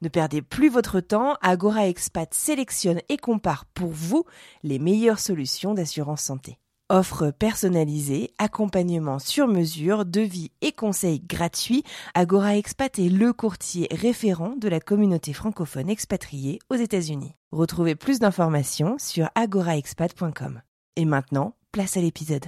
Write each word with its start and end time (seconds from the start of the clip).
Ne 0.00 0.08
perdez 0.08 0.42
plus 0.42 0.68
votre 0.68 1.00
temps, 1.00 1.34
Agora 1.42 1.88
Expat 1.88 2.32
sélectionne 2.32 3.00
et 3.08 3.16
compare 3.16 3.64
pour 3.74 3.90
vous 3.90 4.24
les 4.62 4.78
meilleures 4.78 5.18
solutions 5.18 5.74
d'assurance 5.74 6.22
santé. 6.22 6.58
Offre 6.88 7.32
personnalisée, 7.32 8.30
accompagnement 8.38 9.18
sur 9.18 9.48
mesure, 9.48 10.06
devis 10.06 10.52
et 10.62 10.70
conseils 10.70 11.20
gratuits, 11.20 11.82
Agora 12.14 12.56
Expat 12.56 12.96
est 13.00 13.08
le 13.08 13.32
courtier 13.32 13.88
référent 13.90 14.54
de 14.56 14.68
la 14.68 14.78
communauté 14.78 15.32
francophone 15.32 15.90
expatriée 15.90 16.60
aux 16.70 16.76
États-Unis. 16.76 17.34
Retrouvez 17.50 17.96
plus 17.96 18.20
d'informations 18.20 18.96
sur 18.98 19.28
agoraexpat.com. 19.34 20.62
Et 20.94 21.04
maintenant, 21.06 21.56
place 21.72 21.96
à 21.96 22.00
l'épisode. 22.00 22.46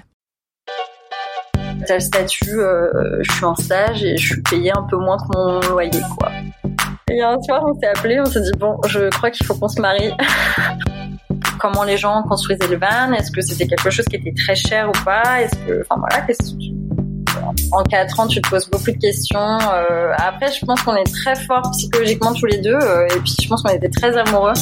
T'as 1.86 2.00
statut, 2.00 2.60
euh, 2.60 3.22
je 3.22 3.32
suis 3.32 3.44
en 3.44 3.56
stage 3.56 4.04
et 4.04 4.16
je 4.16 4.34
suis 4.34 4.42
payée 4.42 4.70
un 4.70 4.82
peu 4.84 4.96
moins 4.96 5.18
que 5.18 5.36
mon 5.36 5.60
loyer, 5.72 6.00
quoi. 6.18 6.30
Et 7.12 7.20
un 7.22 7.40
soir, 7.42 7.64
on 7.66 7.74
s'est 7.80 7.88
appelé, 7.88 8.20
on 8.20 8.24
s'est 8.24 8.40
dit, 8.40 8.52
bon, 8.56 8.76
je 8.86 9.10
crois 9.10 9.32
qu'il 9.32 9.44
faut 9.44 9.54
qu'on 9.54 9.66
se 9.66 9.80
marie. 9.80 10.12
Comment 11.58 11.82
les 11.82 11.96
gens 11.96 12.22
construisaient 12.22 12.68
le 12.68 12.78
van? 12.78 13.12
Est-ce 13.12 13.32
que 13.32 13.40
c'était 13.40 13.66
quelque 13.66 13.90
chose 13.90 14.04
qui 14.04 14.14
était 14.14 14.32
très 14.32 14.54
cher 14.54 14.88
ou 14.88 15.04
pas? 15.04 15.40
En 17.72 17.82
quatre 17.82 18.20
ans, 18.20 18.28
tu 18.28 18.40
te 18.40 18.48
poses 18.48 18.70
beaucoup 18.70 18.92
de 18.92 18.98
questions. 18.98 19.58
Euh, 19.72 20.12
après, 20.18 20.52
je 20.52 20.64
pense 20.64 20.82
qu'on 20.82 20.94
est 20.94 21.12
très 21.12 21.34
forts 21.34 21.68
psychologiquement 21.72 22.32
tous 22.32 22.46
les 22.46 22.58
deux, 22.58 22.78
euh, 22.80 23.06
et 23.08 23.18
puis 23.18 23.34
je 23.42 23.48
pense 23.48 23.62
qu'on 23.62 23.74
était 23.74 23.90
très 23.90 24.16
amoureux. 24.16 24.52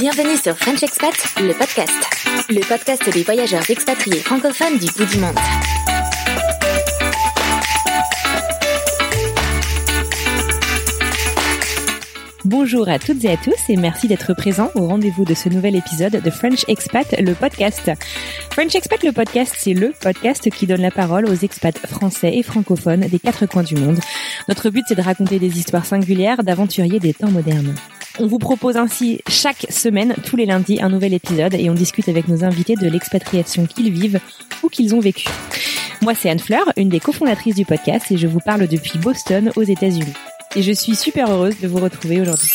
Bienvenue 0.00 0.36
sur 0.36 0.56
French 0.56 0.82
Expat, 0.82 1.14
le 1.40 1.52
podcast. 1.52 1.92
Le 2.48 2.66
podcast 2.66 3.08
des 3.08 3.22
voyageurs 3.22 3.70
expatriés 3.70 4.18
francophones 4.18 4.78
du 4.78 4.86
bout 4.96 5.04
du 5.04 5.18
monde. 5.18 5.38
Bonjour 12.50 12.88
à 12.88 12.98
toutes 12.98 13.24
et 13.24 13.30
à 13.30 13.36
tous 13.36 13.68
et 13.68 13.76
merci 13.76 14.08
d'être 14.08 14.34
présents 14.34 14.72
au 14.74 14.84
rendez-vous 14.84 15.24
de 15.24 15.34
ce 15.34 15.48
nouvel 15.48 15.76
épisode 15.76 16.20
de 16.20 16.30
French 16.30 16.64
Expat, 16.66 17.14
le 17.20 17.32
podcast. 17.34 17.92
French 18.50 18.74
Expat, 18.74 19.04
le 19.04 19.12
podcast, 19.12 19.54
c'est 19.56 19.72
le 19.72 19.92
podcast 20.00 20.50
qui 20.50 20.66
donne 20.66 20.80
la 20.80 20.90
parole 20.90 21.26
aux 21.26 21.34
expats 21.34 21.78
français 21.86 22.36
et 22.36 22.42
francophones 22.42 23.02
des 23.02 23.20
quatre 23.20 23.46
coins 23.46 23.62
du 23.62 23.76
monde. 23.76 24.00
Notre 24.48 24.68
but, 24.70 24.82
c'est 24.88 24.96
de 24.96 25.00
raconter 25.00 25.38
des 25.38 25.60
histoires 25.60 25.86
singulières 25.86 26.42
d'aventuriers 26.42 26.98
des 26.98 27.14
temps 27.14 27.30
modernes. 27.30 27.72
On 28.18 28.26
vous 28.26 28.38
propose 28.38 28.76
ainsi 28.76 29.20
chaque 29.28 29.66
semaine, 29.70 30.16
tous 30.26 30.34
les 30.34 30.46
lundis, 30.46 30.82
un 30.82 30.88
nouvel 30.88 31.14
épisode 31.14 31.54
et 31.54 31.70
on 31.70 31.74
discute 31.74 32.08
avec 32.08 32.26
nos 32.26 32.42
invités 32.42 32.74
de 32.74 32.88
l'expatriation 32.88 33.66
qu'ils 33.66 33.92
vivent 33.92 34.18
ou 34.64 34.68
qu'ils 34.68 34.92
ont 34.96 35.00
vécu. 35.00 35.28
Moi, 36.02 36.16
c'est 36.16 36.28
Anne 36.28 36.40
Fleur, 36.40 36.72
une 36.76 36.88
des 36.88 36.98
cofondatrices 36.98 37.54
du 37.54 37.64
podcast 37.64 38.10
et 38.10 38.16
je 38.16 38.26
vous 38.26 38.40
parle 38.40 38.66
depuis 38.66 38.98
Boston 38.98 39.52
aux 39.54 39.62
États-Unis. 39.62 40.14
Et 40.56 40.62
je 40.62 40.72
suis 40.72 40.96
super 40.96 41.30
heureuse 41.30 41.60
de 41.60 41.68
vous 41.68 41.78
retrouver 41.78 42.20
aujourd'hui. 42.20 42.50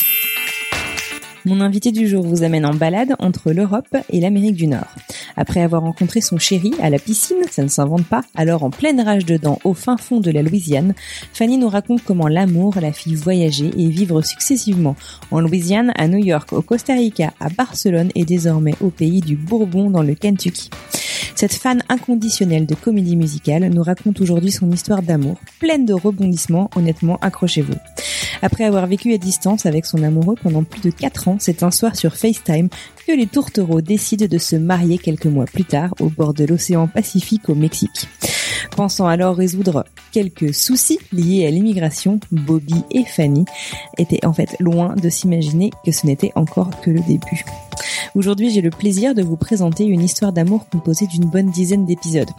Mon 1.46 1.60
invité 1.60 1.92
du 1.92 2.08
jour 2.08 2.24
vous 2.24 2.42
amène 2.42 2.66
en 2.66 2.74
balade 2.74 3.14
entre 3.20 3.52
l'Europe 3.52 3.96
et 4.10 4.18
l'Amérique 4.18 4.56
du 4.56 4.66
Nord. 4.66 4.88
Après 5.36 5.62
avoir 5.62 5.82
rencontré 5.82 6.20
son 6.20 6.38
chéri 6.38 6.72
à 6.82 6.90
la 6.90 6.98
piscine, 6.98 7.44
ça 7.48 7.62
ne 7.62 7.68
s'invente 7.68 8.04
pas, 8.04 8.22
alors 8.34 8.64
en 8.64 8.70
pleine 8.70 9.00
rage 9.00 9.24
dedans 9.24 9.60
au 9.62 9.72
fin 9.72 9.96
fond 9.96 10.18
de 10.18 10.32
la 10.32 10.42
Louisiane, 10.42 10.92
Fanny 11.32 11.56
nous 11.56 11.68
raconte 11.68 12.02
comment 12.02 12.26
l'amour 12.26 12.74
la 12.80 12.90
fit 12.90 13.14
voyager 13.14 13.70
et 13.76 13.86
vivre 13.86 14.22
successivement 14.22 14.96
en 15.30 15.38
Louisiane, 15.38 15.92
à 15.94 16.08
New 16.08 16.18
York, 16.18 16.52
au 16.52 16.62
Costa 16.62 16.94
Rica, 16.94 17.32
à 17.38 17.48
Barcelone 17.48 18.10
et 18.16 18.24
désormais 18.24 18.74
au 18.80 18.90
pays 18.90 19.20
du 19.20 19.36
Bourbon 19.36 19.88
dans 19.88 20.02
le 20.02 20.16
Kentucky. 20.16 20.68
Cette 21.36 21.54
fan 21.54 21.84
inconditionnelle 21.88 22.66
de 22.66 22.74
comédie 22.74 23.14
musicale 23.14 23.68
nous 23.68 23.84
raconte 23.84 24.20
aujourd'hui 24.20 24.50
son 24.50 24.72
histoire 24.72 25.02
d'amour, 25.02 25.36
pleine 25.60 25.86
de 25.86 25.94
rebondissements, 25.94 26.70
honnêtement 26.74 27.18
accrochez-vous. 27.20 27.74
Après 28.42 28.64
avoir 28.64 28.86
vécu 28.86 29.12
à 29.12 29.18
distance 29.18 29.66
avec 29.66 29.86
son 29.86 30.02
amoureux 30.02 30.34
pendant 30.42 30.62
plus 30.62 30.80
de 30.80 30.90
4 30.90 31.28
ans, 31.28 31.35
c'est 31.40 31.62
un 31.62 31.70
soir 31.70 31.96
sur 31.96 32.14
FaceTime 32.14 32.68
que 33.06 33.12
les 33.12 33.26
tourtereaux 33.26 33.80
décident 33.80 34.26
de 34.26 34.38
se 34.38 34.56
marier 34.56 34.98
quelques 34.98 35.26
mois 35.26 35.44
plus 35.44 35.64
tard 35.64 35.94
au 36.00 36.08
bord 36.08 36.34
de 36.34 36.44
l'océan 36.44 36.88
Pacifique 36.88 37.48
au 37.48 37.54
Mexique. 37.54 38.08
Pensant 38.76 39.06
alors 39.06 39.36
résoudre 39.36 39.84
quelques 40.12 40.52
soucis 40.52 40.98
liés 41.12 41.46
à 41.46 41.50
l'immigration, 41.50 42.20
Bobby 42.30 42.82
et 42.90 43.04
Fanny 43.04 43.44
étaient 43.98 44.24
en 44.26 44.32
fait 44.32 44.56
loin 44.60 44.94
de 44.94 45.08
s'imaginer 45.08 45.70
que 45.84 45.92
ce 45.92 46.06
n'était 46.06 46.32
encore 46.34 46.80
que 46.80 46.90
le 46.90 47.00
début. 47.00 47.44
Aujourd'hui, 48.14 48.50
j'ai 48.50 48.60
le 48.60 48.70
plaisir 48.70 49.14
de 49.14 49.22
vous 49.22 49.36
présenter 49.36 49.84
une 49.84 50.02
histoire 50.02 50.32
d'amour 50.32 50.68
composée 50.68 51.06
d'une 51.06 51.28
bonne 51.28 51.50
dizaine 51.50 51.84
d'épisodes, 51.84 52.30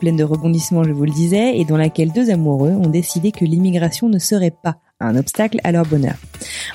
pleine 0.00 0.16
de 0.16 0.24
rebondissements, 0.24 0.84
je 0.84 0.92
vous 0.92 1.04
le 1.04 1.10
disais, 1.10 1.58
et 1.58 1.64
dans 1.64 1.76
laquelle 1.76 2.12
deux 2.12 2.30
amoureux 2.30 2.70
ont 2.72 2.88
décidé 2.88 3.32
que 3.32 3.44
l'immigration 3.44 4.08
ne 4.08 4.18
serait 4.18 4.54
pas 4.62 4.78
un 5.00 5.16
obstacle 5.16 5.60
à 5.64 5.72
leur 5.72 5.86
bonheur. 5.86 6.16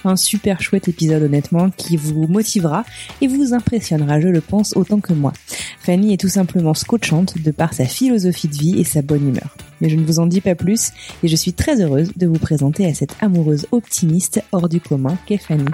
Un 0.06 0.16
super 0.16 0.62
chouette 0.62 0.88
épisode 0.88 1.24
honnêtement 1.24 1.70
qui 1.70 1.98
vous 1.98 2.28
motivera 2.28 2.86
et 3.22 3.28
vous 3.28 3.54
impressionnera, 3.54 4.20
je 4.20 4.30
le 4.30 4.42
pense, 4.42 4.76
autant 4.76 5.00
que 5.00 5.14
moi. 5.14 5.34
Fanny 5.80 6.14
est 6.14 6.20
tout 6.20 6.30
simplement 6.30 6.74
scotchante 6.74 7.42
de 7.42 7.52
par 7.52 7.74
sa 7.74 7.86
philosophie 7.86 8.48
de 8.48 8.56
vie 8.56 8.80
et 8.80 8.86
sa 8.86 9.02
bonne 9.02 9.28
humeur. 9.28 9.56
Mais 9.82 9.90
je 9.90 9.98
ne 9.98 10.06
vous 10.06 10.20
en 10.20 10.26
dis 10.26 10.42
pas 10.42 10.56
plus 10.56 10.92
et 11.24 11.28
je 11.28 11.36
suis 11.36 11.54
très 11.54 11.82
heureuse 11.82 12.12
de 12.16 12.28
vous 12.28 12.40
présenter 12.40 12.86
à 12.86 12.94
cette 12.94 13.16
amoureuse 13.22 13.68
optimiste 13.72 14.42
hors 14.54 14.70
du 14.70 14.80
commun 14.80 15.18
qu'est 15.26 15.38
Fanny. 15.38 15.66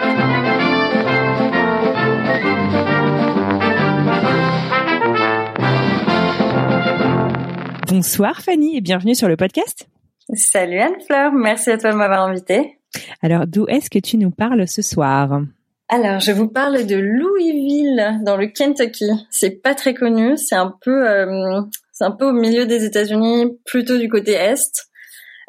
Bonsoir 7.88 8.42
Fanny 8.42 8.78
et 8.78 8.82
bienvenue 8.82 9.14
sur 9.14 9.28
le 9.28 9.36
podcast. 9.36 9.88
Salut 10.34 10.80
Anne-Fleur, 10.80 11.32
merci 11.34 11.72
à 11.72 11.78
toi 11.80 11.92
de 11.92 11.96
m'avoir 11.96 12.22
invitée. 12.22 12.78
Alors, 13.24 13.48
d'où 13.48 13.68
est-ce 13.68 13.90
que 13.90 13.98
tu 13.98 14.18
nous 14.18 14.30
parles 14.30 14.68
ce 14.68 14.84
soir? 14.84 15.42
Alors, 15.88 16.20
je 16.20 16.32
vous 16.32 16.48
parle 16.48 16.86
de 16.86 16.96
Louisville, 16.96 18.20
dans 18.24 18.38
le 18.38 18.46
Kentucky. 18.46 19.10
C'est 19.32 19.62
pas 19.62 19.74
très 19.74 19.96
connu, 19.96 20.38
c'est 20.38 20.56
un 20.56 20.72
peu, 20.82 21.10
euh, 21.10 21.62
c'est 21.92 22.04
un 22.04 22.12
peu 22.12 22.26
au 22.26 22.32
milieu 22.32 22.68
des 22.68 22.86
États-Unis, 22.86 23.58
plutôt 23.66 23.98
du 23.98 24.08
côté 24.08 24.34
est. 24.34 24.88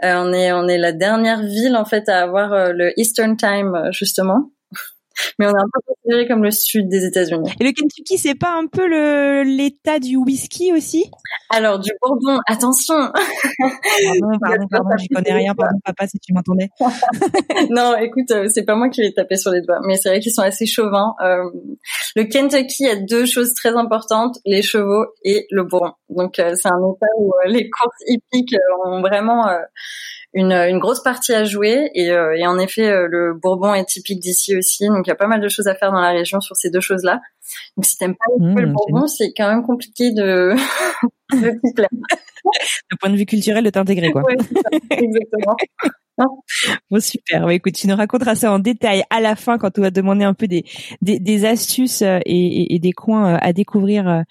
Euh, 0.03 0.15
on 0.25 0.33
est, 0.33 0.51
on 0.53 0.67
est 0.67 0.79
la 0.79 0.93
dernière 0.93 1.43
ville 1.43 1.77
en 1.77 1.85
fait 1.85 2.09
à 2.09 2.23
avoir 2.23 2.55
euh, 2.55 2.73
le 2.73 2.99
Eastern 2.99 3.37
Time 3.37 3.91
justement 3.91 4.51
mais 5.39 5.45
on 5.45 5.51
est 5.51 5.61
un 5.61 5.69
peu 5.71 5.81
considéré 5.87 6.27
comme 6.27 6.43
le 6.43 6.51
sud 6.51 6.89
des 6.89 7.05
États-Unis. 7.05 7.51
Et 7.61 7.65
le 7.65 7.73
Kentucky, 7.73 8.17
c'est 8.17 8.35
pas 8.35 8.55
un 8.55 8.67
peu 8.67 8.89
le 8.89 9.43
l'état 9.43 9.99
du 9.99 10.17
whisky 10.17 10.73
aussi? 10.73 11.11
Alors 11.53 11.81
du 11.81 11.91
Bourbon, 12.01 12.39
attention. 12.47 12.95
Pardon, 12.95 14.39
pardon, 14.41 14.67
pardon, 14.71 14.97
j'y 14.97 15.09
connais 15.09 15.33
rien, 15.33 15.53
pardon 15.53 15.79
papa 15.85 16.07
si 16.07 16.19
tu 16.21 16.33
m'entendais. 16.33 16.69
non, 17.71 17.97
écoute, 17.97 18.31
euh, 18.31 18.47
c'est 18.49 18.65
pas 18.65 18.77
moi 18.77 18.89
qui 18.89 19.01
vais 19.03 19.13
taper 19.13 19.37
sur 19.37 19.51
les 19.51 19.61
doigts, 19.61 19.81
mais 19.85 19.97
c'est 19.97 20.11
vrai 20.11 20.21
qu'ils 20.21 20.33
sont 20.33 20.43
assez 20.43 20.67
chauvins. 20.67 21.13
Euh, 21.21 21.51
le 22.15 22.23
Kentucky 22.25 22.87
a 22.87 22.95
deux 22.95 23.27
choses 23.27 23.53
très 23.55 23.77
importantes 23.77 24.39
les 24.45 24.63
chevaux 24.63 25.07
et 25.25 25.47
le 25.51 25.65
Bourbon. 25.65 25.93
Donc 26.09 26.39
euh, 26.39 26.55
c'est 26.55 26.69
un 26.69 26.79
état 26.79 27.07
où 27.19 27.33
euh, 27.33 27.49
les 27.49 27.69
courses 27.69 27.97
hippiques 28.07 28.55
ont 28.87 29.01
vraiment 29.01 29.49
une, 30.33 30.53
une 30.53 30.79
grosse 30.79 31.03
partie 31.03 31.33
à 31.35 31.45
jouer 31.45 31.91
et, 31.95 32.11
euh, 32.11 32.37
et 32.37 32.47
en 32.47 32.59
effet 32.59 32.89
euh, 32.89 33.09
le 33.11 33.35
Bourbon 33.35 33.75
est 33.75 33.85
typique 33.85 34.21
d'ici 34.21 34.57
aussi 34.57 34.87
donc 34.87 35.07
il 35.07 35.09
y 35.09 35.13
a 35.13 35.17
pas 35.17 35.27
mal 35.27 35.41
de 35.41 35.49
choses 35.49 35.67
à 35.67 35.75
faire 35.75 35.91
dans 35.93 36.01
la 36.01 36.11
région 36.11 36.41
sur 36.41 36.55
ces 36.57 36.71
deux 36.71 36.81
choses 36.81 37.03
là 37.03 37.21
donc 37.77 37.85
si 37.85 37.97
t'aimes 37.97 38.15
pas 38.15 38.31
Mmh, 38.39 38.61
le. 38.61 38.67
Bourbon 38.69 39.07
c'est 39.09 39.33
quand 39.37 39.49
même 39.49 39.65
compliqué 39.67 40.13
de 40.13 40.55
de 41.33 41.51
t'y 41.65 41.75
plaire. 41.75 41.89
D'un 41.93 42.97
point 43.01 43.11
de 43.11 43.17
vue 43.17 43.27
culturel, 43.27 43.65
de 43.65 43.71
t'intégrer 43.71 44.11
quoi. 44.13 44.23
Ouais, 44.23 44.37
ça, 44.39 44.97
exactement 44.97 45.57
Bon 46.91 47.01
super. 47.01 47.47
Bah, 47.47 47.55
écoute, 47.55 47.73
tu 47.75 47.87
nous 47.87 47.97
raconteras 47.97 48.35
ça 48.35 48.53
en 48.53 48.59
détail 48.59 49.05
à 49.09 49.21
la 49.21 49.37
fin 49.37 49.57
quand 49.57 49.79
on 49.79 49.83
va 49.83 49.91
demander 49.91 50.25
un 50.25 50.35
peu 50.35 50.47
des 50.49 50.65
des, 51.01 51.19
des 51.19 51.45
astuces 51.47 52.03
euh, 52.03 52.19
et, 52.27 52.63
et- 52.63 52.75
et 52.75 52.79
des 52.79 52.93
coins 52.93 53.35
euh, 53.35 53.39
à 53.41 53.53
découvrir 53.55 54.23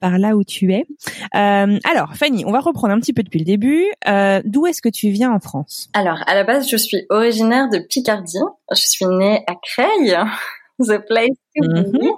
par 0.00 0.18
là 0.18 0.36
où 0.36 0.44
tu 0.44 0.72
es. 0.72 0.86
Euh, 1.34 1.78
alors 1.90 2.14
Fanny, 2.14 2.44
on 2.44 2.52
va 2.52 2.60
reprendre 2.60 2.94
un 2.94 3.00
petit 3.00 3.12
peu 3.12 3.22
depuis 3.22 3.38
le 3.38 3.44
début. 3.44 3.84
Euh, 4.08 4.40
D'où 4.44 4.66
est-ce 4.66 4.82
que 4.82 4.88
tu 4.88 5.08
viens 5.10 5.32
en 5.32 5.40
France? 5.40 5.88
Alors 5.94 6.18
à 6.26 6.34
la 6.34 6.44
base 6.44 6.68
je 6.68 6.76
suis 6.76 7.06
originaire 7.10 7.68
de 7.68 7.78
Picardie 7.78 8.38
je 8.72 8.82
suis 8.82 9.06
née 9.06 9.44
à 9.46 9.54
Creil 9.54 10.16
the 10.78 10.98
place 11.06 11.36
to 11.56 11.66
be. 11.68 11.86
Mhm. 11.92 12.12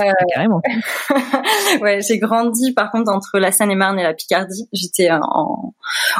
Euh, 0.00 0.12
Carrément. 0.34 0.60
ouais, 1.80 2.00
j'ai 2.00 2.18
grandi 2.18 2.72
par 2.72 2.92
contre 2.92 3.10
entre 3.12 3.38
la 3.38 3.50
Seine-et-Marne 3.50 3.98
et 3.98 4.04
la 4.04 4.14
Picardie. 4.14 4.68
J'étais 4.72 5.10
en, 5.10 5.74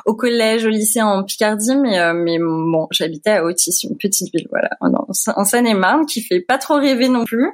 au 0.07 0.15
collège, 0.15 0.65
au 0.67 0.71
lycée 0.71 1.03
en 1.03 1.23
Picardie, 1.23 1.77
mais 1.77 2.13
mais 2.15 2.39
bon, 2.39 2.89
j'habitais 2.91 3.31
à 3.31 3.45
Otis, 3.45 3.85
une 3.85 3.97
petite 3.97 4.33
ville, 4.35 4.49
voilà, 4.51 4.71
en, 4.81 4.91
en 4.93 5.45
Seine-et-Marne, 5.45 6.07
qui 6.07 6.23
fait 6.23 6.41
pas 6.41 6.59
trop 6.59 6.75
rêver 6.75 7.09
non 7.09 7.25
plus. 7.25 7.53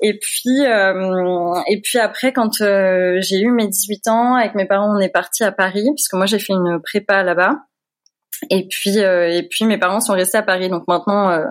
Et 0.00 0.18
puis 0.18 0.64
euh, 0.66 1.54
et 1.68 1.80
puis 1.80 1.98
après, 1.98 2.32
quand 2.32 2.60
euh, 2.60 3.18
j'ai 3.20 3.40
eu 3.40 3.50
mes 3.50 3.66
18 3.66 4.08
ans, 4.08 4.34
avec 4.34 4.54
mes 4.54 4.66
parents, 4.66 4.96
on 4.96 5.00
est 5.00 5.08
parti 5.08 5.44
à 5.44 5.52
Paris, 5.52 5.88
puisque 5.94 6.14
moi 6.14 6.26
j'ai 6.26 6.38
fait 6.38 6.52
une 6.52 6.80
prépa 6.82 7.22
là-bas. 7.22 7.56
Et 8.50 8.66
puis 8.68 8.98
euh, 8.98 9.30
et 9.30 9.42
puis 9.44 9.64
mes 9.64 9.78
parents 9.78 10.00
sont 10.00 10.12
restés 10.12 10.38
à 10.38 10.42
Paris, 10.42 10.68
donc 10.68 10.86
maintenant 10.88 11.30
euh, 11.30 11.44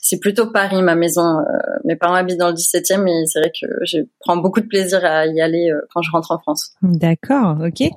c'est 0.00 0.18
plutôt 0.18 0.50
Paris 0.50 0.82
ma 0.82 0.94
maison. 0.94 1.38
Euh, 1.38 1.42
mes 1.84 1.96
parents 1.96 2.14
habitent 2.14 2.38
dans 2.38 2.48
le 2.48 2.54
17e, 2.54 3.06
et 3.06 3.26
c'est 3.26 3.40
vrai 3.40 3.50
que 3.50 3.66
je 3.84 3.98
prends 4.20 4.36
beaucoup 4.36 4.60
de 4.60 4.66
plaisir 4.66 5.04
à 5.04 5.26
y 5.26 5.40
aller 5.40 5.70
euh, 5.70 5.80
quand 5.92 6.02
je 6.02 6.10
rentre 6.10 6.32
en 6.32 6.38
France. 6.38 6.72
D'accord, 6.82 7.58
ok. 7.64 7.88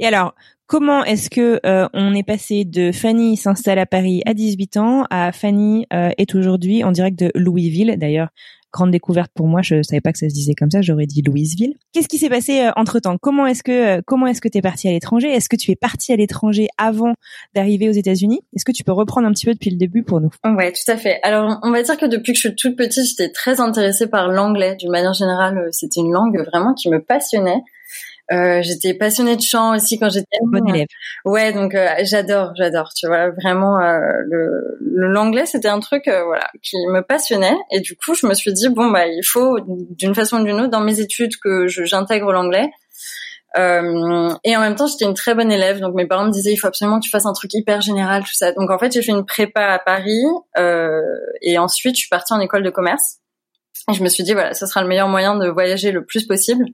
Et 0.00 0.06
alors, 0.06 0.34
comment 0.66 1.04
est-ce 1.04 1.30
que 1.30 1.60
on 1.92 2.14
est 2.14 2.26
passé 2.26 2.64
de 2.64 2.90
Fanny 2.92 3.36
s'installe 3.36 3.78
à 3.78 3.86
Paris 3.86 4.22
à 4.26 4.34
18 4.34 4.76
ans 4.76 5.04
à 5.10 5.32
Fanny 5.32 5.86
est 5.90 6.34
aujourd'hui 6.34 6.82
en 6.84 6.90
direct 6.90 7.18
de 7.18 7.30
Louisville 7.34 7.96
D'ailleurs, 7.96 8.28
grande 8.74 8.90
découverte 8.90 9.30
pour 9.34 9.46
moi, 9.46 9.62
je 9.62 9.82
savais 9.82 10.00
pas 10.00 10.12
que 10.12 10.18
ça 10.18 10.28
se 10.28 10.34
disait 10.34 10.54
comme 10.54 10.70
ça, 10.70 10.82
j'aurais 10.82 11.06
dit 11.06 11.22
Louisville. 11.22 11.74
Qu'est-ce 11.92 12.08
qui 12.08 12.18
s'est 12.18 12.28
passé 12.28 12.68
entre 12.76 12.98
temps 12.98 13.16
Comment 13.20 13.46
est-ce 13.46 13.62
que 13.62 13.98
euh, 13.98 14.02
comment 14.04 14.26
est-ce 14.26 14.40
que 14.40 14.48
t'es 14.48 14.60
partie 14.60 14.88
à 14.88 14.90
l'étranger? 14.90 15.28
Est-ce 15.28 15.48
que 15.48 15.56
tu 15.56 15.70
es 15.70 15.76
partie 15.76 16.12
à 16.12 16.16
l'étranger 16.16 16.66
avant 16.76 17.14
d'arriver 17.54 17.88
aux 17.88 17.92
États-Unis? 17.92 18.40
Est-ce 18.54 18.64
que 18.64 18.72
tu 18.72 18.82
peux 18.82 18.92
reprendre 18.92 19.28
un 19.28 19.32
petit 19.32 19.46
peu 19.46 19.54
depuis 19.54 19.70
le 19.70 19.76
début 19.76 20.02
pour 20.02 20.20
nous? 20.20 20.30
Ouais, 20.44 20.72
tout 20.72 20.90
à 20.90 20.96
fait. 20.96 21.20
Alors, 21.22 21.60
on 21.62 21.70
va 21.70 21.82
dire 21.82 21.96
que 21.96 22.06
depuis 22.06 22.32
que 22.32 22.38
je 22.38 22.48
suis 22.48 22.56
toute 22.56 22.76
petite, 22.76 23.06
j'étais 23.06 23.30
très 23.30 23.60
intéressée 23.60 24.08
par 24.08 24.28
l'anglais. 24.28 24.74
D'une 24.76 24.90
manière 24.90 25.14
générale, 25.14 25.56
euh, 25.58 25.68
c'était 25.70 26.00
une 26.00 26.12
langue 26.12 26.44
vraiment 26.44 26.74
qui 26.74 26.90
me 26.90 27.00
passionnait. 27.00 27.62
Euh, 28.32 28.62
j'étais 28.62 28.94
passionnée 28.94 29.36
de 29.36 29.42
chant 29.42 29.74
aussi 29.74 29.98
quand 29.98 30.08
j'étais 30.08 30.38
Bonne 30.42 30.68
élève. 30.68 30.86
Ouais, 31.24 31.52
donc 31.52 31.74
euh, 31.74 31.88
j'adore, 32.02 32.52
j'adore. 32.56 32.90
Tu 32.96 33.06
vois, 33.06 33.30
vraiment 33.30 33.78
euh, 33.80 33.98
le 34.26 34.76
l'anglais, 34.80 35.46
c'était 35.46 35.68
un 35.68 35.80
truc 35.80 36.08
euh, 36.08 36.24
voilà 36.24 36.48
qui 36.62 36.76
me 36.88 37.02
passionnait. 37.02 37.56
Et 37.70 37.80
du 37.80 37.96
coup, 37.96 38.14
je 38.14 38.26
me 38.26 38.34
suis 38.34 38.52
dit 38.52 38.68
bon 38.68 38.90
bah 38.90 39.06
il 39.06 39.24
faut 39.24 39.58
d'une 39.66 40.14
façon 40.14 40.40
ou 40.40 40.44
d'une 40.44 40.60
autre 40.60 40.70
dans 40.70 40.80
mes 40.80 41.00
études 41.00 41.36
que 41.36 41.66
j'intègre 41.66 42.32
l'anglais. 42.32 42.70
Euh, 43.56 44.34
et 44.42 44.56
en 44.56 44.60
même 44.60 44.74
temps, 44.74 44.86
j'étais 44.86 45.04
une 45.04 45.14
très 45.14 45.34
bonne 45.34 45.52
élève, 45.52 45.78
donc 45.78 45.94
mes 45.94 46.06
parents 46.06 46.24
me 46.24 46.32
disaient 46.32 46.52
il 46.52 46.56
faut 46.56 46.66
absolument 46.66 46.98
que 46.98 47.04
tu 47.04 47.10
fasses 47.10 47.26
un 47.26 47.32
truc 47.32 47.52
hyper 47.54 47.80
général, 47.80 48.22
tout 48.24 48.34
ça. 48.34 48.52
Donc 48.52 48.70
en 48.70 48.78
fait, 48.78 48.92
j'ai 48.92 49.02
fait 49.02 49.12
une 49.12 49.24
prépa 49.24 49.60
à 49.60 49.78
Paris 49.78 50.24
euh, 50.58 51.00
et 51.40 51.58
ensuite 51.58 51.94
je 51.94 52.00
suis 52.00 52.08
partie 52.08 52.32
en 52.32 52.40
école 52.40 52.64
de 52.64 52.70
commerce. 52.70 53.18
Et 53.90 53.94
je 53.94 54.02
me 54.02 54.08
suis 54.08 54.24
dit 54.24 54.32
voilà, 54.32 54.54
ce 54.54 54.66
sera 54.66 54.82
le 54.82 54.88
meilleur 54.88 55.08
moyen 55.08 55.36
de 55.36 55.48
voyager 55.48 55.92
le 55.92 56.04
plus 56.04 56.26
possible. 56.26 56.66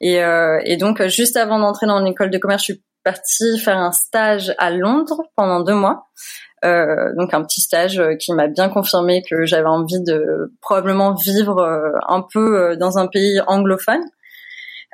Et, 0.00 0.22
euh, 0.22 0.60
et 0.64 0.76
donc 0.76 1.04
juste 1.06 1.36
avant 1.36 1.58
d'entrer 1.58 1.86
dans 1.86 2.00
l'école 2.00 2.30
de 2.30 2.38
commerce, 2.38 2.62
je 2.62 2.72
suis 2.72 2.82
partie 3.04 3.58
faire 3.58 3.78
un 3.78 3.92
stage 3.92 4.54
à 4.58 4.70
Londres 4.70 5.22
pendant 5.36 5.60
deux 5.60 5.74
mois. 5.74 6.06
Euh, 6.64 7.14
donc 7.16 7.34
un 7.34 7.44
petit 7.44 7.60
stage 7.60 8.00
euh, 8.00 8.16
qui 8.16 8.32
m'a 8.32 8.48
bien 8.48 8.68
confirmé 8.68 9.22
que 9.22 9.44
j'avais 9.44 9.68
envie 9.68 10.02
de 10.02 10.52
probablement 10.60 11.14
vivre 11.14 11.58
euh, 11.58 11.92
un 12.08 12.20
peu 12.20 12.72
euh, 12.72 12.76
dans 12.76 12.98
un 12.98 13.06
pays 13.06 13.40
anglophone. 13.46 14.02
Euh, 14.02 14.04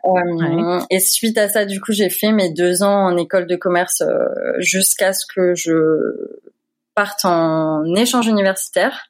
Ouais. 0.05 0.81
Et 0.91 1.01
suite 1.01 1.39
à 1.39 1.49
ça, 1.49 1.65
du 1.65 1.81
coup, 1.81 1.93
j'ai 1.93 2.11
fait 2.11 2.31
mes 2.31 2.51
deux 2.53 2.83
ans 2.83 3.07
en 3.07 3.17
école 3.17 3.47
de 3.47 3.57
commerce 3.57 4.03
jusqu'à 4.59 5.15
ce 5.15 5.25
que 5.25 5.55
je 5.55 5.73
parte 6.95 7.25
en 7.25 7.83
échange 7.95 8.27
universitaire. 8.27 9.07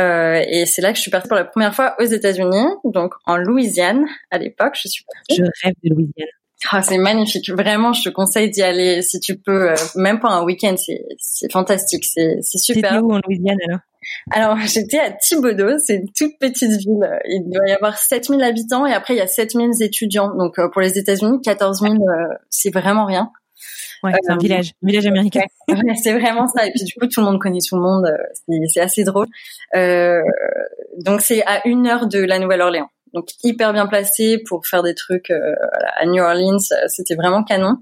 Euh, 0.00 0.42
et 0.48 0.66
c'est 0.66 0.82
là 0.82 0.92
que 0.92 0.96
je 0.96 1.02
suis 1.02 1.10
partie 1.10 1.28
pour 1.28 1.36
la 1.36 1.44
première 1.44 1.74
fois 1.74 1.94
aux 1.98 2.04
États-Unis, 2.04 2.66
donc 2.84 3.14
en 3.26 3.36
Louisiane 3.36 4.06
à 4.30 4.38
l'époque. 4.38 4.74
Je 4.74 4.88
suis 4.88 5.04
partie. 5.04 5.36
Je 5.36 5.66
rêve 5.66 5.74
de 5.84 5.94
Louisiane. 5.94 6.28
Ah, 6.70 6.82
c'est 6.82 6.98
magnifique. 6.98 7.50
Vraiment, 7.50 7.92
je 7.92 8.02
te 8.02 8.08
conseille 8.10 8.50
d'y 8.50 8.62
aller 8.62 9.00
si 9.02 9.18
tu 9.18 9.36
peux, 9.36 9.70
euh, 9.70 9.74
même 9.96 10.20
pour 10.20 10.30
un 10.30 10.44
week-end. 10.44 10.74
C'est, 10.76 11.50
fantastique. 11.50 12.04
C'est, 12.04 12.38
super. 12.42 12.90
C'était 12.90 13.02
où 13.02 13.12
en 13.12 13.20
Louisiane 13.26 13.58
alors? 13.66 13.80
Alors, 14.30 14.56
j'étais 14.66 14.98
à 14.98 15.10
Thibodeau. 15.10 15.78
C'est 15.78 15.96
une 15.96 16.12
toute 16.12 16.38
petite 16.38 16.72
ville. 16.72 17.20
Il 17.26 17.50
doit 17.50 17.66
y 17.66 17.72
avoir 17.72 17.96
7000 17.98 18.42
habitants 18.42 18.86
et 18.86 18.92
après, 18.92 19.14
il 19.14 19.18
y 19.18 19.22
a 19.22 19.26
7000 19.26 19.82
étudiants. 19.82 20.34
Donc, 20.36 20.58
euh, 20.58 20.68
pour 20.68 20.82
les 20.82 20.98
États-Unis, 20.98 21.40
14 21.42 21.80
000, 21.80 21.94
euh, 21.94 22.34
c'est 22.50 22.70
vraiment 22.70 23.06
rien. 23.06 23.30
Ouais, 24.02 24.12
c'est 24.22 24.30
un 24.30 24.36
Euh, 24.36 24.38
village, 24.40 24.72
un 24.82 24.86
village 24.86 25.06
américain. 25.06 25.42
Ouais, 25.68 25.94
c'est 26.02 26.12
vraiment 26.18 26.46
ça. 26.46 26.66
Et 26.66 26.70
puis, 26.72 26.84
du 26.84 26.92
coup, 26.94 27.06
tout 27.06 27.20
le 27.20 27.26
monde 27.26 27.40
connaît 27.40 27.58
tout 27.66 27.76
le 27.76 27.82
monde. 27.82 28.06
euh, 28.06 28.66
C'est, 28.68 28.80
assez 28.80 29.04
drôle. 29.04 29.26
Euh, 29.74 30.20
donc, 30.98 31.20
c'est 31.20 31.42
à 31.46 31.66
une 31.66 31.86
heure 31.86 32.06
de 32.06 32.18
la 32.18 32.38
Nouvelle-Orléans. 32.38 32.90
Donc, 33.14 33.28
hyper 33.44 33.72
bien 33.72 33.86
placé 33.86 34.38
pour 34.48 34.66
faire 34.66 34.82
des 34.82 34.94
trucs 34.94 35.30
à 35.30 36.06
New 36.06 36.22
Orleans. 36.22 36.58
C'était 36.88 37.14
vraiment 37.14 37.42
canon. 37.44 37.76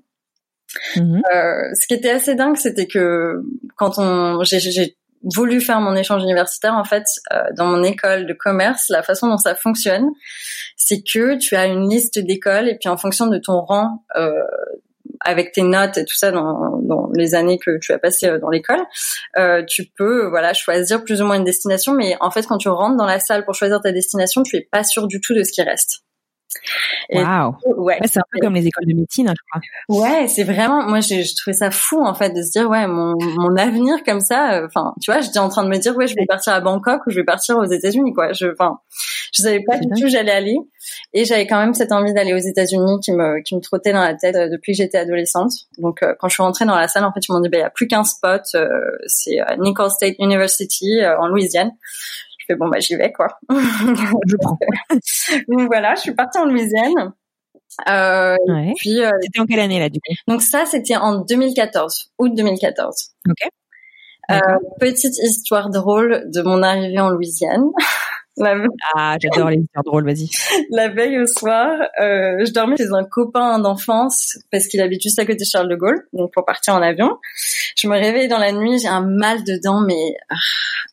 Mhm. 0.97 1.23
Euh, 1.35 1.75
ce 1.75 1.87
qui 1.87 1.95
était 1.95 2.11
assez 2.11 2.35
dingue, 2.35 2.57
c'était 2.57 2.87
que 2.87 3.43
quand 3.77 3.99
on, 3.99 4.43
j'ai, 4.45 4.61
j'ai 4.61 4.97
voulu 5.23 5.61
faire 5.61 5.81
mon 5.81 5.97
échange 5.97 6.23
universitaire, 6.23 6.75
en 6.75 6.85
fait, 6.85 7.05
euh, 7.33 7.43
dans 7.57 7.67
mon 7.67 7.83
école 7.83 8.27
de 8.27 8.33
commerce, 8.33 8.87
la 8.89 9.03
façon 9.03 9.29
dont 9.29 9.39
ça 9.39 9.55
fonctionne, 9.55 10.11
c'est 10.77 11.03
que 11.03 11.37
tu 11.37 11.57
as 11.57 11.67
une 11.67 11.89
liste 11.89 12.19
d'écoles 12.19 12.69
et 12.69 12.77
puis 12.77 12.89
en 12.89 12.97
fonction 12.97 13.27
de 13.27 13.39
ton 13.39 13.61
rang, 13.61 14.05
euh, 14.17 14.33
avec 15.21 15.53
tes 15.53 15.63
notes 15.63 15.99
et 15.99 16.05
tout 16.05 16.17
ça 16.17 16.31
dans, 16.31 16.79
dans 16.83 17.11
les 17.15 17.35
années 17.35 17.59
que 17.59 17.79
tu 17.79 17.93
as 17.93 17.99
passées 17.99 18.29
euh, 18.29 18.39
dans 18.39 18.51
l'école, 18.51 18.81
euh, 19.37 19.63
tu 19.67 19.85
peux 19.97 20.29
voilà 20.29 20.55
choisir 20.55 21.05
plus 21.05 21.23
ou 21.23 21.27
moins 21.27 21.37
une 21.37 21.45
destination. 21.45 21.93
Mais 21.93 22.17
en 22.21 22.31
fait, 22.31 22.47
quand 22.47 22.59
tu 22.59 22.69
rentres 22.69 22.97
dans 22.97 23.07
la 23.07 23.21
salle 23.21 23.45
pour 23.45 23.55
choisir 23.55 23.81
ta 23.81 23.93
destination, 23.93 24.43
tu 24.43 24.57
es 24.57 24.69
pas 24.71 24.85
sûr 24.85 25.07
du 25.07 25.21
tout 25.21 25.35
de 25.35 25.43
ce 25.43 25.53
qui 25.53 25.63
reste. 25.63 26.08
Waouh. 27.11 27.55
Ouais, 27.67 27.99
Ouais, 28.01 28.07
c'est 28.09 28.19
un 28.19 28.25
peu 28.31 28.39
comme 28.41 28.55
les 28.55 28.67
écoles 28.67 28.87
de 28.87 28.95
médecine, 28.95 29.29
hein, 29.29 29.35
je 29.37 29.43
crois. 29.51 30.03
Ouais, 30.03 30.29
c'est 30.29 30.45
vraiment. 30.45 30.83
Moi, 30.83 31.01
j'ai 31.01 31.23
trouvé 31.37 31.55
ça 31.57 31.71
fou 31.71 32.01
en 32.05 32.15
fait 32.15 32.31
de 32.31 32.43
se 32.43 32.51
dire 32.51 32.69
ouais, 32.69 32.87
mon 32.87 33.15
mon 33.19 33.57
avenir 33.57 34.03
comme 34.05 34.21
ça. 34.21 34.55
euh, 34.55 34.67
Enfin, 34.67 34.95
tu 35.03 35.11
vois, 35.11 35.21
j'étais 35.21 35.39
en 35.39 35.49
train 35.49 35.65
de 35.65 35.69
me 35.69 35.77
dire 35.79 35.97
ouais, 35.97 36.07
je 36.07 36.15
vais 36.15 36.27
partir 36.27 36.53
à 36.53 36.61
Bangkok 36.61 37.07
ou 37.07 37.11
je 37.11 37.17
vais 37.17 37.25
partir 37.25 37.57
aux 37.59 37.65
États-Unis 37.65 38.13
quoi. 38.13 38.33
Je, 38.33 38.47
enfin, 38.49 38.79
je 39.33 39.43
savais 39.43 39.63
pas 39.67 39.79
du 39.79 39.89
tout 39.89 40.05
où 40.07 40.09
j'allais 40.09 40.33
aller 40.33 40.57
et 41.13 41.25
j'avais 41.25 41.47
quand 41.47 41.59
même 41.59 41.75
cette 41.75 41.93
envie 41.93 42.13
d'aller 42.15 42.35
aux 42.35 42.39
États-Unis 42.39 43.01
qui 43.03 43.13
me 43.13 43.43
qui 43.43 43.55
me 43.57 43.61
trottait 43.61 43.93
dans 43.93 44.03
la 44.03 44.15
tête 44.15 44.37
euh, 44.37 44.49
depuis 44.49 44.73
que 44.73 44.79
j'étais 44.79 44.99
adolescente. 44.99 45.53
Donc, 45.79 46.03
euh, 46.03 46.15
quand 46.19 46.29
je 46.29 46.35
suis 46.35 46.43
rentrée 46.43 46.65
dans 46.67 46.77
la 46.77 46.89
salle, 46.89 47.05
en 47.05 47.13
fait, 47.13 47.21
ils 47.29 47.33
m'ont 47.33 47.41
dit 47.41 47.49
bah 47.49 47.59
il 47.59 47.63
y 47.63 47.65
a 47.65 47.71
plus 47.71 47.87
qu'un 47.87 48.05
spot, 48.05 48.43
euh, 48.55 48.69
c'est 49.07 49.37
Nicholls 49.59 49.91
State 49.91 50.15
University 50.19 51.01
euh, 51.01 51.19
en 51.19 51.29
Louisiane. 51.29 51.73
Fais 52.49 52.57
bon 52.57 52.69
bah 52.69 52.81
j'y 52.81 52.97
vais 52.97 53.13
quoi. 53.13 53.29
Je 53.51 54.37
prends. 54.41 54.59
Donc 55.49 55.67
voilà, 55.69 55.95
je 55.95 56.01
suis 56.01 56.15
partie 56.15 56.39
en 56.39 56.47
Louisiane. 56.47 57.13
Euh, 57.89 58.35
Ouais. 58.49 58.73
puis 58.77 59.03
euh, 59.05 59.11
C'était 59.23 59.41
en 59.41 59.47
quelle 59.47 59.61
année 59.61 59.79
là 59.79 59.89
du 59.91 60.01
coup? 60.01 60.13
donc 60.27 60.43
ça, 60.43 60.65
c'était 60.67 60.97
en 60.97 61.21
2014, 61.21 62.13
août 62.19 62.33
2014. 62.35 63.11
Ok. 63.29 63.49
Euh, 64.31 64.37
petite 64.81 65.17
histoire 65.19 65.71
drôle 65.71 66.25
de 66.35 66.43
mon 66.43 66.63
arrivée 66.63 66.99
en 66.99 67.11
Louisiane. 67.11 67.65
La, 68.41 68.55
Ah, 68.97 69.17
j'adore 69.21 69.51
les 69.51 69.59
histoires 69.59 69.85
drôles, 69.85 70.05
vas-y. 70.05 70.29
la 70.71 70.89
veille 70.89 71.19
au 71.19 71.27
soir, 71.27 71.71
euh, 72.01 72.45
je 72.45 72.53
dormais 72.53 72.77
chez 72.77 72.89
un 72.93 73.05
copain 73.05 73.59
d'enfance 73.59 74.39
parce 74.51 74.67
qu'il 74.67 74.81
habite 74.81 75.03
juste 75.03 75.19
à 75.19 75.25
côté 75.25 75.39
de 75.39 75.45
Charles 75.45 75.69
de 75.69 75.77
Gaulle, 75.77 76.07
donc 76.13 76.33
pour 76.33 76.45
partir 76.45 76.75
en 76.75 76.83
avion. 76.83 77.19
Je 77.77 77.89
me 77.89 77.95
réveille 77.99 78.29
dans 78.29 78.39
la 78.39 78.53
nuit, 78.53 78.79
j'ai 78.79 78.89
un 78.89 79.03
mal 79.07 79.45
de 79.45 79.59
dents, 79.63 79.81
mais 79.81 80.15
ah, 80.31 80.35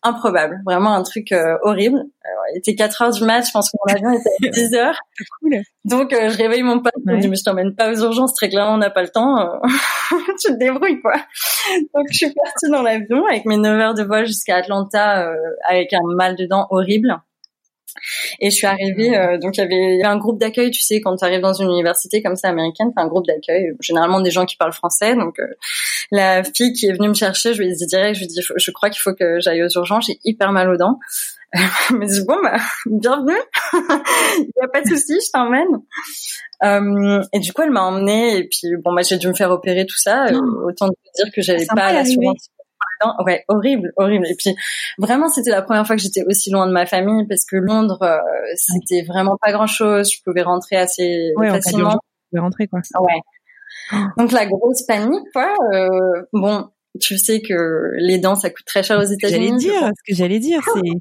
improbable, 0.04 0.62
vraiment 0.66 0.94
un 0.94 1.04
truc 1.04 1.32
euh, 1.32 1.58
horrible. 1.64 1.98
Alors, 2.24 2.44
il 2.54 2.58
était 2.60 2.76
4 2.76 3.02
heures 3.04 3.12
du 3.12 3.24
match, 3.24 3.48
je 3.48 3.52
pense 3.52 3.72
que 3.72 3.78
mon 3.88 3.94
avion 3.96 4.12
était 4.20 4.48
à 4.48 4.52
10 4.52 4.74
heures. 4.76 5.00
Cool. 5.42 5.62
Donc 5.86 6.14
euh, 6.14 6.30
je 6.30 6.38
réveille 6.38 6.64
mon 6.64 6.80
pote, 6.80 6.94
me 7.06 7.14
Ouais. 7.14 7.20
dit 7.20 7.28
mais 7.28 7.36
je 7.36 7.44
t'emmène 7.44 7.76
pas 7.76 7.92
aux 7.92 7.96
urgences, 8.02 8.34
très 8.34 8.50
clairement 8.50 8.74
on 8.74 8.78
n'a 8.78 8.90
pas 8.90 9.04
le 9.04 9.10
temps, 9.10 9.40
euh, 9.40 9.58
tu 10.42 10.52
te 10.52 10.58
débrouilles 10.58 11.00
quoi. 11.02 11.14
Donc 11.94 12.06
je 12.12 12.18
suis 12.18 12.34
partie 12.34 12.70
dans 12.72 12.82
l'avion 12.82 13.24
avec 13.28 13.46
mes 13.46 13.58
9 13.58 13.80
heures 13.80 13.94
de 13.94 14.04
vol 14.04 14.26
jusqu'à 14.26 14.58
Atlanta 14.58 15.28
euh, 15.30 15.36
avec 15.68 15.94
un 15.94 16.00
mal 16.16 16.36
de 16.36 16.46
dents 16.46 16.68
horrible. 16.72 17.16
Et 18.40 18.50
je 18.50 18.56
suis 18.56 18.68
arrivée, 18.68 19.18
euh, 19.18 19.38
donc 19.38 19.58
il 19.58 19.62
y 19.62 19.64
avait 19.64 20.04
un 20.04 20.18
groupe 20.18 20.40
d'accueil, 20.40 20.72
tu 20.72 20.82
sais, 20.82 21.02
quand 21.02 21.16
tu 21.16 21.26
arrives 21.26 21.42
dans 21.42 21.54
une 21.54 21.70
université 21.70 22.22
comme 22.22 22.36
ça 22.36 22.50
américaine, 22.50 22.92
t'as 22.96 23.02
un 23.02 23.08
groupe 23.08 23.26
d'accueil, 23.26 23.74
généralement 23.80 24.22
des 24.22 24.32
gens 24.32 24.46
qui 24.46 24.58
parlent 24.58 24.74
français. 24.74 25.16
Donc 25.16 25.40
euh, 25.40 25.48
la 26.12 26.44
fille 26.44 26.74
qui 26.74 26.88
est 26.88 26.94
venue 26.94 27.10
me 27.10 27.14
chercher, 27.14 27.54
je 27.54 27.62
lui 27.62 27.70
ai 27.70 27.74
dit 27.74 27.86
direct, 27.86 28.16
je 28.16 28.20
lui 28.20 28.26
ai 28.26 28.28
dit, 28.28 28.42
je 28.56 28.72
crois 28.72 28.90
qu'il 28.90 29.02
faut 29.02 29.14
que 29.14 29.40
j'aille 29.40 29.64
aux 29.64 29.70
urgences, 29.70 30.08
j'ai 30.08 30.20
hyper 30.24 30.52
mal 30.52 30.70
aux 30.70 30.78
dents. 30.78 31.00
Elle 31.54 31.98
m'a 31.98 32.06
dit 32.06 32.22
bon 32.28 32.38
bah 32.44 32.58
bienvenue, 32.86 33.40
il 33.74 34.52
y 34.62 34.64
a 34.64 34.68
pas 34.68 34.82
de 34.82 34.88
souci, 34.88 35.14
je 35.26 35.32
t'emmène. 35.32 35.82
Euh, 36.64 37.22
et 37.34 37.40
du 37.40 37.54
coup, 37.54 37.62
elle 37.64 37.72
m'a 37.72 37.84
emmenée 37.84 38.38
et 38.38 38.44
puis 38.48 38.76
bon, 38.84 38.94
bah 38.94 39.02
j'ai 39.04 39.18
dû 39.18 39.28
me 39.28 39.34
faire 39.34 39.52
opérer 39.52 39.86
tout 39.86 39.98
ça. 39.98 40.26
euh, 40.28 40.40
autant 40.66 40.90
te 40.90 41.24
dire 41.24 41.32
que 41.34 41.42
j'avais 41.42 41.66
pas 41.66 41.94
l'assurance. 41.94 42.50
Ouais, 43.26 43.44
horrible, 43.48 43.92
horrible. 43.98 44.26
Et 44.28 44.36
puis 44.36 44.56
vraiment, 44.98 45.30
c'était 45.30 45.52
la 45.52 45.62
première 45.62 45.86
fois 45.86 45.96
que 45.96 46.02
j'étais 46.02 46.24
aussi 46.28 46.52
loin 46.52 46.68
de 46.68 46.72
ma 46.72 46.86
famille 46.86 47.26
parce 47.28 47.46
que 47.46 47.56
Londres, 47.58 48.02
euh, 48.02 48.18
c'était 48.56 49.04
vraiment 49.04 49.38
pas 49.42 49.52
grand 49.52 49.68
chose. 49.68 50.12
Je 50.12 50.22
pouvais 50.24 50.42
rentrer 50.44 50.76
assez 50.78 51.32
Ouais, 51.38 51.50
facilement. 51.50 51.92
tu 51.92 51.98
peux 52.34 52.42
rentrer 52.42 52.68
quoi. 52.68 52.80
Ouais. 53.00 54.00
Donc 54.18 54.32
la 54.32 54.46
grosse 54.46 54.84
panique, 54.84 55.26
quoi. 55.34 55.54
Euh, 55.74 55.90
bon, 56.34 56.70
tu 57.02 57.18
sais 57.18 57.42
que 57.42 57.92
les 57.98 58.18
dents 58.18 58.36
ça 58.36 58.50
coûte 58.50 58.66
très 58.66 58.84
cher 58.84 58.98
aux 58.98 59.04
États-Unis. 59.04 59.48
J'allais 59.48 59.58
dire, 59.58 59.90
ce 59.96 60.12
que 60.12 60.18
j'allais 60.18 60.40
dire, 60.40 60.62
c'est 60.74 60.80
et 60.80 60.92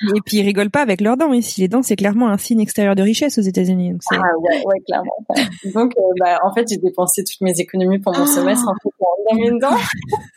puis, 0.00 0.10
et 0.16 0.20
puis 0.24 0.36
ils 0.38 0.42
rigolent 0.42 0.70
pas 0.70 0.80
avec 0.82 1.00
leurs 1.00 1.16
dents 1.16 1.32
ici. 1.32 1.60
Les 1.60 1.68
dents 1.68 1.82
c'est 1.82 1.96
clairement 1.96 2.28
un 2.28 2.38
signe 2.38 2.60
extérieur 2.60 2.94
de 2.94 3.02
richesse 3.02 3.38
aux 3.38 3.42
États-Unis. 3.42 3.92
ah 4.12 4.16
ouais, 4.40 4.62
ouais 4.64 4.80
clairement. 4.86 5.16
Donc 5.74 5.92
euh, 5.98 6.02
bah, 6.20 6.38
en 6.42 6.52
fait 6.54 6.66
j'ai 6.68 6.78
dépensé 6.78 7.22
toutes 7.22 7.40
mes 7.42 7.58
économies 7.60 7.98
pour 7.98 8.16
mon 8.16 8.26
semestre 8.26 8.66
en 8.68 8.74
fait 8.82 8.90
dans 9.30 9.36
mes 9.36 9.58
dents. 9.60 9.76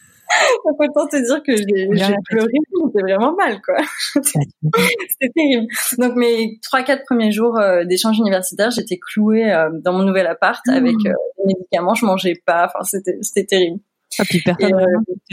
Donc 0.65 0.79
autant 0.79 1.07
te 1.07 1.17
dire 1.17 1.41
que 1.43 1.55
j'ai 1.55 1.87
pleuré, 2.25 2.51
c'était 2.85 3.01
vraiment 3.01 3.33
mal 3.33 3.61
quoi. 3.61 3.77
c'était 4.23 5.31
terrible. 5.35 5.67
Donc 5.97 6.15
mes 6.15 6.59
trois 6.61 6.83
quatre 6.83 7.03
premiers 7.05 7.31
jours 7.31 7.57
euh, 7.57 7.83
d'échange 7.85 8.17
universitaire, 8.19 8.71
j'étais 8.71 8.97
clouée 8.97 9.51
euh, 9.51 9.69
dans 9.83 9.93
mon 9.93 10.03
nouvel 10.03 10.27
appart 10.27 10.61
avec 10.69 10.95
des 10.97 11.13
médicaments, 11.45 11.95
je 11.95 12.05
mangeais 12.05 12.41
pas, 12.45 12.65
enfin 12.65 12.83
c'était 12.83 13.17
c'était 13.21 13.45
terrible. 13.45 13.79
Ah, 14.17 14.23
puis 14.25 14.41
personne 14.41 14.73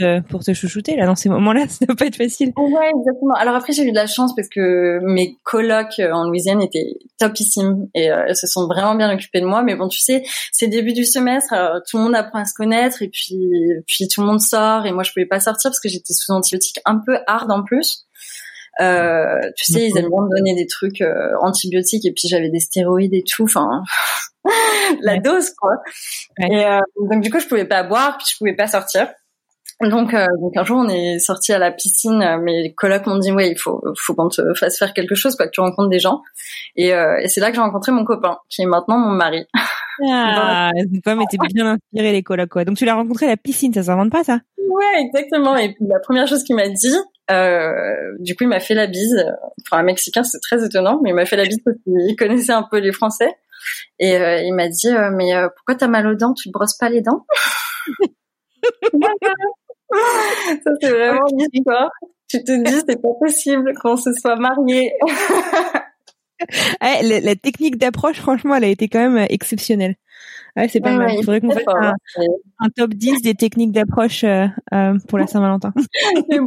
euh, 0.01 0.21
pour 0.21 0.43
te 0.43 0.53
chouchouter 0.53 0.95
là 0.95 1.05
dans 1.05 1.15
ces 1.15 1.29
moments-là, 1.29 1.65
ça 1.69 1.85
doit 1.85 1.95
pas 1.95 2.05
être 2.05 2.15
facile. 2.15 2.53
Ouais, 2.55 2.91
exactement. 2.95 3.33
Alors 3.35 3.55
après 3.55 3.73
j'ai 3.73 3.83
eu 3.83 3.91
de 3.91 3.95
la 3.95 4.07
chance 4.07 4.35
parce 4.35 4.49
que 4.49 4.99
mes 5.03 5.37
colocs 5.43 5.99
euh, 5.99 6.11
en 6.11 6.27
Louisiane 6.27 6.61
étaient 6.61 6.97
topissimes 7.17 7.87
et 7.95 8.11
euh, 8.11 8.25
elles 8.27 8.35
se 8.35 8.47
sont 8.47 8.67
vraiment 8.67 8.95
bien 8.95 9.13
occupées 9.13 9.41
de 9.41 9.45
moi. 9.45 9.63
Mais 9.63 9.75
bon, 9.75 9.87
tu 9.87 9.99
sais, 9.99 10.23
c'est 10.51 10.67
début 10.67 10.93
du 10.93 11.05
semestre, 11.05 11.53
tout 11.89 11.97
le 11.97 12.03
monde 12.03 12.15
apprend 12.15 12.39
à 12.39 12.45
se 12.45 12.53
connaître 12.53 13.01
et 13.01 13.09
puis 13.09 13.37
puis 13.87 14.07
tout 14.07 14.21
le 14.21 14.27
monde 14.27 14.41
sort 14.41 14.85
et 14.85 14.91
moi 14.91 15.03
je 15.03 15.11
pouvais 15.11 15.25
pas 15.25 15.39
sortir 15.39 15.71
parce 15.71 15.79
que 15.79 15.89
j'étais 15.89 16.13
sous 16.13 16.31
antibiotiques 16.31 16.79
un 16.85 17.01
peu 17.03 17.17
hard 17.27 17.51
en 17.51 17.63
plus. 17.63 18.06
Euh, 18.79 19.39
tu 19.55 19.71
sais, 19.71 19.87
ils 19.87 19.97
aiment 19.97 20.09
bien 20.09 20.21
me 20.21 20.35
donner 20.37 20.55
des 20.55 20.67
trucs 20.67 21.03
antibiotiques 21.41 22.05
et 22.05 22.11
puis 22.11 22.27
j'avais 22.27 22.49
des 22.49 22.59
stéroïdes 22.59 23.13
et 23.13 23.23
tout. 23.23 23.43
Enfin, 23.43 23.83
la 25.01 25.19
dose 25.19 25.51
quoi. 25.51 25.75
Et 26.39 26.65
euh, 26.65 26.79
donc 27.09 27.21
du 27.21 27.31
coup 27.31 27.39
je 27.39 27.47
pouvais 27.47 27.65
pas 27.65 27.83
boire 27.83 28.17
puis 28.17 28.27
je 28.31 28.37
pouvais 28.37 28.55
pas 28.55 28.67
sortir. 28.67 29.07
Donc, 29.79 30.15
euh, 30.15 30.25
donc 30.41 30.57
un 30.57 30.63
jour 30.63 30.77
on 30.77 30.89
est 30.89 31.19
sorti 31.19 31.53
à 31.53 31.59
la 31.59 31.71
piscine, 31.71 32.39
mes 32.41 32.73
colocs 32.73 33.05
m'ont 33.05 33.19
dit 33.19 33.31
ouais 33.31 33.51
il 33.51 33.59
faut 33.59 33.83
faut 33.95 34.15
qu'on 34.15 34.27
te 34.27 34.41
fasse 34.55 34.79
faire 34.79 34.91
quelque 34.91 35.13
chose 35.13 35.35
quoi 35.35 35.45
que 35.45 35.51
tu 35.51 35.61
rencontres 35.61 35.89
des 35.89 35.99
gens 35.99 36.23
et, 36.75 36.95
euh, 36.95 37.19
et 37.21 37.27
c'est 37.27 37.41
là 37.41 37.49
que 37.49 37.55
j'ai 37.55 37.61
rencontré 37.61 37.91
mon 37.91 38.03
copain 38.03 38.39
qui 38.49 38.63
est 38.63 38.65
maintenant 38.65 38.97
mon 38.97 39.11
mari. 39.11 39.45
Ah, 40.07 40.69
une 40.75 41.01
femme 41.03 41.23
était 41.23 41.37
bien 41.51 41.65
inspirée 41.65 42.11
les 42.11 42.21
colocs 42.21 42.49
quoi. 42.49 42.65
Donc 42.65 42.77
tu 42.77 42.85
l'as 42.85 42.93
rencontré 42.93 43.25
à 43.25 43.29
la 43.29 43.37
piscine, 43.37 43.73
ça 43.73 43.81
s'invente 43.81 44.11
pas 44.11 44.23
ça? 44.23 44.41
Ouais 44.59 45.01
exactement 45.01 45.57
et 45.57 45.75
la 45.79 45.99
première 45.99 46.27
chose 46.27 46.43
qu'il 46.43 46.55
m'a 46.55 46.69
dit, 46.69 46.95
euh, 47.29 48.15
du 48.19 48.35
coup 48.35 48.43
il 48.43 48.47
m'a 48.47 48.59
fait 48.59 48.73
la 48.73 48.87
bise. 48.87 49.25
Enfin 49.61 49.81
un 49.81 49.83
mexicain 49.83 50.23
c'est 50.23 50.39
très 50.39 50.65
étonnant 50.65 50.99
mais 51.03 51.09
il 51.09 51.13
m'a 51.13 51.25
fait 51.25 51.37
la 51.37 51.45
bise 51.45 51.59
parce 51.63 51.77
qu'il 51.83 52.15
connaissait 52.15 52.53
un 52.53 52.63
peu 52.63 52.79
les 52.79 52.91
Français. 52.91 53.35
Et 53.99 54.15
euh, 54.15 54.41
il 54.41 54.53
m'a 54.53 54.67
dit, 54.67 54.89
euh, 54.89 55.09
mais 55.11 55.33
euh, 55.33 55.49
pourquoi 55.55 55.75
t'as 55.75 55.87
mal 55.87 56.07
aux 56.07 56.15
dents? 56.15 56.33
Tu 56.33 56.49
te 56.49 56.53
brosses 56.53 56.77
pas 56.77 56.89
les 56.89 57.01
dents? 57.01 57.25
Ça 59.93 60.71
c'est 60.81 60.89
vraiment 60.89 61.25
l'histoire. 61.31 61.89
Tu 62.29 62.43
te 62.43 62.63
dis, 62.63 62.83
c'est 62.87 63.01
pas 63.01 63.13
possible 63.19 63.73
qu'on 63.81 63.97
se 63.97 64.11
soit 64.13 64.35
mariés. 64.35 64.93
Eh, 66.83 67.19
la, 67.19 67.35
technique 67.35 67.77
d'approche, 67.77 68.17
franchement, 68.19 68.53
elle 68.53 68.65
a 68.65 68.67
été 68.67 68.87
quand 68.87 68.99
même 68.99 69.25
exceptionnelle. 69.31 69.95
Ouais, 70.57 70.67
c'est 70.67 70.81
pas 70.81 70.91
mal. 70.91 71.11
Il 71.13 71.23
faudrait 71.23 71.39
qu'on 71.39 71.51
fasse 71.51 71.63
un, 71.67 71.93
un, 72.59 72.69
top 72.75 72.93
10 72.93 73.21
des 73.21 73.35
techniques 73.35 73.71
d'approche 73.71 74.25
pour 75.07 75.19
la 75.19 75.27
Saint-Valentin. 75.27 75.71
c'est 76.29 76.39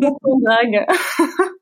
drague 0.43 0.87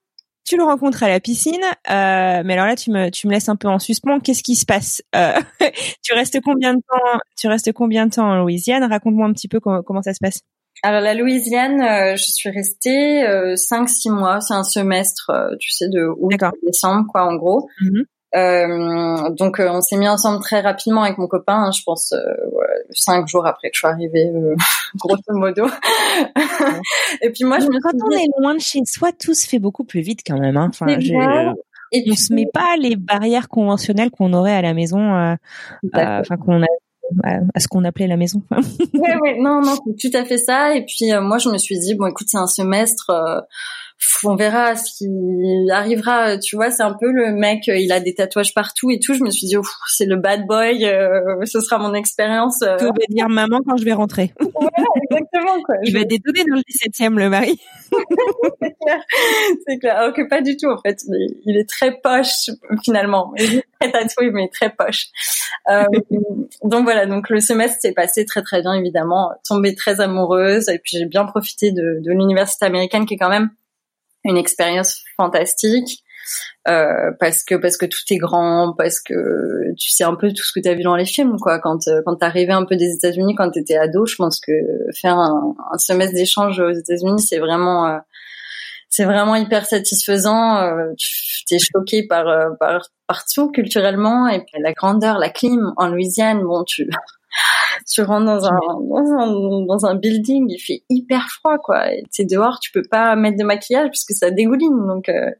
tu 0.48 0.56
le 0.56 0.64
rencontres 0.64 1.02
à 1.02 1.08
la 1.08 1.20
piscine, 1.20 1.60
euh, 1.62 2.42
mais 2.44 2.54
alors 2.54 2.66
là 2.66 2.74
tu 2.74 2.90
me 2.90 3.10
tu 3.10 3.26
me 3.26 3.32
laisses 3.32 3.48
un 3.48 3.56
peu 3.56 3.68
en 3.68 3.78
suspens. 3.78 4.18
Qu'est-ce 4.20 4.42
qui 4.42 4.56
se 4.56 4.64
passe 4.64 5.02
euh, 5.14 5.38
Tu 6.02 6.14
restes 6.14 6.40
combien 6.42 6.74
de 6.74 6.80
temps 6.80 7.18
Tu 7.38 7.48
restes 7.48 7.72
combien 7.72 8.06
de 8.06 8.14
temps 8.14 8.30
en 8.30 8.42
Louisiane? 8.42 8.82
Raconte-moi 8.84 9.26
un 9.26 9.32
petit 9.32 9.48
peu 9.48 9.60
comment, 9.60 10.02
ça 10.02 10.14
se 10.14 10.18
passe. 10.20 10.40
Alors 10.82 11.00
la 11.00 11.14
Louisiane, 11.14 11.80
euh, 11.82 12.16
je 12.16 12.24
suis 12.24 12.50
restée 12.50 13.26
euh, 13.26 13.56
5-6 13.56 14.10
mois, 14.10 14.40
c'est 14.40 14.54
un 14.54 14.62
semestre, 14.62 15.30
euh, 15.30 15.56
tu 15.58 15.72
sais, 15.72 15.88
de 15.88 16.06
août 16.18 16.40
à 16.40 16.52
décembre, 16.64 17.06
quoi, 17.10 17.24
en 17.24 17.34
gros. 17.34 17.68
Mm-hmm. 17.82 18.04
Euh, 18.36 19.30
donc 19.30 19.56
on 19.58 19.80
s'est 19.80 19.96
mis 19.96 20.08
ensemble 20.08 20.40
très 20.40 20.60
rapidement 20.60 21.02
avec 21.02 21.16
mon 21.16 21.26
copain, 21.26 21.64
hein, 21.64 21.70
je 21.72 21.82
pense 21.82 22.12
euh, 22.12 22.18
cinq 22.90 23.26
jours 23.26 23.46
après 23.46 23.70
que 23.70 23.74
je 23.74 23.78
suis 23.78 23.88
arrivée, 23.88 24.30
euh, 24.34 24.54
grosso 24.96 25.22
modo. 25.30 25.66
et 27.22 27.30
puis 27.30 27.44
moi, 27.44 27.58
je 27.58 27.66
me 27.66 27.80
quand 27.80 27.96
on 28.04 28.10
est 28.10 28.28
loin 28.38 28.54
de 28.54 28.60
chez 28.60 28.80
soi, 28.84 29.12
tout 29.12 29.34
se 29.34 29.48
fait 29.48 29.58
beaucoup 29.58 29.84
plus 29.84 30.00
vite 30.00 30.20
quand 30.26 30.38
même. 30.38 30.56
Hein. 30.56 30.68
Enfin, 30.68 30.86
et 31.90 32.04
on 32.10 32.16
se 32.16 32.34
met 32.34 32.46
pas 32.52 32.76
les 32.78 32.96
barrières 32.96 33.48
conventionnelles 33.48 34.10
qu'on 34.10 34.34
aurait 34.34 34.52
à 34.52 34.60
la 34.60 34.74
maison, 34.74 35.36
enfin 35.94 36.36
qu'on 36.36 36.62
a 36.62 36.66
à 37.54 37.60
ce 37.60 37.68
qu'on 37.68 37.84
appelait 37.84 38.06
la 38.06 38.18
maison. 38.18 38.42
ouais, 38.50 39.16
ouais, 39.22 39.38
non, 39.40 39.62
non, 39.62 39.78
tout 39.98 40.10
à 40.12 40.26
fait 40.26 40.36
ça. 40.36 40.74
Et 40.74 40.84
puis 40.84 41.10
moi, 41.22 41.38
je 41.38 41.48
me 41.48 41.56
suis 41.56 41.78
dit 41.78 41.94
bon, 41.94 42.06
écoute, 42.08 42.26
c'est 42.28 42.36
un 42.36 42.46
semestre 42.46 43.10
on 44.24 44.36
verra 44.36 44.76
ce 44.76 44.96
qui 44.96 45.70
arrivera. 45.70 46.38
Tu 46.38 46.56
vois, 46.56 46.70
c'est 46.70 46.82
un 46.82 46.94
peu 46.98 47.10
le 47.10 47.32
mec, 47.32 47.68
euh, 47.68 47.76
il 47.76 47.92
a 47.92 48.00
des 48.00 48.14
tatouages 48.14 48.54
partout 48.54 48.90
et 48.90 48.98
tout. 48.98 49.14
Je 49.14 49.22
me 49.22 49.30
suis 49.30 49.46
dit, 49.46 49.56
c'est 49.88 50.06
le 50.06 50.16
bad 50.16 50.46
boy. 50.46 50.84
Euh, 50.84 51.44
ce 51.44 51.60
sera 51.60 51.78
mon 51.78 51.94
expérience. 51.94 52.62
Euh. 52.62 52.76
Que 52.76 52.84
va 52.84 52.92
dire 53.08 53.28
maman 53.28 53.60
quand 53.66 53.76
je 53.76 53.84
vais 53.84 53.92
rentrer 53.92 54.32
exactement. 55.10 55.62
Quoi. 55.64 55.76
Il 55.84 55.92
va 55.92 56.04
détonner 56.04 56.44
dans 56.44 56.56
le 56.56 56.62
17e, 56.62 57.18
le 57.18 57.28
mari. 57.28 57.58
c'est 57.90 58.74
clair. 58.80 59.00
C'est 59.66 59.78
clair. 59.78 59.96
Alors 59.96 60.14
que 60.14 60.28
pas 60.28 60.42
du 60.42 60.56
tout, 60.56 60.68
en 60.68 60.78
fait. 60.78 60.98
Il 61.44 61.56
est, 61.56 61.68
très 61.68 61.98
poche, 62.00 62.50
finalement. 62.84 63.32
Il 63.36 63.56
est 63.56 63.64
très 63.80 63.90
tatoué, 63.90 64.30
mais 64.30 64.48
très 64.48 64.70
poche. 64.70 65.06
donc 66.62 66.84
voilà, 66.84 67.06
donc 67.06 67.30
le 67.30 67.40
semestre 67.40 67.78
s'est 67.80 67.92
passé 67.92 68.24
très 68.24 68.42
très 68.42 68.62
bien, 68.62 68.74
évidemment. 68.74 69.30
Tombée 69.46 69.74
très 69.74 70.00
amoureuse. 70.00 70.68
Et 70.68 70.78
puis 70.78 70.98
j'ai 70.98 71.06
bien 71.06 71.24
profité 71.24 71.72
de, 71.72 72.00
de 72.00 72.10
l'université 72.10 72.66
américaine 72.66 73.06
qui 73.06 73.14
est 73.14 73.18
quand 73.18 73.28
même 73.28 73.50
une 74.28 74.36
expérience 74.36 75.02
fantastique 75.16 76.04
euh, 76.68 77.10
parce 77.18 77.42
que 77.42 77.54
parce 77.54 77.76
que 77.76 77.86
tout 77.86 78.02
est 78.10 78.18
grand, 78.18 78.74
parce 78.76 79.00
que 79.00 79.14
tu 79.78 79.90
sais 79.90 80.04
un 80.04 80.14
peu 80.14 80.28
tout 80.28 80.44
ce 80.44 80.52
que 80.52 80.60
tu 80.60 80.68
as 80.68 80.74
vu 80.74 80.82
dans 80.82 80.96
les 80.96 81.06
films 81.06 81.38
quoi. 81.40 81.58
Quand 81.58 81.88
euh, 81.88 82.02
quand 82.04 82.16
t'arrivais 82.16 82.52
un 82.52 82.64
peu 82.64 82.76
des 82.76 82.92
États-Unis 82.94 83.34
quand 83.34 83.50
t'étais 83.50 83.76
ado, 83.76 84.04
je 84.06 84.16
pense 84.16 84.38
que 84.38 84.52
faire 84.94 85.16
un, 85.16 85.54
un 85.72 85.78
semestre 85.78 86.14
d'échange 86.14 86.60
aux 86.60 86.70
États-Unis, 86.70 87.20
c'est 87.20 87.38
vraiment 87.38 87.86
euh, 87.86 87.98
c'est 88.88 89.04
vraiment 89.04 89.36
hyper 89.36 89.66
satisfaisant. 89.66 90.56
Euh, 90.56 90.92
tu 90.96 91.54
es 91.54 91.58
choqué 91.58 92.06
par, 92.06 92.26
euh, 92.26 92.50
par 92.58 92.88
partout 93.06 93.50
culturellement 93.50 94.28
et 94.28 94.40
puis 94.40 94.60
la 94.60 94.72
grandeur, 94.72 95.18
la 95.18 95.30
clim 95.30 95.72
en 95.76 95.88
Louisiane. 95.88 96.42
Bon, 96.42 96.64
tu 96.64 96.88
tu 97.90 98.02
rentres 98.02 98.26
dans 98.26 98.44
un, 98.46 98.58
dans 98.88 99.12
un, 99.18 99.66
dans 99.66 99.86
un 99.86 99.94
building, 99.94 100.46
il 100.48 100.58
fait 100.58 100.82
hyper 100.88 101.28
froid, 101.28 101.58
quoi. 101.58 101.86
T'es 102.14 102.24
dehors, 102.24 102.58
tu 102.60 102.70
peux 102.72 102.82
pas 102.88 103.16
mettre 103.16 103.38
de 103.38 103.44
maquillage 103.44 103.88
parce 103.88 104.04
que 104.04 104.14
ça 104.14 104.30
dégouline. 104.30 104.86
Donc, 104.86 105.08
euh, 105.08 105.30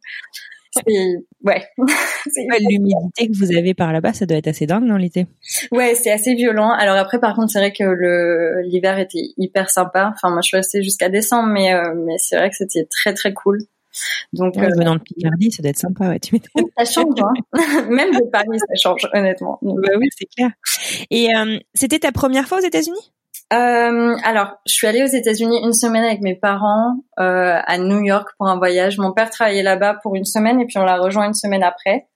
ouais. 1.44 1.64
L'humidité 2.60 3.28
que 3.28 3.36
vous 3.36 3.56
avez 3.56 3.74
par 3.74 3.92
là-bas, 3.92 4.12
ça 4.12 4.26
doit 4.26 4.38
être 4.38 4.48
assez 4.48 4.66
dingue, 4.66 4.84
non, 4.84 4.96
l'été? 4.96 5.26
Ouais, 5.72 5.94
c'est 5.94 6.10
assez 6.10 6.34
violent. 6.34 6.70
Alors 6.70 6.96
après, 6.96 7.18
par 7.18 7.34
contre, 7.34 7.50
c'est 7.50 7.58
vrai 7.58 7.72
que 7.72 7.84
le, 7.84 8.62
l'hiver 8.62 8.98
était 8.98 9.32
hyper 9.36 9.70
sympa. 9.70 10.12
Enfin, 10.14 10.30
moi, 10.30 10.40
je 10.42 10.48
suis 10.48 10.56
restée 10.56 10.82
jusqu'à 10.82 11.08
décembre, 11.08 11.48
mais, 11.48 11.74
euh, 11.74 11.94
mais 11.94 12.16
c'est 12.18 12.36
vrai 12.36 12.50
que 12.50 12.56
c'était 12.56 12.86
très, 12.90 13.14
très 13.14 13.32
cool. 13.32 13.58
Donc, 14.32 14.56
ouais, 14.56 14.68
venant 14.76 14.94
de 14.94 15.00
Picardie, 15.00 15.50
ça 15.50 15.62
doit 15.62 15.70
être 15.70 15.78
sympa, 15.78 16.08
ouais, 16.08 16.20
tu 16.20 16.38
Ça 16.78 16.84
change, 16.84 17.18
hein. 17.20 17.32
Même 17.88 18.12
de 18.12 18.30
Paris, 18.30 18.58
ça 18.58 18.74
change, 18.80 19.08
honnêtement. 19.12 19.58
bah 19.62 19.92
oui, 19.98 20.08
c'est 20.16 20.26
clair. 20.26 20.50
Et 21.10 21.34
euh, 21.34 21.58
c'était 21.74 21.98
ta 21.98 22.12
première 22.12 22.46
fois 22.46 22.58
aux 22.58 22.66
États-Unis? 22.66 23.12
Euh, 23.52 24.16
alors, 24.24 24.58
je 24.66 24.72
suis 24.74 24.86
allée 24.86 25.02
aux 25.02 25.06
États-Unis 25.06 25.60
une 25.64 25.72
semaine 25.72 26.04
avec 26.04 26.20
mes 26.20 26.34
parents 26.34 26.96
euh, 27.18 27.58
à 27.64 27.78
New 27.78 28.02
York 28.02 28.28
pour 28.36 28.48
un 28.48 28.58
voyage. 28.58 28.98
Mon 28.98 29.12
père 29.12 29.30
travaillait 29.30 29.62
là-bas 29.62 29.98
pour 30.02 30.14
une 30.16 30.26
semaine 30.26 30.60
et 30.60 30.66
puis 30.66 30.76
on 30.76 30.84
l'a 30.84 30.98
rejoint 30.98 31.26
une 31.26 31.34
semaine 31.34 31.62
après. 31.62 32.08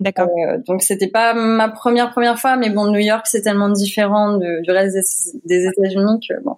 D'accord. 0.00 0.28
Euh, 0.28 0.58
donc 0.66 0.82
c'était 0.82 1.08
pas 1.08 1.32
ma 1.32 1.68
première 1.68 2.10
première 2.10 2.38
fois, 2.38 2.56
mais 2.56 2.70
bon, 2.70 2.86
New 2.90 3.00
York 3.00 3.26
c'est 3.26 3.42
tellement 3.42 3.70
différent 3.70 4.36
de, 4.36 4.62
du 4.62 4.70
reste 4.70 4.94
des, 4.94 5.56
des 5.62 5.66
États-Unis 5.68 6.20
que 6.28 6.40
bon. 6.42 6.56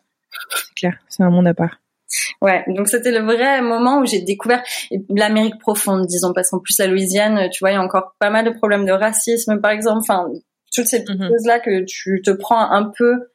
C'est 0.54 0.75
clair, 0.75 0.99
c'est 1.09 1.23
un 1.23 1.30
monde 1.30 1.47
à 1.47 1.54
part. 1.54 1.78
Ouais, 2.43 2.64
donc 2.69 2.88
c'était 2.88 3.12
le 3.12 3.21
vrai 3.21 3.62
moment 3.62 3.99
où 3.99 4.07
j'ai 4.07 4.21
découvert 4.21 4.62
l'Amérique 5.11 5.59
profonde, 5.59 6.07
disons, 6.07 6.33
parce 6.33 6.50
qu'en 6.50 6.59
plus 6.59 6.79
à 6.81 6.87
Louisiane, 6.87 7.49
tu 7.50 7.61
vois, 7.61 7.71
il 7.71 7.75
y 7.75 7.76
a 7.76 7.83
encore 7.83 8.14
pas 8.19 8.31
mal 8.31 8.45
de 8.45 8.50
problèmes 8.50 8.85
de 8.85 8.93
racisme, 8.93 9.61
par 9.61 9.71
exemple, 9.71 10.00
enfin 10.00 10.29
toutes 10.75 10.87
ces 10.87 11.00
mhm. 11.00 11.29
choses-là 11.29 11.61
que 11.61 11.85
tu 11.85 12.23
te 12.23 12.31
prends 12.31 12.71
un 12.71 12.93
peu 12.97 13.31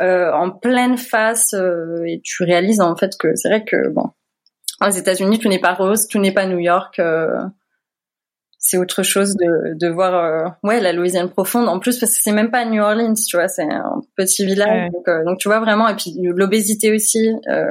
euh, 0.00 0.32
en 0.32 0.50
pleine 0.50 0.98
face 0.98 1.54
euh, 1.54 2.04
et 2.06 2.20
tu 2.22 2.44
réalises 2.44 2.80
en 2.80 2.96
fait 2.96 3.12
que 3.18 3.34
c'est 3.34 3.48
vrai 3.48 3.64
que 3.64 3.88
bon, 3.88 4.10
aux 4.84 4.90
États-Unis, 4.90 5.38
tout 5.38 5.48
n'est 5.48 5.60
pas 5.60 5.74
rose, 5.74 6.06
tout 6.08 6.18
n'est 6.18 6.32
pas 6.32 6.46
New 6.46 6.58
York. 6.58 6.98
Euh, 6.98 7.40
c'est 8.68 8.78
autre 8.78 9.02
chose 9.02 9.36
de, 9.36 9.74
de 9.74 9.88
voir 9.88 10.14
euh, 10.14 10.48
ouais 10.62 10.80
la 10.80 10.92
Louisiane 10.92 11.30
profonde 11.30 11.68
en 11.68 11.78
plus 11.78 11.98
parce 11.98 12.14
que 12.14 12.20
c'est 12.22 12.32
même 12.32 12.50
pas 12.50 12.64
New 12.64 12.82
Orleans 12.82 13.14
tu 13.14 13.36
vois 13.36 13.48
c'est 13.48 13.62
un 13.62 14.00
petit 14.16 14.44
village 14.44 14.90
donc, 14.92 15.06
euh, 15.08 15.24
donc, 15.24 15.38
tu 15.38 15.48
vois 15.48 15.60
vraiment 15.60 15.88
et 15.88 15.94
puis 15.96 16.14
l'obésité 16.22 16.92
aussi 16.92 17.30
euh, 17.48 17.64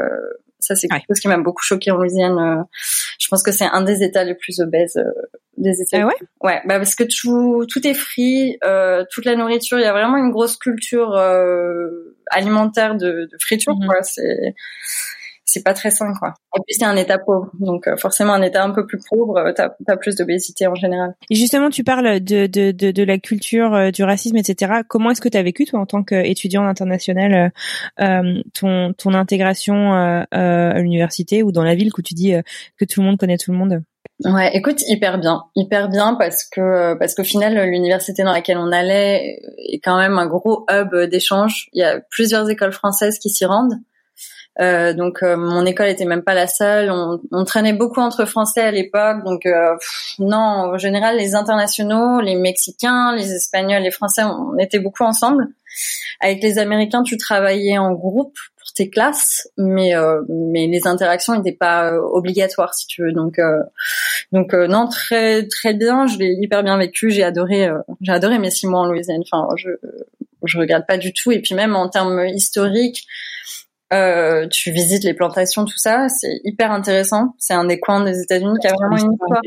ça 0.60 0.75
c'est 0.75 0.88
quelque 0.88 1.06
chose 1.10 1.20
qui 1.20 1.28
m'a 1.28 1.38
beaucoup 1.38 1.64
choqué 1.64 1.92
en 1.92 1.98
Louisiane 1.98 2.66
je 3.20 3.28
pense 3.28 3.44
que 3.44 3.52
c'est 3.52 3.66
un 3.66 3.82
des 3.82 4.04
états 4.04 4.24
les 4.24 4.36
plus 4.36 4.60
obèses 4.62 5.00
des 5.58 5.82
États-Unis. 5.82 6.04
Ah 6.04 6.08
ouais 6.08 6.52
Ouais, 6.52 6.62
bah 6.66 6.78
parce 6.78 6.96
que 6.96 7.04
tout 7.06 7.66
tout 7.72 7.86
est 7.88 7.94
frit, 7.94 8.58
euh, 8.66 9.06
toute 9.10 9.25
la 9.25 9.36
nourriture, 9.36 9.80
il 9.80 9.84
y 9.84 9.86
a 9.86 9.94
vraiment 9.94 10.18
une 10.18 10.32
grosse 10.32 10.58
culture 10.58 11.16
euh, 11.16 12.16
alimentaire 12.30 12.96
de, 12.96 13.28
de 13.32 13.38
friture, 13.40 13.74
Mhm. 13.80 13.88
quoi. 13.88 14.04
C'est 14.04 14.54
c'est 15.46 15.64
pas 15.64 15.74
très 15.74 15.92
sain, 15.92 16.12
quoi. 16.20 16.34
Et 16.58 16.62
puis 16.66 16.75
c'est 16.78 16.86
un 16.86 16.96
État 16.96 17.20
pauvre, 17.20 17.50
donc 17.60 17.88
euh, 17.88 17.96
forcément 17.98 18.34
un 18.34 18.42
État 18.42 18.64
un 18.64 18.72
peu 18.72 18.86
plus 18.86 19.00
pauvre, 19.10 19.38
euh, 19.38 19.54
t'as 19.54 19.70
as 19.88 19.98
plus 19.98 20.16
d'obésité 20.16 20.68
en 20.68 20.75
général. 20.75 21.14
Et 21.30 21.36
justement, 21.36 21.70
tu 21.70 21.84
parles 21.84 22.20
de, 22.20 22.48
de, 22.48 22.72
de, 22.72 22.92
de 22.92 23.04
la 23.04 23.20
culture, 23.20 23.74
euh, 23.74 23.92
du 23.92 24.04
racisme, 24.04 24.38
etc. 24.38 24.82
Comment 24.88 25.12
est-ce 25.12 25.22
que 25.22 25.30
tu 25.30 25.38
as 25.38 25.44
vécu, 25.44 25.66
toi, 25.66 25.80
en 25.80 25.86
tant 25.86 26.04
qu'étudiant 26.04 26.66
international, 26.66 27.52
euh, 28.02 28.42
ton, 28.54 28.94
ton 28.94 29.14
intégration 29.14 29.94
euh, 29.94 30.24
euh, 30.34 30.72
à 30.72 30.80
l'université 30.80 31.44
ou 31.44 31.52
dans 31.52 31.64
la 31.64 31.75
ville 31.75 31.92
où 31.96 32.02
tu 32.02 32.14
dis 32.14 32.34
euh, 32.34 32.42
que 32.78 32.86
tout 32.86 33.02
le 33.02 33.08
monde 33.08 33.18
connaît 33.18 33.38
tout 33.38 33.52
le 33.52 33.58
monde? 33.58 33.84
Ouais, 34.24 34.56
écoute, 34.56 34.82
hyper 34.88 35.20
bien, 35.20 35.44
hyper 35.56 35.90
bien 35.90 36.16
parce 36.16 36.44
que 36.46 36.94
parce 36.98 37.16
qu'au 37.16 37.24
final 37.24 37.70
l'université 37.70 38.24
dans 38.24 38.32
laquelle 38.32 38.58
on 38.58 38.72
allait 38.72 39.42
est 39.58 39.80
quand 39.84 39.98
même 39.98 40.18
un 40.18 40.25
gros 40.25 40.66
hub 40.70 40.96
d'échange. 41.10 41.68
Il 41.74 41.82
y 41.82 41.84
a 41.84 42.00
plusieurs 42.12 42.50
écoles 42.50 42.72
françaises 42.72 43.20
qui 43.20 43.30
s'y 43.30 43.46
rendent. 43.46 43.74
Euh, 44.62 44.93
donc 44.93 45.21
euh, 45.21 45.35
mon 45.35 45.65
école 45.65 45.88
était 45.88 46.05
même 46.05 46.24
pas 46.24 46.33
la 46.33 46.47
seule. 46.47 46.89
On, 46.89 47.19
on 47.31 47.43
traînait 47.43 47.74
beaucoup 47.74 48.00
entre 48.00 48.25
Français 48.25 48.62
à 48.62 48.71
l'époque. 48.71 49.24
Donc 49.25 49.45
euh, 49.45 49.75
non, 50.19 50.38
en 50.38 50.77
général 50.77 51.17
les 51.17 51.35
internationaux, 51.35 52.21
les 52.21 52.35
Mexicains, 52.35 53.13
les 53.15 53.33
Espagnols, 53.33 53.83
les 53.83 53.91
Français, 53.91 54.24
on 54.24 54.57
était 54.57 54.79
beaucoup 54.79 55.03
ensemble. 55.03 55.47
Avec 56.21 56.41
les 56.41 56.57
Américains, 56.57 57.03
tu 57.03 57.17
travaillais 57.17 57.77
en 57.77 57.91
groupe 57.91 58.38
pour 58.57 58.71
tes 58.74 58.89
classes, 58.89 59.50
mais 59.57 59.93
euh, 59.93 60.21
mais 60.29 60.67
les 60.67 60.88
interactions 60.88 61.35
n'étaient 61.35 61.57
pas 61.57 61.91
euh, 61.91 62.00
obligatoires 62.00 62.74
si 62.74 62.88
tu 62.88 63.03
veux. 63.03 63.12
Donc 63.12 63.39
euh, 63.39 63.59
donc 64.31 64.53
non, 64.53 64.88
très 64.88 65.45
très 65.47 65.74
bien. 65.74 66.07
Je 66.07 66.17
l'ai 66.17 66.33
hyper 66.39 66.63
bien 66.63 66.77
vécu. 66.77 67.12
J'ai 67.12 67.24
adoré 67.24 67.69
j'ai 68.01 68.12
adoré 68.13 68.39
mes 68.39 68.51
six 68.51 68.67
mois 68.67 68.81
en 68.81 68.85
Louisiane. 68.85 69.21
Enfin, 69.29 69.50
je 69.57 69.69
je 70.43 70.57
regarde 70.57 70.85
pas 70.88 70.97
du 70.97 71.12
tout. 71.12 71.33
Et 71.33 71.41
puis 71.41 71.55
même 71.55 71.75
en 71.75 71.89
termes 71.89 72.25
historiques. 72.27 73.05
Euh, 73.94 74.48
tu 74.48 74.72
visites 74.72 75.04
les 75.04 75.13
plantations, 75.13 75.65
tout 75.65 75.77
ça, 75.77 76.10
c'est 76.10 76.42
hyper 76.44 76.72
intéressant. 76.72 77.36
C'est 77.38 77.54
un 77.54 77.65
des 77.65 77.80
coins 77.80 78.04
des 78.04 78.20
États-Unis 78.22 78.58
qui 78.62 78.68
a 78.68 78.74
vraiment 78.74 78.98
une 78.98 79.13
histoire. 79.13 79.42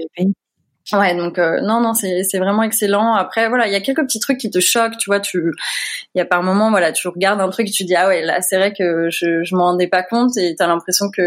Ouais, 0.92 1.14
donc 1.14 1.38
euh, 1.38 1.61
non, 1.61 1.80
non, 1.83 1.92
c'est 1.92 2.38
vraiment 2.38 2.62
excellent. 2.62 3.12
Après, 3.12 3.49
voilà, 3.49 3.66
il 3.66 3.73
y 3.73 3.76
a 3.76 3.80
quelques 3.80 4.04
petits 4.04 4.21
trucs 4.21 4.38
qui 4.38 4.50
te 4.50 4.59
choquent, 4.59 4.97
tu 4.97 5.11
vois. 5.11 5.21
Tu, 5.21 5.52
il 6.14 6.18
y 6.18 6.21
a 6.23 6.25
par 6.25 6.42
moments, 6.42 6.71
voilà, 6.71 6.92
tu 6.92 7.09
regardes 7.09 7.42
un 7.42 7.50
truc 7.50 7.68
et 7.68 7.71
tu 7.71 7.85
dis 7.85 7.95
ah 7.95 8.09
ouais, 8.09 8.23
là, 8.23 8.40
c'est 8.40 8.57
vrai 8.57 8.73
que 8.73 9.11
je 9.11 9.42
je 9.45 9.54
m'en 9.54 9.64
rendais 9.64 9.88
pas 9.88 10.02
compte 10.02 10.35
et 10.38 10.54
t'as 10.57 10.66
l'impression 10.66 11.11
que 11.14 11.23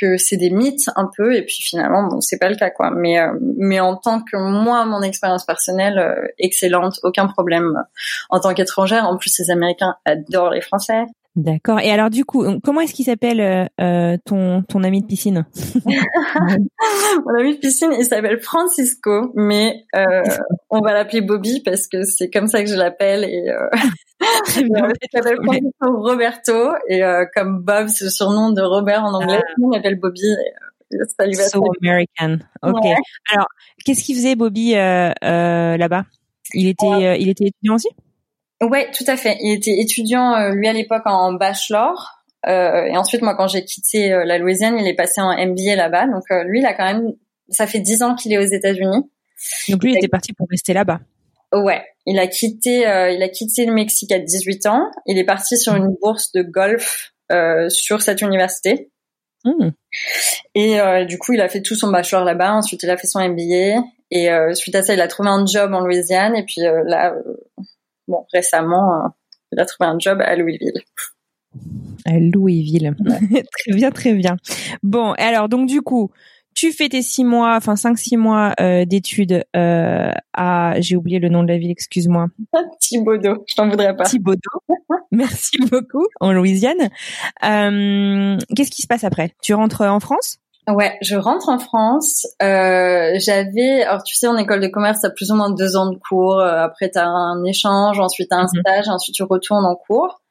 que 0.00 0.16
c'est 0.16 0.36
des 0.36 0.50
mythes 0.50 0.88
un 0.94 1.10
peu 1.16 1.34
et 1.34 1.42
puis 1.42 1.56
finalement, 1.60 2.04
bon, 2.04 2.20
c'est 2.20 2.38
pas 2.38 2.48
le 2.48 2.54
cas 2.54 2.70
quoi. 2.70 2.92
Mais 2.92 3.18
euh, 3.18 3.32
mais 3.58 3.80
en 3.80 3.96
tant 3.96 4.20
que 4.20 4.36
moi, 4.36 4.84
mon 4.84 5.02
expérience 5.02 5.44
personnelle, 5.44 5.98
euh, 5.98 6.28
excellente, 6.38 7.00
aucun 7.02 7.26
problème. 7.26 7.82
En 8.30 8.38
tant 8.38 8.54
qu'étrangère, 8.54 9.08
en 9.08 9.16
plus, 9.16 9.36
les 9.40 9.50
Américains 9.50 9.96
adorent 10.04 10.50
les 10.50 10.60
Français. 10.60 11.04
D'accord. 11.36 11.80
Et 11.80 11.90
alors 11.90 12.10
du 12.10 12.24
coup, 12.24 12.44
comment 12.62 12.80
est-ce 12.80 12.94
qu'il 12.94 13.04
s'appelle 13.06 13.40
euh, 13.40 13.64
euh, 13.80 14.16
ton 14.24 14.62
ton 14.62 14.84
ami 14.84 15.00
de 15.02 15.06
piscine? 15.06 15.46
Mon 15.84 17.34
ami 17.38 17.54
de 17.54 17.58
piscine, 17.58 17.90
il 17.98 18.04
s'appelle 18.04 18.40
Francisco, 18.40 19.32
mais 19.34 19.84
euh, 19.96 20.22
on 20.70 20.80
va 20.80 20.92
l'appeler 20.92 21.22
Bobby 21.22 21.60
parce 21.64 21.88
que 21.88 22.04
c'est 22.04 22.30
comme 22.30 22.46
ça 22.46 22.62
que 22.62 22.70
je 22.70 22.76
l'appelle 22.76 23.24
et 23.24 23.48
euh, 23.48 23.68
il 24.56 24.70
s'appelle 25.12 25.38
Francisco 25.42 26.02
Roberto 26.02 26.72
et 26.88 27.02
euh, 27.02 27.24
comme 27.34 27.62
Bob 27.62 27.88
c'est 27.88 28.04
le 28.04 28.10
surnom 28.10 28.52
de 28.52 28.62
Robert 28.62 29.02
en 29.02 29.14
anglais, 29.14 29.40
Ah. 29.42 29.54
on 29.60 29.70
l'appelle 29.70 29.98
Bobby. 29.98 30.20
Et, 30.22 30.96
ça 31.18 31.26
lui 31.26 31.34
va 31.34 31.48
So 31.48 31.64
American. 31.82 32.38
Ok. 32.62 32.84
Ouais. 32.84 32.94
Alors, 33.32 33.46
qu'est-ce 33.84 34.04
qu'il 34.04 34.14
faisait 34.14 34.36
Bobby 34.36 34.76
euh, 34.76 35.10
euh, 35.24 35.76
là-bas? 35.76 36.04
Il 36.52 36.68
était 36.68 37.20
il 37.20 37.28
était 37.28 37.46
étudiant 37.46 37.74
aussi? 37.74 37.88
Ouais, 38.62 38.90
tout 38.92 39.04
à 39.06 39.16
fait. 39.16 39.36
Il 39.40 39.52
était 39.52 39.78
étudiant, 39.78 40.34
euh, 40.34 40.50
lui, 40.50 40.68
à 40.68 40.72
l'époque, 40.72 41.02
en 41.06 41.32
bachelor. 41.32 42.22
Euh, 42.46 42.84
et 42.84 42.96
ensuite, 42.96 43.22
moi, 43.22 43.34
quand 43.34 43.48
j'ai 43.48 43.64
quitté 43.64 44.12
euh, 44.12 44.24
la 44.24 44.38
Louisiane, 44.38 44.78
il 44.78 44.86
est 44.86 44.94
passé 44.94 45.20
en 45.20 45.32
MBA 45.32 45.76
là-bas. 45.76 46.06
Donc, 46.06 46.24
euh, 46.30 46.44
lui, 46.44 46.60
il 46.60 46.66
a 46.66 46.74
quand 46.74 46.84
même... 46.84 47.12
Ça 47.48 47.66
fait 47.66 47.80
dix 47.80 48.02
ans 48.02 48.14
qu'il 48.14 48.32
est 48.32 48.38
aux 48.38 48.42
États-Unis. 48.42 49.02
Donc 49.68 49.82
lui, 49.82 49.92
il 49.92 49.98
était 49.98 50.08
parti 50.08 50.32
pour 50.32 50.46
rester 50.50 50.72
là-bas. 50.72 51.00
Ouais, 51.52 51.84
il 52.06 52.18
a 52.18 52.26
quitté, 52.26 52.86
euh, 52.86 53.10
il 53.10 53.22
a 53.22 53.28
quitté 53.28 53.66
le 53.66 53.72
Mexique 53.72 54.12
à 54.12 54.18
18 54.18 54.66
ans. 54.66 54.90
Il 55.06 55.18
est 55.18 55.24
parti 55.24 55.56
sur 55.56 55.74
une 55.74 55.94
bourse 56.00 56.32
de 56.32 56.42
golf 56.42 57.12
euh, 57.30 57.68
sur 57.68 58.02
cette 58.02 58.22
université. 58.22 58.90
Hmm. 59.44 59.70
Et 60.54 60.80
euh, 60.80 61.04
du 61.04 61.18
coup, 61.18 61.32
il 61.34 61.40
a 61.40 61.48
fait 61.48 61.62
tout 61.62 61.74
son 61.74 61.90
bachelor 61.90 62.24
là-bas. 62.24 62.54
Ensuite, 62.54 62.82
il 62.82 62.90
a 62.90 62.96
fait 62.96 63.06
son 63.06 63.20
MBA. 63.20 63.84
Et 64.10 64.30
euh, 64.30 64.52
suite 64.54 64.74
à 64.74 64.82
ça, 64.82 64.94
il 64.94 65.00
a 65.00 65.08
trouvé 65.08 65.28
un 65.28 65.44
job 65.46 65.72
en 65.74 65.80
Louisiane. 65.80 66.34
Et 66.34 66.44
puis 66.44 66.62
euh, 66.62 66.82
là, 66.84 67.12
euh, 67.12 67.62
bon, 68.08 68.26
récemment, 68.32 69.04
euh, 69.04 69.08
il 69.52 69.60
a 69.60 69.66
trouvé 69.66 69.88
un 69.88 69.98
job 69.98 70.20
à 70.20 70.36
Louisville. 70.36 70.80
À 72.04 72.18
Louisville. 72.18 72.94
très 73.52 73.72
bien, 73.72 73.90
très 73.90 74.12
bien. 74.14 74.36
Bon, 74.82 75.12
alors 75.12 75.48
donc 75.48 75.68
du 75.68 75.82
coup, 75.82 76.10
tu 76.54 76.72
fais 76.72 76.88
tes 76.88 77.02
six 77.02 77.24
mois, 77.24 77.56
enfin 77.56 77.76
cinq 77.76 77.98
six 77.98 78.16
mois 78.16 78.54
euh, 78.60 78.84
d'études 78.84 79.44
euh, 79.56 80.12
à, 80.32 80.74
j'ai 80.80 80.96
oublié 80.96 81.18
le 81.18 81.28
nom 81.28 81.42
de 81.42 81.48
la 81.48 81.58
ville, 81.58 81.70
excuse-moi, 81.70 82.28
Thibaudot, 82.80 83.44
je 83.46 83.54
t'en 83.54 83.68
voudrais 83.68 83.94
pas. 83.96 84.04
Thibaudot. 84.04 84.40
Merci 85.10 85.58
beaucoup 85.70 86.06
en 86.20 86.32
Louisiane. 86.32 86.90
Euh, 87.44 88.38
Qu'est-ce 88.56 88.70
qui 88.70 88.82
se 88.82 88.86
passe 88.86 89.04
après? 89.04 89.32
Tu 89.42 89.54
rentres 89.54 89.82
en 89.82 90.00
France? 90.00 90.38
Ouais, 90.66 90.96
je 91.02 91.16
rentre 91.16 91.48
en 91.50 91.58
France. 91.58 92.26
Euh, 92.42 93.12
J'avais, 93.18 93.82
alors 93.82 94.02
tu 94.02 94.14
sais, 94.14 94.26
en 94.26 94.36
école 94.38 94.60
de 94.60 94.68
commerce, 94.68 95.00
t'as 95.02 95.10
plus 95.10 95.30
ou 95.30 95.34
moins 95.34 95.50
deux 95.50 95.76
ans 95.76 95.90
de 95.90 95.98
cours. 95.98 96.38
Euh, 96.40 96.62
Après, 96.64 96.88
t'as 96.88 97.04
un 97.06 97.44
échange, 97.44 98.00
ensuite 98.00 98.30
t'as 98.30 98.36
un 98.38 98.46
Mhm. 98.52 98.60
stage, 98.60 98.88
ensuite 98.88 99.14
tu 99.14 99.22
retournes 99.24 99.66
en 99.66 99.76
cours. 99.76 100.22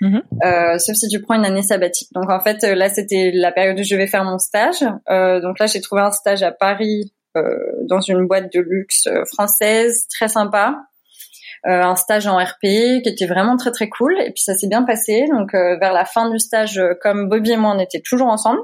Mhm. 0.00 0.22
Euh, 0.44 0.78
sauf 0.78 0.96
si 0.96 1.08
tu 1.08 1.20
prends 1.20 1.34
une 1.34 1.44
année 1.44 1.62
sabbatique. 1.62 2.08
Donc 2.14 2.30
en 2.30 2.40
fait, 2.40 2.64
euh, 2.64 2.74
là, 2.74 2.88
c'était 2.88 3.30
la 3.34 3.52
période 3.52 3.78
où 3.78 3.82
je 3.84 3.94
vais 3.94 4.06
faire 4.06 4.24
mon 4.24 4.38
stage. 4.38 4.82
Euh, 5.10 5.40
donc 5.40 5.58
là, 5.58 5.66
j'ai 5.66 5.80
trouvé 5.80 6.00
un 6.02 6.10
stage 6.10 6.42
à 6.42 6.50
Paris 6.52 7.12
euh, 7.36 7.42
dans 7.88 8.00
une 8.00 8.26
boîte 8.26 8.52
de 8.52 8.60
luxe 8.60 9.08
française, 9.32 10.06
très 10.08 10.28
sympa. 10.28 10.76
Euh, 11.68 11.80
un 11.82 11.94
stage 11.94 12.26
en 12.26 12.36
RP 12.38 13.02
qui 13.02 13.02
était 13.08 13.26
vraiment 13.26 13.56
très 13.56 13.70
très 13.70 13.88
cool. 13.88 14.18
Et 14.20 14.32
puis 14.32 14.42
ça 14.42 14.54
s'est 14.54 14.66
bien 14.66 14.82
passé. 14.82 15.26
Donc 15.30 15.54
euh, 15.54 15.76
vers 15.78 15.92
la 15.92 16.04
fin 16.04 16.28
du 16.30 16.38
stage, 16.40 16.80
comme 17.02 17.28
Bobby 17.28 17.52
et 17.52 17.56
moi, 17.56 17.72
on 17.76 17.78
était 17.78 18.00
toujours 18.04 18.28
ensemble. 18.28 18.58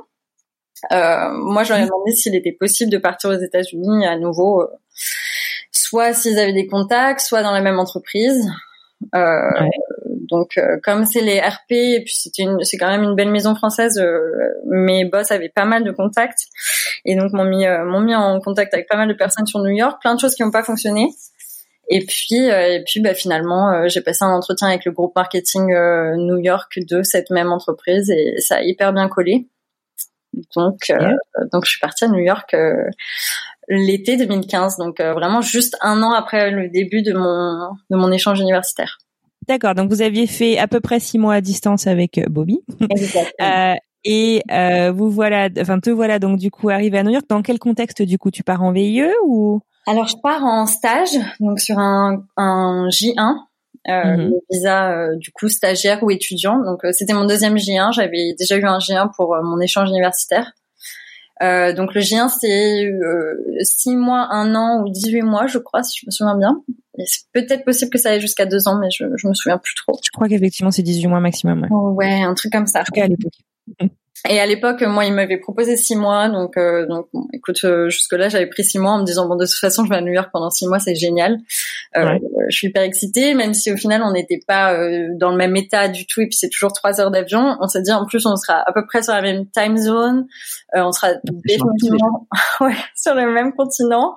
Euh, 0.93 1.31
moi, 1.33 1.65
leur 1.71 1.79
ai 1.79 1.85
demandé 1.85 2.13
s'il 2.13 2.35
était 2.35 2.53
possible 2.53 2.91
de 2.91 2.99
partir 2.99 3.31
aux 3.31 3.39
États-Unis 3.39 4.07
à 4.07 4.17
nouveau, 4.17 4.63
euh, 4.63 4.67
soit 5.73 6.13
s'ils 6.13 6.39
avaient 6.39 6.53
des 6.53 6.67
contacts, 6.67 7.21
soit 7.21 7.43
dans 7.43 7.53
la 7.53 7.61
même 7.61 7.79
entreprise. 7.79 8.49
Euh, 9.15 9.51
Ouais. 9.61 9.71
Donc, 10.31 10.59
euh, 10.59 10.77
comme 10.83 11.07
c'est 11.07 11.23
les 11.23 11.41
RP, 11.41 11.71
et 11.71 12.03
puis 12.05 12.13
c'était 12.15 12.45
c'est 12.63 12.77
quand 12.77 12.89
même 12.89 13.03
une 13.03 13.15
belle 13.15 13.31
maison 13.31 13.55
française, 13.55 13.99
mes 14.67 15.07
boss 15.07 15.31
avaient 15.31 15.49
pas 15.49 15.65
mal 15.65 15.85
de 15.85 15.91
contacts, 15.91 16.41
et 17.07 17.17
donc 17.17 17.33
m'ont 17.33 17.47
mis, 17.47 17.67
m'ont 17.67 18.01
mis 18.01 18.15
en 18.15 18.39
contact 18.41 18.75
avec 18.75 18.89
pas 18.89 18.97
mal 18.97 19.09
de 19.09 19.15
personnes 19.15 19.47
sur 19.47 19.61
New 19.61 19.71
York, 19.71 20.03
plein 20.03 20.15
de 20.15 20.21
choses 20.21 20.35
qui 20.35 20.43
n'ont 20.43 20.51
pas 20.51 20.63
fonctionné. 20.63 21.09
Et 21.91 22.05
puis, 22.05 22.51
euh, 22.51 22.75
et 22.75 22.85
puis, 22.85 23.01
bah, 23.01 23.15
finalement, 23.15 23.73
euh, 23.73 23.89
j'ai 23.89 24.03
passé 24.03 24.25
un 24.25 24.31
entretien 24.31 24.69
avec 24.69 24.85
le 24.85 24.93
groupe 24.93 25.17
marketing 25.17 25.73
euh, 25.73 26.17
New 26.17 26.39
York 26.39 26.79
de 26.79 27.03
cette 27.03 27.31
même 27.31 27.51
entreprise, 27.51 28.11
et 28.11 28.35
ça 28.39 28.57
a 28.57 28.63
hyper 28.63 28.93
bien 28.93 29.09
collé. 29.09 29.49
Donc, 30.55 30.91
euh, 30.91 31.11
donc 31.53 31.65
je 31.65 31.71
suis 31.71 31.81
partie 31.81 32.05
à 32.05 32.09
New 32.09 32.21
York 32.21 32.55
euh, 32.55 32.85
l'été 33.69 34.17
2015, 34.17 34.77
donc 34.79 35.01
euh, 35.01 35.13
vraiment 35.13 35.41
juste 35.41 35.77
un 35.81 36.03
an 36.03 36.13
après 36.13 36.51
le 36.51 36.69
début 36.69 37.03
de 37.03 37.13
mon 37.13 37.71
de 37.91 37.97
mon 37.97 38.11
échange 38.11 38.41
universitaire. 38.41 38.99
D'accord. 39.47 39.75
Donc 39.75 39.91
vous 39.91 40.03
aviez 40.03 40.27
fait 40.27 40.59
à 40.59 40.69
peu 40.69 40.81
près 40.81 41.01
six 41.01 41.19
mois 41.19 41.35
à 41.35 41.41
distance 41.41 41.87
avec 41.87 42.21
Bobby. 42.29 42.61
Euh, 43.41 43.75
et 44.05 44.43
euh, 44.51 44.93
vous 44.93 45.11
voilà, 45.11 45.49
enfin 45.61 45.81
te 45.81 45.91
voilà 45.91 46.19
donc 46.19 46.39
du 46.39 46.51
coup 46.51 46.71
arrivé 46.71 46.99
à 46.99 47.03
New 47.03 47.11
York. 47.11 47.27
Dans 47.29 47.43
quel 47.43 47.59
contexte 47.59 48.03
du 48.03 48.19
coup 48.19 48.31
tu 48.31 48.43
pars 48.43 48.63
en 48.63 48.73
VIE 48.73 49.05
ou? 49.25 49.61
Alors 49.87 50.07
je 50.07 50.17
pars 50.23 50.45
en 50.45 50.67
stage, 50.67 51.11
donc 51.41 51.61
sur 51.61 51.79
un, 51.79 52.25
un 52.37 52.89
J1, 52.89 53.37
euh, 53.89 54.17
Mhm. 54.17 54.31
le 54.31 54.41
visa 54.51 54.91
euh, 54.93 55.17
du 55.17 55.31
coup 55.33 55.49
stagiaire 55.49 56.03
ou 56.03 56.11
étudiant. 56.11 56.59
Donc 56.63 56.85
euh, 56.85 56.93
c'était 56.93 57.15
mon 57.15 57.25
deuxième 57.25 57.57
J1. 57.57 57.93
J'avais 57.93 58.35
déjà 58.39 58.57
eu 58.57 58.65
un 58.65 58.79
J1 58.79 59.11
pour 59.17 59.35
euh, 59.35 59.43
mon 59.43 59.61
échange 59.61 59.89
universitaire. 59.89 60.53
Euh, 61.43 61.73
donc 61.73 61.95
le 61.95 62.01
J1 62.01 62.29
c'est 62.41 62.85
euh, 62.85 63.35
six 63.63 63.95
mois, 63.97 64.27
un 64.33 64.55
an 64.57 64.83
ou 64.83 64.91
18 64.91 65.23
mois, 65.23 65.47
je 65.47 65.59
crois, 65.59 65.83
si 65.85 66.01
je 66.01 66.07
me 66.07 66.11
souviens 66.11 66.37
bien. 66.37 66.61
C'est 67.07 67.27
peut-être 67.33 67.65
possible 67.65 67.93
que 67.93 67.99
ça 67.99 68.11
aille 68.11 68.21
jusqu'à 68.21 68.45
deux 68.45 68.67
ans, 68.67 68.77
mais 68.81 68.89
je, 68.91 69.05
je 69.17 69.29
me 69.29 69.35
souviens 69.35 69.59
plus 69.59 69.75
trop. 69.77 69.97
Je 70.05 70.11
crois 70.11 70.29
qu'effectivement 70.29 70.73
c'est 70.73 70.83
18 70.83 71.07
mois 71.07 71.21
maximum. 71.21 71.67
Ouais. 71.71 72.07
Ouais, 72.07 72.23
un 72.23 72.35
truc 72.35 72.53
comme 72.53 72.67
ça. 72.67 72.81
En 72.81 72.85
tout 72.85 72.93
cas 72.93 73.05
à 73.05 73.07
l'époque. 73.09 73.33
Et 74.27 74.41
à 74.41 74.47
l'époque, 74.47 74.83
moi, 74.83 75.05
il 75.05 75.13
m'avait 75.13 75.37
proposé 75.37 75.77
six 75.77 75.95
mois, 75.95 76.29
donc 76.29 76.57
euh, 76.57 76.87
donc 76.87 77.09
bon, 77.13 77.29
écoute, 77.33 77.61
euh, 77.65 77.89
jusque 77.89 78.13
là, 78.13 78.29
j'avais 78.29 78.47
pris 78.47 78.65
six 78.65 78.79
mois 78.79 78.93
en 78.93 78.99
me 78.99 79.05
disant 79.05 79.29
bon, 79.29 79.37
de 79.37 79.45
toute 79.45 79.59
façon, 79.59 79.85
je 79.85 79.91
vais 79.91 79.97
à 79.97 80.01
New 80.01 80.13
York 80.13 80.31
pendant 80.33 80.51
six 80.51 80.67
mois, 80.67 80.81
c'est 80.81 80.97
génial. 80.97 81.39
Euh, 81.97 82.19
Je 82.49 82.57
suis 82.57 82.69
hyper 82.69 82.83
excitée, 82.83 83.35
même 83.35 83.55
si 83.55 83.73
au 83.73 83.77
final, 83.77 84.03
on 84.03 84.13
n'était 84.13 84.41
pas 84.47 84.75
euh, 84.75 85.09
dans 85.15 85.31
le 85.31 85.37
même 85.37 85.55
état 85.57 85.89
du 85.89 86.05
tout, 86.07 86.21
et 86.21 86.27
puis 86.27 86.37
c'est 86.37 86.49
toujours 86.49 86.73
trois 86.73 87.01
heures 87.01 87.11
d'avion. 87.11 87.57
On 87.61 87.69
s'est 87.69 87.83
dit 87.83 87.93
en 87.93 88.07
plus, 88.07 88.27
on 88.27 88.37
sera 88.37 88.63
à 88.67 88.73
peu 88.73 88.85
près 88.87 89.03
sur 89.03 89.13
la 89.13 89.23
même 89.23 89.47
time 89.51 89.77
zone, 89.77 90.27
on 90.75 90.93
sera 90.93 91.13
définitivement 91.25 92.27
ouais, 92.61 92.77
sur 92.97 93.15
le 93.15 93.33
même 93.33 93.55
continent, 93.55 94.15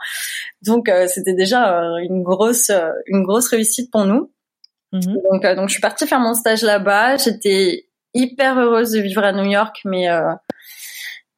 donc 0.63 0.89
c'était 1.07 1.35
déjà 1.35 1.79
une 2.01 2.23
grosse 2.23 2.71
une 3.05 3.23
grosse 3.23 3.49
réussite 3.49 3.91
pour 3.91 4.05
nous. 4.05 4.31
Mm-hmm. 4.93 5.13
Donc 5.31 5.55
donc 5.55 5.69
je 5.69 5.73
suis 5.73 5.81
partie 5.81 6.07
faire 6.07 6.19
mon 6.19 6.33
stage 6.33 6.63
là-bas. 6.63 7.17
J'étais 7.17 7.85
hyper 8.13 8.57
heureuse 8.59 8.91
de 8.91 9.01
vivre 9.01 9.23
à 9.23 9.31
New 9.31 9.49
York, 9.49 9.81
mais, 9.85 10.09
euh, 10.09 10.33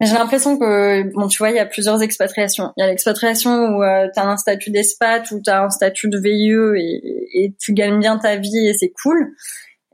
j'ai 0.01 0.15
l'impression 0.15 0.57
que, 0.57 1.03
bon, 1.13 1.27
tu 1.27 1.37
vois, 1.37 1.49
il 1.49 1.55
y 1.55 1.59
a 1.59 1.65
plusieurs 1.65 2.01
expatriations. 2.01 2.73
Il 2.75 2.81
y 2.81 2.83
a 2.83 2.87
l'expatriation 2.87 3.51
où 3.51 3.83
euh, 3.83 4.07
tu 4.13 4.19
as 4.19 4.27
un 4.27 4.37
statut 4.37 4.69
d'expat, 4.69 5.29
où 5.31 5.41
tu 5.41 5.49
as 5.49 5.63
un 5.63 5.69
statut 5.69 6.09
de 6.09 6.19
VIE 6.19 6.51
et, 6.77 7.45
et, 7.45 7.55
tu 7.59 7.73
gagnes 7.73 7.99
bien 7.99 8.17
ta 8.17 8.35
vie 8.35 8.67
et 8.67 8.73
c'est 8.73 8.91
cool. 9.01 9.33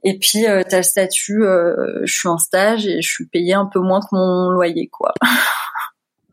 Et 0.04 0.18
puis, 0.18 0.48
euh, 0.48 0.64
tu 0.68 0.76
as 0.76 0.80
le 0.80 0.84
statut, 0.84 1.44
euh, 1.44 2.02
je 2.06 2.14
suis 2.14 2.28
en 2.28 2.38
stage 2.38 2.88
et 2.88 3.02
je 3.02 3.10
suis 3.10 3.26
payée 3.26 3.54
un 3.54 3.66
peu 3.66 3.80
moins 3.80 4.00
que 4.00 4.08
mon 4.14 4.50
loyer, 4.50 4.88
quoi. 4.88 5.14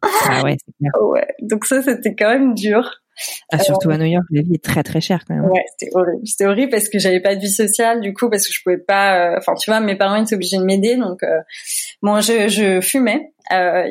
Ah 0.02 0.42
ouais, 0.42 0.56
c'est 0.64 0.72
clair. 0.78 0.92
Ouais, 1.02 1.26
donc 1.42 1.64
ça, 1.64 1.82
c'était 1.82 2.14
quand 2.14 2.28
même 2.28 2.54
dur. 2.54 3.02
Ah, 3.50 3.58
surtout 3.58 3.90
à 3.90 3.98
New 3.98 4.06
York, 4.06 4.24
la 4.30 4.42
vie 4.42 4.54
est 4.54 4.64
très 4.64 4.82
très 4.82 5.00
chère 5.00 5.24
quand 5.26 5.34
même. 5.34 5.44
Ouais, 5.46 5.64
c'était 5.76 5.90
horrible. 5.94 6.26
C'était 6.26 6.46
horrible 6.46 6.70
parce 6.70 6.88
que 6.88 6.98
j'avais 6.98 7.20
pas 7.20 7.34
de 7.34 7.40
vie 7.40 7.50
sociale 7.50 8.00
du 8.00 8.12
coup 8.12 8.28
parce 8.28 8.46
que 8.46 8.52
je 8.52 8.62
pouvais 8.62 8.78
pas. 8.78 9.32
Euh, 9.32 9.36
enfin, 9.38 9.54
tu 9.54 9.70
vois, 9.70 9.80
mes 9.80 9.96
parents 9.96 10.16
étaient 10.16 10.34
obligés 10.34 10.58
de 10.58 10.64
m'aider 10.64 10.96
donc 10.96 11.22
euh, 11.22 11.40
bon, 12.02 12.20
je, 12.20 12.48
je 12.48 12.80
fumais 12.80 13.32
euh, 13.52 13.84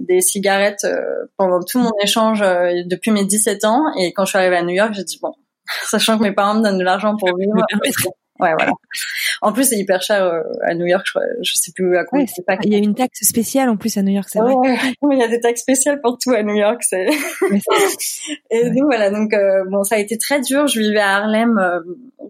des 0.00 0.20
cigarettes 0.20 0.84
euh, 0.84 1.00
pendant 1.36 1.60
tout 1.62 1.78
mon 1.78 1.92
échange 2.02 2.40
depuis 2.40 3.10
mes 3.10 3.24
17 3.24 3.64
ans 3.64 3.84
et 3.98 4.12
quand 4.12 4.24
je 4.24 4.30
suis 4.30 4.38
arrivée 4.38 4.56
à 4.56 4.62
New 4.62 4.74
York, 4.74 4.92
j'ai 4.94 5.04
dit 5.04 5.18
bon, 5.20 5.32
sachant 5.84 6.18
que 6.18 6.22
mes 6.22 6.32
parents 6.32 6.54
me 6.54 6.62
donnent 6.62 6.78
de 6.78 6.84
l'argent 6.84 7.16
pour 7.16 7.36
vivre, 7.36 7.54
Ouais, 8.40 8.54
voilà. 8.56 8.72
En 9.42 9.52
plus, 9.52 9.64
c'est 9.64 9.76
hyper 9.76 10.02
cher 10.02 10.22
euh, 10.22 10.42
à 10.62 10.74
New 10.74 10.86
York. 10.86 11.04
Je, 11.06 11.12
crois, 11.12 11.22
je 11.42 11.52
sais 11.54 11.72
plus 11.72 11.96
à 11.96 12.04
combien. 12.04 12.26
pas. 12.46 12.56
Il 12.62 12.72
y 12.72 12.74
a 12.74 12.78
une 12.78 12.94
taxe 12.94 13.20
spéciale 13.22 13.68
en 13.68 13.76
plus 13.76 13.96
à 13.96 14.02
New 14.02 14.12
York, 14.12 14.28
c'est 14.30 14.40
vrai. 14.40 14.54
Ouais, 14.54 14.76
il 15.12 15.18
y 15.18 15.22
a 15.22 15.28
des 15.28 15.40
taxes 15.40 15.62
spéciales 15.62 16.00
pour 16.00 16.18
tout 16.18 16.32
à 16.32 16.42
New 16.42 16.54
York. 16.54 16.82
C'est. 16.82 17.06
et 18.50 18.70
donc 18.70 18.84
voilà. 18.86 19.10
Donc 19.10 19.32
euh, 19.32 19.64
bon, 19.68 19.82
ça 19.82 19.96
a 19.96 19.98
été 19.98 20.18
très 20.18 20.40
dur. 20.40 20.66
Je 20.66 20.80
vivais 20.80 21.00
à 21.00 21.16
Harlem, 21.16 21.58
euh, 21.58 21.80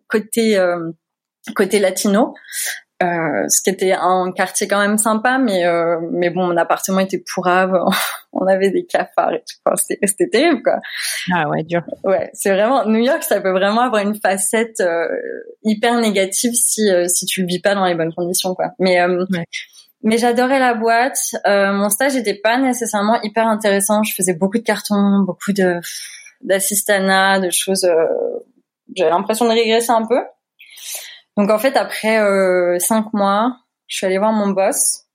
côté 0.08 0.58
côté 1.54 1.78
latino. 1.78 2.34
Euh, 3.02 3.46
ce 3.48 3.62
qui 3.62 3.70
était 3.70 3.92
un 3.92 4.30
quartier 4.30 4.68
quand 4.68 4.78
même 4.78 4.98
sympa, 4.98 5.38
mais 5.38 5.64
euh, 5.64 5.98
mais 6.12 6.28
bon, 6.28 6.46
mon 6.48 6.56
appartement 6.58 7.00
était 7.00 7.22
pourrave, 7.32 7.72
on 8.32 8.46
avait 8.46 8.70
des 8.70 8.84
cafards 8.84 9.32
et 9.32 9.38
tout. 9.38 9.56
Enfin, 9.64 9.76
c'était 9.76 10.06
c'était 10.06 10.28
terrible 10.28 10.62
quoi. 10.62 10.80
Ah 11.32 11.48
ouais, 11.48 11.62
dur. 11.62 11.82
Ouais, 12.04 12.28
c'est 12.34 12.52
vraiment 12.52 12.84
New 12.84 12.98
York, 12.98 13.22
ça 13.22 13.40
peut 13.40 13.52
vraiment 13.52 13.80
avoir 13.80 14.02
une 14.02 14.16
facette 14.16 14.80
euh, 14.80 15.08
hyper 15.62 15.98
négative 15.98 16.52
si 16.52 16.90
si 17.06 17.24
tu 17.24 17.40
le 17.40 17.46
vis 17.46 17.60
pas 17.60 17.74
dans 17.74 17.86
les 17.86 17.94
bonnes 17.94 18.12
conditions 18.12 18.54
quoi. 18.54 18.72
Mais 18.78 18.98
Mais 20.02 20.18
j'adorais 20.18 20.58
la 20.58 20.74
boîte. 20.74 21.18
mon 21.46 21.88
stage 21.88 22.14
n'était 22.16 22.34
pas 22.34 22.58
nécessairement 22.58 23.20
hyper 23.22 23.46
intéressant. 23.46 24.02
Je 24.02 24.12
faisais 24.14 24.34
beaucoup 24.34 24.58
de 24.58 24.62
cartons, 24.62 25.20
beaucoup 25.24 25.52
de 25.52 25.80
d'assistanat, 26.42 27.40
de 27.40 27.48
choses. 27.50 27.88
J'avais 28.94 29.10
l'impression 29.10 29.46
de 29.46 29.52
régresser 29.52 29.90
un 29.90 30.06
peu. 30.06 30.20
Donc 31.40 31.50
en 31.50 31.58
fait, 31.58 31.74
après 31.78 32.20
euh, 32.20 32.78
cinq 32.80 33.14
mois, 33.14 33.56
je 33.86 33.96
suis 33.96 34.04
allée 34.04 34.18
voir 34.18 34.30
mon 34.30 34.48
boss. 34.48 35.06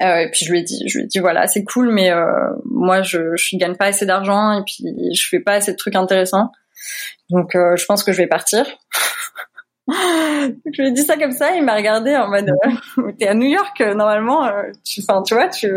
Euh, 0.00 0.18
et 0.18 0.30
puis 0.30 0.46
je 0.46 0.52
lui 0.52 0.60
ai 0.60 0.62
dit, 0.62 0.80
je 0.86 0.98
lui 0.98 1.04
ai 1.04 1.08
dit 1.08 1.18
voilà, 1.18 1.48
c'est 1.48 1.64
cool, 1.64 1.90
mais 1.90 2.12
euh, 2.12 2.24
moi 2.64 3.02
je 3.02 3.34
je 3.34 3.56
gagne 3.56 3.74
pas 3.74 3.86
assez 3.86 4.06
d'argent 4.06 4.52
et 4.52 4.62
puis 4.64 4.84
je 5.12 5.28
fais 5.28 5.40
pas 5.40 5.54
assez 5.54 5.72
de 5.72 5.76
trucs 5.76 5.96
intéressants. 5.96 6.52
Donc 7.30 7.56
euh, 7.56 7.74
je 7.74 7.84
pense 7.84 8.04
que 8.04 8.12
je 8.12 8.18
vais 8.18 8.28
partir. 8.28 8.64
je 9.88 10.82
lui 10.82 10.90
ai 10.90 10.92
dit 10.92 11.02
ça 11.02 11.16
comme 11.16 11.32
ça, 11.32 11.56
il 11.56 11.64
m'a 11.64 11.74
regardé 11.74 12.14
en 12.14 12.28
mode 12.28 12.52
t'es 13.18 13.26
à 13.26 13.34
New 13.34 13.48
York 13.48 13.80
normalement, 13.80 14.48
tu, 14.84 15.00
enfin 15.02 15.24
tu 15.24 15.34
vois, 15.34 15.48
tu 15.48 15.68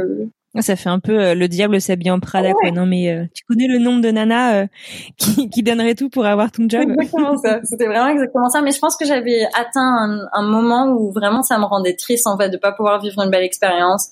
ça 0.62 0.76
fait 0.76 0.90
un 0.90 1.00
peu 1.00 1.20
euh, 1.20 1.36
le 1.36 1.48
diable 1.48 1.82
s'habille 1.82 2.12
en 2.12 2.20
Prada, 2.20 2.54
quoi. 2.54 2.70
Non, 2.70 2.86
mais 2.86 3.10
euh, 3.10 3.26
tu 3.34 3.44
connais 3.46 3.68
le 3.68 3.80
nombre 3.80 4.02
de 4.02 4.12
nanas 4.12 4.56
euh, 4.56 4.68
qui, 5.18 5.50
qui 5.50 5.64
donneraient 5.64 5.96
tout 5.96 6.10
pour 6.10 6.26
avoir 6.26 6.52
ton 6.52 6.70
job? 6.70 6.92
Exactement 6.92 7.38
ça. 7.38 7.60
C'était 7.64 7.88
vraiment 7.88 8.10
exactement 8.10 8.50
ça. 8.50 8.62
Mais 8.62 8.72
je 8.72 8.80
pense 8.80 8.96
que 8.96 9.06
j'avais 9.06 9.46
atteint 9.56 9.82
un, 9.82 10.20
un, 10.32 10.44
moment 10.44 10.90
où 10.90 11.12
vraiment 11.12 11.42
ça 11.42 11.58
me 11.58 11.66
rendait 11.66 11.96
triste 11.96 12.28
en 12.28 12.38
fait 12.38 12.50
de 12.50 12.58
pas 12.58 12.72
pouvoir 12.72 13.02
vivre 13.02 13.20
une 13.24 13.32
belle 13.32 13.44
expérience, 13.44 14.10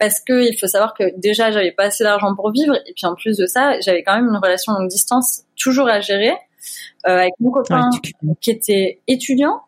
parce 0.00 0.18
que 0.18 0.50
il 0.50 0.58
faut 0.58 0.66
savoir 0.66 0.94
que 0.94 1.16
déjà 1.18 1.52
j'avais 1.52 1.72
pas 1.72 1.84
assez 1.84 2.02
d'argent 2.02 2.34
pour 2.34 2.50
vivre, 2.50 2.74
et 2.74 2.92
puis 2.94 3.06
en 3.06 3.14
plus 3.14 3.36
de 3.36 3.46
ça, 3.46 3.78
j'avais 3.80 4.02
quand 4.02 4.16
même 4.16 4.28
une 4.28 4.36
relation 4.36 4.72
longue 4.72 4.88
distance 4.88 5.42
toujours 5.56 5.88
à 5.88 6.00
gérer 6.00 6.34
avec 7.04 7.34
mon 7.38 7.50
copain 7.50 7.90
qui 8.40 8.50
était 8.50 9.00
étudiant. 9.06 9.60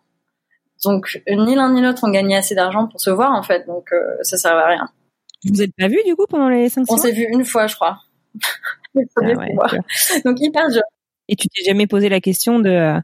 Donc 0.84 1.22
ni 1.28 1.54
l'un 1.54 1.72
ni 1.72 1.82
l'autre 1.82 2.04
ont 2.04 2.10
gagné 2.10 2.36
assez 2.36 2.54
d'argent 2.54 2.88
pour 2.88 3.00
se 3.00 3.10
voir 3.10 3.32
en 3.32 3.42
fait, 3.42 3.64
donc 3.66 3.90
ça 4.22 4.36
servait 4.36 4.62
à 4.62 4.66
rien. 4.66 4.88
Vous 5.44 5.62
êtes 5.62 5.74
pas 5.78 5.88
vu 5.88 5.98
du 6.06 6.16
coup 6.16 6.26
pendant 6.28 6.48
les 6.48 6.68
cinq 6.68 6.86
On 6.88 6.96
s'est 6.96 7.12
vu 7.12 7.26
une 7.30 7.44
fois, 7.44 7.66
je 7.66 7.74
crois. 7.74 7.98
ah 8.94 9.76
Donc 10.24 10.40
hyper 10.40 10.68
dur. 10.70 10.82
Et 11.28 11.34
tu 11.34 11.48
t'es 11.48 11.64
jamais 11.64 11.86
posé 11.86 12.08
la 12.08 12.20
question 12.20 12.60
de 12.60 12.70
euh, 12.70 13.00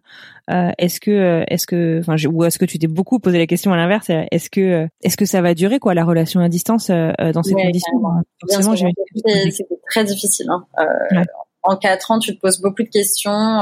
euh 0.51 0.71
est-ce 0.79 1.01
que 1.01 1.11
euh, 1.11 1.45
est-ce 1.49 1.67
que 1.67 2.01
enfin 2.01 2.15
ou 2.29 2.45
est-ce 2.45 2.59
que 2.59 2.65
tu 2.65 2.79
t'es 2.79 2.87
beaucoup 2.87 3.19
posé 3.19 3.39
la 3.39 3.47
question 3.47 3.73
à 3.73 3.77
l'inverse 3.77 4.11
est-ce 4.31 4.49
que 4.49 4.87
est-ce 5.03 5.17
que 5.17 5.25
ça 5.25 5.43
va 5.43 5.55
durer 5.55 5.81
quoi 5.81 5.95
la 5.95 6.05
relation 6.05 6.41
à 6.41 6.49
distance 6.49 6.89
dans 6.89 7.43
ces 7.43 7.55
conditions 7.55 8.01
Forcément, 8.41 8.77
c'est 8.77 9.67
très 9.91 10.05
difficile. 10.05 10.47
Hein. 10.51 10.65
Ouais. 11.11 11.25
En 11.65 11.77
quatre 11.77 12.11
ans, 12.11 12.19
tu 12.19 12.35
te 12.35 12.41
poses 12.41 12.61
beaucoup 12.61 12.83
de 12.83 12.89
questions. 12.89 13.61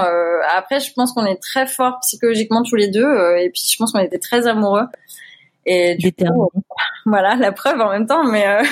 après, 0.54 0.80
je 0.80 0.92
pense 0.94 1.12
qu'on 1.12 1.26
est 1.26 1.40
très 1.40 1.66
forts 1.66 1.98
psychologiquement 2.00 2.62
tous 2.62 2.76
les 2.76 2.88
deux, 2.88 3.10
et 3.38 3.50
puis 3.50 3.62
je 3.70 3.76
pense 3.78 3.92
qu'on 3.92 4.00
était 4.00 4.18
très 4.18 4.46
amoureux. 4.46 4.86
Et 5.72 5.94
du 5.94 6.12
coup, 6.12 6.50
voilà, 7.06 7.36
la 7.36 7.52
preuve 7.52 7.80
en 7.80 7.90
même 7.90 8.06
temps, 8.06 8.24
mais, 8.24 8.44
euh, 8.44 8.62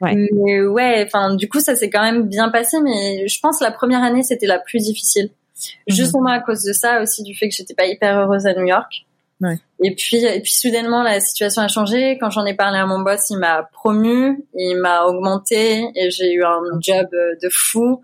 ouais. 0.00 0.62
ouais, 0.66 1.04
enfin, 1.06 1.34
du 1.34 1.48
coup, 1.50 1.60
ça 1.60 1.76
s'est 1.76 1.90
quand 1.90 2.02
même 2.02 2.22
bien 2.22 2.48
passé, 2.48 2.78
mais 2.80 3.28
je 3.28 3.38
pense 3.40 3.60
la 3.60 3.70
première 3.70 4.02
année, 4.02 4.22
c'était 4.22 4.46
la 4.46 4.58
plus 4.58 4.78
difficile. 4.78 5.24
Mhm. 5.26 5.94
Justement 5.94 6.30
à 6.30 6.40
cause 6.40 6.62
de 6.64 6.72
ça 6.72 7.02
aussi, 7.02 7.22
du 7.22 7.34
fait 7.34 7.50
que 7.50 7.54
j'étais 7.54 7.74
pas 7.74 7.84
hyper 7.84 8.18
heureuse 8.18 8.46
à 8.46 8.54
New 8.54 8.66
York. 8.66 9.04
Ouais. 9.42 9.58
Et 9.82 9.94
puis, 9.94 10.16
et 10.24 10.40
puis 10.40 10.52
soudainement, 10.52 11.02
la 11.02 11.20
situation 11.20 11.60
a 11.60 11.68
changé. 11.68 12.16
Quand 12.18 12.30
j'en 12.30 12.46
ai 12.46 12.54
parlé 12.54 12.78
à 12.78 12.86
mon 12.86 13.00
boss, 13.00 13.28
il 13.28 13.38
m'a 13.38 13.68
promu, 13.72 14.42
il 14.54 14.76
m'a 14.76 15.04
augmenté 15.04 15.90
et 15.94 16.10
j'ai 16.10 16.32
eu 16.32 16.44
un 16.44 16.60
job 16.80 17.08
de 17.10 17.48
fou. 17.50 18.02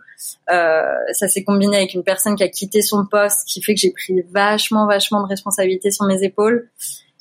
Euh, 0.51 0.83
ça 1.13 1.29
s'est 1.29 1.45
combiné 1.45 1.77
avec 1.77 1.95
une 1.95 2.05
personne 2.05 2.37
qui 2.37 2.43
a 2.43 2.49
quitté 2.49 2.81
son 2.81 3.07
poste, 3.07 3.47
qui 3.47 3.63
fait 3.63 3.75
que 3.75 3.81
j'ai 3.81 3.91
pris 3.91 4.23
vachement, 4.31 4.87
vachement 4.87 5.23
de 5.23 5.29
responsabilités 5.29 5.91
sur 5.91 6.07
mes 6.07 6.23
épaules. 6.23 6.69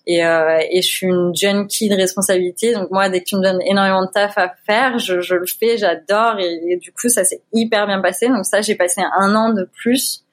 Et, 0.08 0.26
euh, 0.26 0.60
et 0.70 0.82
je 0.82 0.88
suis 0.88 1.08
une 1.08 1.36
junkie 1.36 1.90
de 1.90 1.96
responsabilité. 1.96 2.74
Donc 2.74 2.92
moi, 2.92 3.10
dès 3.10 3.22
que 3.22 3.26
tu 3.26 3.36
me 3.36 3.42
donnes 3.42 3.62
énormément 3.64 4.06
de 4.06 4.12
taf 4.12 4.38
à 4.38 4.54
faire, 4.66 5.00
je, 5.00 5.20
je 5.20 5.36
le 5.36 5.48
fais, 5.48 5.78
j'adore. 5.78 6.40
Et, 6.40 6.78
du 6.78 6.92
coup, 6.92 7.10
ça 7.10 7.24
s'est 7.24 7.42
hyper 7.54 7.88
bien 7.88 8.02
passé. 8.02 8.28
Donc 8.28 8.46
ça, 8.46 8.62
j'ai 8.62 8.76
passé 8.76 9.02
un 9.18 9.36
an 9.36 9.52
de 9.52 9.64
plus 9.64 10.24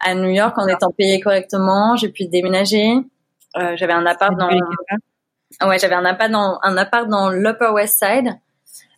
à 0.00 0.14
New 0.14 0.30
York 0.30 0.56
en 0.56 0.68
étant 0.68 0.92
payée 0.92 1.20
correctement. 1.20 1.96
J'ai 1.96 2.10
pu 2.10 2.26
déménager. 2.26 2.92
Euh, 3.56 3.76
j'avais 3.76 3.92
un 3.92 4.06
appart 4.06 4.36
dans. 4.36 4.50
Ouais, 5.66 5.78
j'avais 5.78 5.96
un 5.96 6.04
appart 6.04 6.30
dans 6.30 6.58
un 6.62 6.76
appart 6.76 7.08
dans 7.08 7.30
l'Upper 7.30 7.70
West 7.72 7.98
Side. 7.98 8.38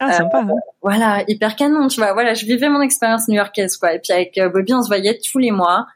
Ah, 0.01 0.13
sympa. 0.13 0.39
Euh, 0.39 0.53
voilà, 0.83 1.25
hyper 1.29 1.57
canon, 1.57 1.89
tu 1.89 2.01
vois. 2.01 2.13
Voilà, 2.15 2.35
je 2.35 2.47
vivais 2.47 2.69
mon 2.69 2.81
expérience 2.81 3.29
new-yorkaise, 3.29 3.77
quoi. 3.77 3.95
Et 3.95 3.99
puis 3.99 4.13
avec 4.13 4.37
euh, 4.39 4.49
Bobby, 4.49 4.73
on 4.73 4.83
se 4.83 4.89
voyait 4.89 5.19
tous 5.19 5.39
les 5.39 5.51
mois. 5.51 5.87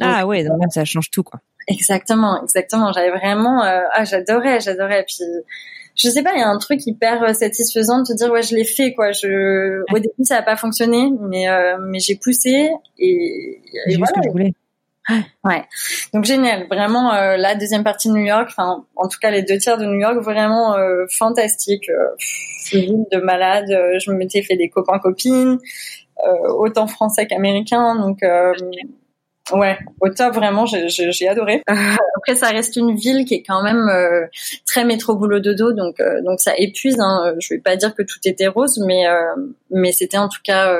Ah 0.00 0.26
ouais, 0.26 0.44
donc 0.44 0.60
ça 0.70 0.84
change 0.84 1.10
tout, 1.10 1.22
quoi. 1.22 1.40
Exactement, 1.68 2.42
exactement. 2.42 2.92
J'avais 2.92 3.10
vraiment, 3.10 3.64
euh, 3.64 3.80
ah, 3.92 4.04
j'adorais, 4.04 4.60
j'adorais. 4.60 5.04
Puis, 5.06 5.24
je 5.96 6.08
sais 6.08 6.22
pas, 6.22 6.32
il 6.34 6.40
y 6.40 6.42
a 6.42 6.48
un 6.48 6.58
truc 6.58 6.86
hyper 6.86 7.22
euh, 7.22 7.32
satisfaisant 7.32 8.02
de 8.02 8.08
te 8.08 8.12
dire 8.14 8.30
ouais, 8.30 8.42
je 8.42 8.54
l'ai 8.54 8.64
fait 8.64 8.94
quoi. 8.94 9.12
Je, 9.12 9.82
au 9.92 9.98
début, 9.98 10.24
ça 10.24 10.38
a 10.38 10.42
pas 10.42 10.56
fonctionné, 10.56 11.10
mais 11.20 11.48
euh, 11.48 11.78
mais 11.80 12.00
j'ai 12.00 12.16
poussé 12.16 12.70
et, 12.98 13.60
et 13.86 13.96
voilà. 13.96 14.06
Ce 14.06 14.12
que 14.12 14.20
je 14.24 14.30
voulais. 14.30 14.54
Ouais. 15.44 15.62
Donc 16.14 16.24
génial, 16.24 16.66
vraiment 16.66 17.12
euh, 17.12 17.36
la 17.36 17.54
deuxième 17.54 17.84
partie 17.84 18.08
de 18.08 18.14
New 18.14 18.24
York, 18.24 18.46
enfin 18.48 18.86
en 18.96 19.06
tout 19.06 19.18
cas 19.20 19.30
les 19.30 19.42
deux 19.42 19.58
tiers 19.58 19.76
de 19.76 19.84
New 19.84 20.00
York, 20.00 20.16
vraiment 20.22 20.74
euh, 20.76 21.04
fantastique, 21.10 21.90
euh, 21.90 22.08
ville 22.72 23.04
de 23.12 23.18
malade. 23.18 23.66
je 23.68 24.10
m'étais 24.12 24.42
fait 24.42 24.56
des 24.56 24.70
copains 24.70 24.98
copines, 24.98 25.58
autant 26.48 26.86
français 26.86 27.26
qu'américains, 27.26 27.96
donc 27.96 28.20
Ouais, 29.52 29.76
au 30.00 30.08
top 30.08 30.34
vraiment, 30.34 30.64
j'ai 30.64 31.28
adoré. 31.28 31.62
Après, 31.66 32.34
ça 32.34 32.48
reste 32.48 32.76
une 32.76 32.96
ville 32.96 33.26
qui 33.26 33.34
est 33.34 33.42
quand 33.42 33.62
même 33.62 33.88
euh, 33.90 34.26
très 34.64 34.84
métro 34.84 35.16
boulot 35.16 35.40
dodo, 35.40 35.72
donc 35.72 36.00
euh, 36.00 36.22
donc 36.22 36.40
ça 36.40 36.52
épuise. 36.56 36.96
Hein. 36.98 37.34
Je 37.38 37.52
vais 37.52 37.60
pas 37.60 37.76
dire 37.76 37.94
que 37.94 38.02
tout 38.02 38.18
était 38.24 38.46
rose, 38.46 38.82
mais 38.86 39.06
euh, 39.06 39.34
mais 39.70 39.92
c'était 39.92 40.16
en 40.16 40.28
tout 40.28 40.40
cas 40.42 40.74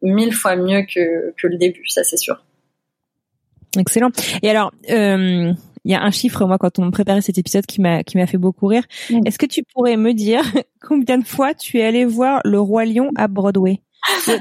mille 0.00 0.32
fois 0.32 0.54
mieux 0.54 0.82
que 0.82 1.34
que 1.36 1.48
le 1.48 1.56
début, 1.56 1.88
ça 1.88 2.04
c'est 2.04 2.16
sûr. 2.16 2.44
Excellent. 3.76 4.10
Et 4.42 4.50
alors, 4.50 4.72
il 4.88 5.56
il 5.84 5.92
y 5.92 5.94
a 5.94 6.02
un 6.02 6.10
chiffre 6.10 6.44
moi 6.44 6.58
quand 6.58 6.78
on 6.78 6.90
préparait 6.90 7.22
cet 7.22 7.38
épisode 7.38 7.66
qui 7.66 7.80
m'a 7.80 8.04
qui 8.04 8.16
m'a 8.16 8.26
fait 8.26 8.38
beaucoup 8.38 8.66
rire. 8.66 8.84
Mm. 9.10 9.26
Est-ce 9.26 9.38
que 9.38 9.46
tu 9.46 9.64
pourrais 9.64 9.96
me 9.96 10.12
dire 10.14 10.42
combien 10.80 11.18
de 11.18 11.26
fois 11.26 11.54
tu 11.54 11.78
es 11.78 11.84
allé 11.84 12.04
voir 12.04 12.40
Le 12.44 12.60
Roi 12.60 12.84
Lion 12.84 13.10
à 13.16 13.26
Broadway? 13.26 13.80
De 14.26 14.36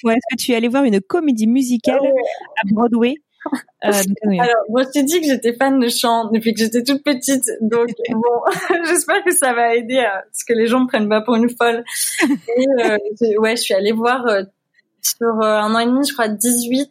fois 0.00 0.14
est-ce 0.14 0.36
que 0.36 0.42
tu 0.42 0.52
es 0.52 0.54
allé 0.54 0.68
voir 0.68 0.84
une 0.84 1.00
comédie 1.00 1.46
musicale 1.46 2.00
à 2.00 2.62
Broadway 2.72 3.16
euh, 3.84 3.90
oui. 4.26 4.40
Alors, 4.40 4.64
moi, 4.68 4.82
je 4.84 4.90
t'ai 4.90 5.02
dit 5.02 5.20
que 5.20 5.26
j'étais 5.26 5.52
fan 5.54 5.78
de 5.78 5.88
chant 5.88 6.30
depuis 6.30 6.54
que 6.54 6.60
j'étais 6.60 6.82
toute 6.82 7.02
petite, 7.02 7.44
donc 7.60 7.88
bon, 8.10 8.42
j'espère 8.86 9.22
que 9.24 9.32
ça 9.32 9.52
va 9.52 9.74
aider 9.74 9.98
à 9.98 10.24
ce 10.32 10.44
que 10.44 10.52
les 10.52 10.66
gens 10.66 10.80
me 10.80 10.86
prennent 10.86 11.08
pas 11.08 11.20
pour 11.20 11.34
une 11.34 11.50
folle. 11.50 11.84
Et 12.56 12.66
euh, 12.84 13.38
ouais, 13.38 13.56
je 13.56 13.62
suis 13.62 13.74
allée 13.74 13.92
voir 13.92 14.26
euh, 14.26 14.42
sur 15.02 15.40
euh, 15.42 15.58
un 15.58 15.74
an 15.74 15.78
et 15.78 15.86
demi, 15.86 16.06
je 16.06 16.12
crois, 16.12 16.28
18. 16.28 16.90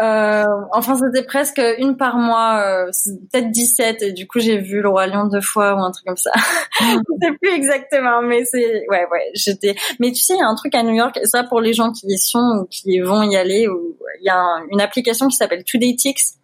Euh, 0.00 0.44
enfin, 0.72 0.96
c'était 0.96 1.24
presque 1.24 1.62
une 1.78 1.96
par 1.96 2.16
mois, 2.16 2.60
euh, 2.64 2.90
peut-être 3.30 3.50
17, 3.52 4.02
et 4.02 4.12
du 4.12 4.26
coup, 4.26 4.40
j'ai 4.40 4.58
vu 4.58 4.80
Le 4.82 4.88
Roi 4.88 5.06
Lion 5.06 5.26
deux 5.26 5.40
fois 5.40 5.74
ou 5.76 5.78
un 5.84 5.92
truc 5.92 6.04
comme 6.06 6.16
ça. 6.16 6.32
je 6.80 6.86
sais 7.22 7.32
plus 7.40 7.50
exactement, 7.54 8.20
mais 8.22 8.44
c'est, 8.44 8.84
ouais, 8.88 9.06
ouais, 9.12 9.30
j'étais, 9.34 9.76
mais 10.00 10.10
tu 10.10 10.22
sais, 10.22 10.34
il 10.34 10.38
y 10.40 10.42
a 10.42 10.48
un 10.48 10.54
truc 10.56 10.74
à 10.74 10.82
New 10.82 10.94
York, 10.94 11.16
et 11.22 11.26
ça 11.26 11.44
pour 11.44 11.60
les 11.60 11.72
gens 11.74 11.92
qui 11.92 12.06
y 12.08 12.18
sont 12.18 12.62
ou 12.62 12.66
qui 12.68 12.98
vont 12.98 13.22
y 13.22 13.36
aller, 13.36 13.68
où 13.68 13.96
il 14.20 14.24
y 14.26 14.30
a 14.30 14.36
un- 14.36 14.66
une 14.72 14.80
application 14.80 15.28
qui 15.28 15.36
s'appelle 15.36 15.62
Today 15.62 15.94
Tix, 15.96 16.38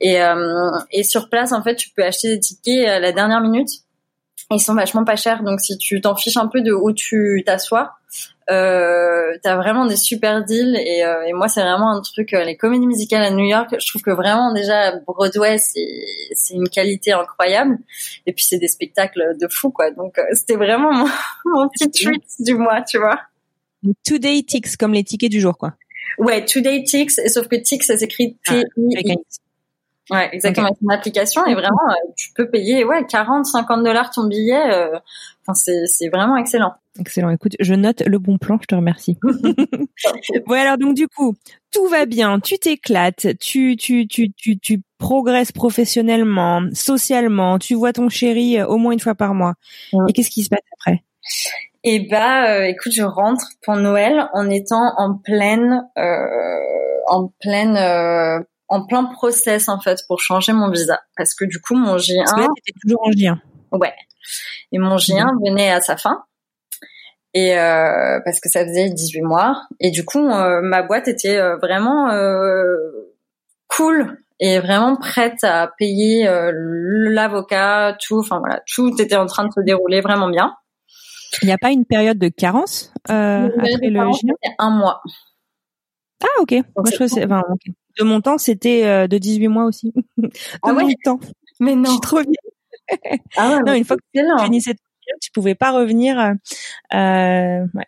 et, 0.00 0.20
euh, 0.22 0.70
et 0.90 1.04
sur 1.04 1.30
place, 1.30 1.52
en 1.52 1.62
fait, 1.62 1.76
tu 1.76 1.88
peux 1.96 2.04
acheter 2.04 2.28
des 2.34 2.40
tickets 2.40 2.86
à 2.86 3.00
la 3.00 3.12
dernière 3.12 3.40
minute. 3.40 3.70
Ils 4.50 4.60
sont 4.60 4.74
vachement 4.74 5.04
pas 5.04 5.16
chers, 5.16 5.42
donc 5.42 5.60
si 5.60 5.78
tu 5.78 6.00
t'en 6.00 6.14
fiches 6.14 6.36
un 6.36 6.48
peu 6.48 6.60
de 6.60 6.72
où 6.72 6.92
tu 6.92 7.42
t'assois, 7.46 7.92
euh, 8.50 9.32
t'as 9.42 9.56
vraiment 9.56 9.86
des 9.86 9.96
super 9.96 10.44
deals. 10.44 10.76
Et, 10.76 11.02
euh, 11.04 11.22
et 11.26 11.32
moi, 11.32 11.48
c'est 11.48 11.62
vraiment 11.62 11.90
un 11.96 12.02
truc. 12.02 12.34
euh, 12.34 12.44
les 12.44 12.56
comédies 12.56 12.86
musicales 12.86 13.22
à 13.22 13.30
New 13.30 13.46
York, 13.46 13.74
je 13.78 13.86
trouve 13.88 14.02
que 14.02 14.10
vraiment 14.10 14.52
déjà 14.52 14.92
Broadway, 15.06 15.56
c'est 15.58 16.54
une 16.54 16.68
qualité 16.68 17.12
incroyable. 17.12 17.78
Et 18.26 18.32
puis 18.32 18.44
c'est 18.44 18.58
des 18.58 18.68
spectacles 18.68 19.36
de 19.40 19.48
fou, 19.48 19.70
quoi. 19.70 19.90
Donc 19.92 20.18
euh, 20.18 20.22
c'était 20.34 20.56
vraiment 20.56 20.92
mon, 20.92 21.06
mon 21.46 21.68
petit 21.68 21.90
treat 21.90 22.22
du 22.40 22.54
mois, 22.54 22.82
tu 22.82 22.98
vois. 22.98 23.20
Today 24.04 24.42
Ticks 24.42 24.76
comme 24.76 24.92
les 24.92 25.04
tickets 25.04 25.30
du 25.30 25.40
jour 25.40 25.56
quoi. 25.58 25.72
Ouais, 26.18 26.44
Today 26.44 26.84
Tix, 26.84 27.18
et 27.18 27.28
sauf 27.28 27.48
que 27.48 27.56
Tix, 27.56 27.80
ça 27.86 27.96
s'écrit 27.96 28.36
Ah, 28.46 28.52
T-I-X. 28.76 29.40
Ouais, 30.10 30.28
exactement. 30.32 30.68
C'est 30.68 30.84
une 30.84 30.92
application 30.92 31.46
et 31.46 31.54
vraiment, 31.54 31.88
euh, 31.88 32.12
tu 32.16 32.30
peux 32.34 32.50
payer 32.50 32.84
ouais 32.84 33.06
40, 33.06 33.46
50 33.46 33.82
dollars 33.84 34.10
ton 34.10 34.26
billet. 34.26 34.70
euh, 34.72 34.98
Enfin, 35.46 35.54
c'est 35.54 35.86
c'est 35.86 36.08
vraiment 36.08 36.36
excellent. 36.38 36.74
Excellent. 36.98 37.28
Écoute, 37.30 37.54
je 37.60 37.74
note 37.74 38.02
le 38.06 38.18
bon 38.18 38.38
plan. 38.38 38.58
Je 38.60 38.66
te 38.66 38.74
remercie. 38.74 39.18
bon 40.46 40.54
alors 40.54 40.78
donc 40.78 40.94
du 40.94 41.06
coup, 41.08 41.34
tout 41.70 41.86
va 41.88 42.06
bien, 42.06 42.40
tu 42.40 42.58
t'éclates, 42.58 43.38
tu 43.40 43.76
tu 43.76 44.06
tu 44.06 44.32
tu 44.32 44.58
tu 44.58 44.80
progresses 44.98 45.52
professionnellement, 45.52 46.62
socialement, 46.72 47.58
tu 47.58 47.74
vois 47.74 47.92
ton 47.92 48.08
chéri 48.08 48.58
euh, 48.58 48.66
au 48.66 48.76
moins 48.78 48.92
une 48.92 49.00
fois 49.00 49.14
par 49.14 49.34
mois. 49.34 49.54
Ouais. 49.92 50.04
Et 50.08 50.12
qu'est-ce 50.12 50.30
qui 50.30 50.42
se 50.44 50.48
passe 50.48 50.60
après? 50.80 51.02
Et 51.86 52.08
bah, 52.10 52.50
euh, 52.50 52.64
écoute, 52.64 52.92
je 52.94 53.02
rentre 53.02 53.46
pour 53.62 53.76
Noël 53.76 54.28
en 54.32 54.48
étant 54.48 54.92
en 54.96 55.14
pleine, 55.18 55.86
euh, 55.98 56.58
en 57.08 57.28
pleine, 57.40 57.76
euh, 57.76 58.40
en 58.74 58.84
plein 58.84 59.04
process 59.04 59.68
en 59.68 59.78
fait 59.78 60.00
pour 60.08 60.20
changer 60.20 60.52
mon 60.52 60.68
visa. 60.68 61.00
Parce 61.16 61.34
que 61.34 61.44
du 61.44 61.60
coup 61.60 61.76
mon 61.76 61.92
Parce 61.92 62.08
que 62.08 62.12
là, 62.14 62.24
J1, 62.24 62.48
t'étais 62.56 62.78
toujours 62.82 63.02
en 63.06 63.10
J1. 63.10 63.38
ouais, 63.72 63.94
et 64.72 64.78
mon 64.78 64.96
J1 64.96 65.30
venait 65.46 65.70
à 65.70 65.80
sa 65.80 65.96
fin. 65.96 66.24
Et 67.34 67.56
euh, 67.58 68.20
parce 68.24 68.40
que 68.40 68.48
ça 68.48 68.64
faisait 68.64 68.90
18 68.90 69.22
mois. 69.22 69.62
Et 69.80 69.90
du 69.90 70.04
coup 70.04 70.28
euh, 70.28 70.60
ma 70.62 70.82
boîte 70.82 71.08
était 71.08 71.38
euh, 71.38 71.56
vraiment 71.56 72.10
euh, 72.10 72.76
cool 73.68 74.18
et 74.40 74.58
vraiment 74.58 74.96
prête 74.96 75.44
à 75.44 75.70
payer 75.78 76.28
l'avocat 76.52 77.96
tout. 78.00 78.18
Enfin 78.18 78.40
voilà. 78.40 78.60
Tout 78.66 79.00
était 79.00 79.16
en 79.16 79.26
train 79.26 79.46
de 79.46 79.52
se 79.52 79.60
dérouler 79.60 80.00
vraiment 80.00 80.28
bien. 80.28 80.54
Il 81.42 81.46
n'y 81.46 81.52
a 81.52 81.58
pas 81.58 81.70
une 81.70 81.84
période 81.84 82.18
de 82.18 82.28
carence 82.28 82.92
après 83.04 83.18
le 83.82 83.94
parent, 83.96 84.10
J1 84.10 84.20
c'était 84.20 84.54
un 84.58 84.70
mois. 84.70 85.00
Ah 86.22 86.40
ok. 86.40 86.52
Moi 86.76 86.84
je 86.90 87.24
enfin. 87.24 87.42
De 87.98 88.04
mon 88.04 88.20
temps 88.20 88.38
c'était 88.38 88.84
euh, 88.86 89.06
de 89.06 89.18
18 89.18 89.48
mois 89.48 89.64
aussi. 89.64 89.92
de 90.16 90.28
Ah 90.62 90.72
ouais? 90.72 90.82
mon 90.84 90.90
temps. 91.04 91.20
mais 91.60 91.72
Je 91.72 91.76
non 91.78 91.90
suis 91.90 92.00
trop 92.00 92.18
vieille. 92.20 92.34
ah 93.36 93.50
ouais, 93.56 93.62
Non, 93.66 93.72
une 93.74 93.84
fois 93.84 93.96
que 93.96 94.02
tu 94.14 94.44
finissais 94.44 94.74
ton 94.74 94.80
J1, 94.82 95.18
tu 95.20 95.30
pouvais 95.32 95.54
pas 95.54 95.70
revenir. 95.72 96.18
euh, 96.18 96.32
euh, 96.94 97.66
ouais. 97.74 97.86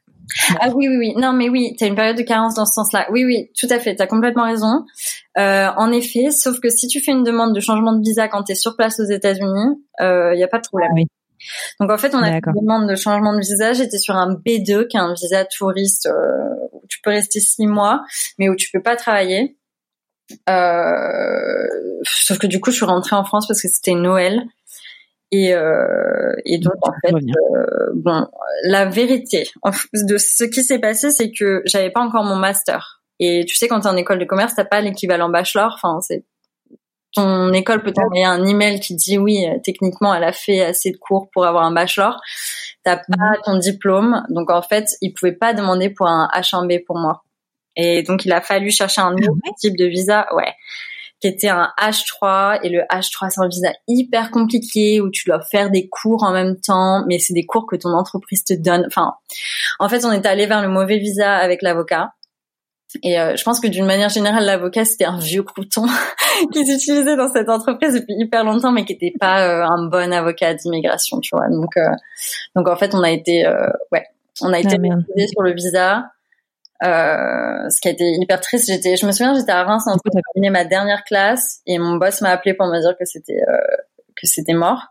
Ah 0.61 0.71
oui, 0.75 0.89
oui, 0.89 0.97
oui. 0.99 1.15
Non, 1.17 1.33
mais 1.33 1.49
oui, 1.49 1.77
t'as 1.79 1.87
une 1.87 1.95
période 1.95 2.17
de 2.17 2.23
carence 2.23 2.55
dans 2.55 2.67
ce 2.67 2.73
sens-là. 2.75 3.07
Oui, 3.13 3.25
oui, 3.25 3.51
tout 3.59 3.69
à 3.71 3.79
fait. 3.79 3.95
T'as 3.95 4.09
complètement 4.09 4.45
raison. 4.45 4.85
Euh, 5.39 5.69
en 5.77 5.93
effet, 5.93 6.31
sauf 6.33 6.59
que 6.59 6.69
si 6.69 6.89
tu 6.89 7.01
fais 7.01 7.13
une 7.13 7.23
demande 7.23 7.55
de 7.55 7.61
changement 7.61 7.93
de 7.93 8.01
visa 8.03 8.27
quand 8.27 8.43
t'es 8.43 8.57
sur 8.57 8.77
place 8.77 8.99
aux 8.99 9.05
États-Unis, 9.05 9.77
il 10.01 10.37
y 10.37 10.43
a 10.43 10.49
pas 10.49 10.59
de 10.59 10.67
problème. 10.67 10.91
Ah 10.91 10.95
oui. 10.97 11.07
Donc 11.81 11.91
en 11.93 11.97
fait, 11.99 12.13
on 12.15 12.19
a 12.23 12.33
fait 12.33 12.41
une 12.45 12.61
demande 12.61 12.89
de 12.91 12.97
changement 12.97 13.33
de 13.35 13.39
visa. 13.41 13.73
J'étais 13.73 13.99
sur 13.99 14.17
un 14.17 14.35
B2, 14.35 14.89
qui 14.89 14.97
est 14.97 15.01
un 15.01 15.15
visa 15.15 15.45
touriste 15.45 16.07
euh, 16.07 16.67
où 16.73 16.83
tu 16.89 17.01
peux 17.03 17.11
rester 17.11 17.39
six 17.39 17.67
mois, 17.69 18.03
mais 18.39 18.49
où 18.49 18.57
tu 18.57 18.69
peux 18.73 18.83
pas 18.83 18.97
travailler. 18.97 19.57
Euh, 20.49 21.67
sauf 22.03 22.39
que 22.39 22.47
du 22.47 22.61
coup, 22.61 22.71
je 22.71 22.77
suis 22.77 22.85
rentrée 22.85 23.17
en 23.17 23.25
France 23.25 23.47
parce 23.47 23.63
que 23.63 23.69
c'était 23.69 23.95
Noël. 23.95 24.43
Et, 25.33 25.55
euh, 25.55 26.35
et 26.45 26.59
donc 26.59 26.75
en 26.83 26.93
fait, 27.05 27.13
euh, 27.13 27.91
bon, 27.95 28.27
la 28.63 28.85
vérité 28.87 29.49
de 29.93 30.19
ce 30.19 30.45
qui 30.45 30.63
s'est 30.63 30.79
passé, 30.79 31.11
c'est 31.11 31.33
que 31.33 31.63
j'avais 31.65 31.91
pas 31.91 32.01
encore 32.01 32.25
mon 32.25 32.37
master. 32.37 33.03
Et 33.19 33.45
tu 33.47 33.57
sais, 33.57 33.67
quand 33.67 33.81
t'es 33.81 33.89
en 33.89 33.97
école 33.97 34.19
de 34.19 34.25
commerce, 34.25 34.55
t'as 34.55 34.65
pas 34.65 34.81
l'équivalent 34.81 35.29
bachelor. 35.29 35.73
Enfin, 35.75 36.01
c'est 36.01 36.25
ton 37.17 37.53
école 37.55 37.83
peut 37.83 37.93
t'envoyer 37.93 38.27
un 38.27 38.45
email 38.45 38.79
qui 38.79 38.95
dit 38.95 39.19
oui, 39.19 39.47
euh, 39.47 39.59
techniquement, 39.65 40.15
elle 40.15 40.25
a 40.25 40.33
fait 40.33 40.61
assez 40.61 40.91
de 40.91 40.99
cours 40.99 41.29
pour 41.33 41.47
avoir 41.47 41.65
un 41.65 41.73
bachelor. 41.73 42.21
T'as 42.85 42.99
pas 42.99 43.39
ton 43.45 43.57
diplôme, 43.57 44.25
donc 44.29 44.51
en 44.51 44.63
fait, 44.63 44.91
ils 45.01 45.13
pouvaient 45.13 45.33
pas 45.33 45.55
demander 45.55 45.91
pour 45.91 46.07
un 46.07 46.29
H1B 46.35 46.85
pour 46.85 46.99
moi. 46.99 47.25
Et 47.77 48.03
donc, 48.03 48.25
il 48.25 48.33
a 48.33 48.41
fallu 48.41 48.71
chercher 48.71 49.01
un 49.01 49.13
nouveau 49.13 49.39
type 49.59 49.77
de 49.77 49.85
visa, 49.85 50.27
ouais, 50.35 50.55
qui 51.21 51.29
était 51.29 51.49
un 51.49 51.71
H3. 51.79 52.61
Et 52.63 52.69
le 52.69 52.81
H3, 52.91 53.31
c'est 53.31 53.41
un 53.41 53.49
visa 53.49 53.73
hyper 53.87 54.31
compliqué 54.31 55.01
où 55.01 55.11
tu 55.11 55.29
dois 55.29 55.41
faire 55.41 55.71
des 55.71 55.89
cours 55.89 56.23
en 56.23 56.33
même 56.33 56.57
temps, 56.61 57.05
mais 57.07 57.19
c'est 57.19 57.35
des 57.35 57.47
cours 57.47 57.67
que 57.67 57.77
ton 57.77 57.91
entreprise 57.91 58.45
te 58.45 58.55
donne. 58.55 58.85
Enfin, 58.87 59.15
en 59.79 59.89
fait, 59.89 60.05
on 60.05 60.13
est 60.13 60.27
allé 60.27 60.47
vers 60.47 60.63
le 60.63 60.69
mauvais 60.69 60.99
visa 60.99 61.35
avec 61.35 61.63
l'avocat. 61.63 62.13
Et 63.03 63.19
euh, 63.19 63.37
je 63.37 63.43
pense 63.43 63.61
que 63.61 63.67
d'une 63.67 63.85
manière 63.85 64.09
générale, 64.09 64.45
l'avocat 64.45 64.85
c'était 64.85 65.05
un 65.05 65.19
vieux 65.19 65.43
crouton 65.43 65.87
qui 66.53 66.67
s'utilisait 66.67 67.17
dans 67.17 67.31
cette 67.31 67.49
entreprise 67.49 67.95
depuis 67.95 68.15
hyper 68.19 68.45
longtemps, 68.45 68.73
mais 68.73 68.85
qui 68.85 68.93
n'était 68.93 69.13
pas 69.19 69.47
euh, 69.47 69.67
un 69.67 69.87
bon 69.87 70.13
avocat 70.13 70.55
d'immigration, 70.55 71.21
tu 71.21 71.35
vois. 71.35 71.49
Donc, 71.49 71.77
euh, 71.77 71.91
donc 72.55 72.69
en 72.69 72.77
fait, 72.77 72.95
on 72.95 73.03
a 73.03 73.11
été, 73.11 73.47
euh, 73.47 73.69
ouais, 73.93 74.05
on 74.43 74.53
a 74.53 74.61
été 74.61 74.77
Ah, 74.77 75.27
sur 75.27 75.43
le 75.43 75.53
visa, 75.55 76.11
euh, 76.85 77.69
ce 77.71 77.81
qui 77.81 77.89
a 77.89 77.91
été 77.91 78.05
hyper 78.21 78.41
triste. 78.41 78.67
J'étais, 78.67 78.97
je 78.97 79.07
me 79.07 79.13
souviens, 79.13 79.35
j'étais 79.35 79.53
à 79.53 79.65
Reims 79.65 79.85
en 79.87 79.97
train 79.97 80.11
de 80.15 80.21
terminer 80.35 80.51
ma 80.51 80.65
dernière 80.65 81.05
classe, 81.05 81.61
et 81.67 81.79
mon 81.79 81.97
boss 81.97 82.21
m'a 82.21 82.31
appelé 82.31 82.55
pour 82.55 82.67
me 82.67 82.81
dire 82.81 82.97
que 82.99 83.05
c'était 83.05 83.41
euh, 83.49 83.57
que 84.15 84.27
c'était 84.27 84.55
mort. 84.55 84.83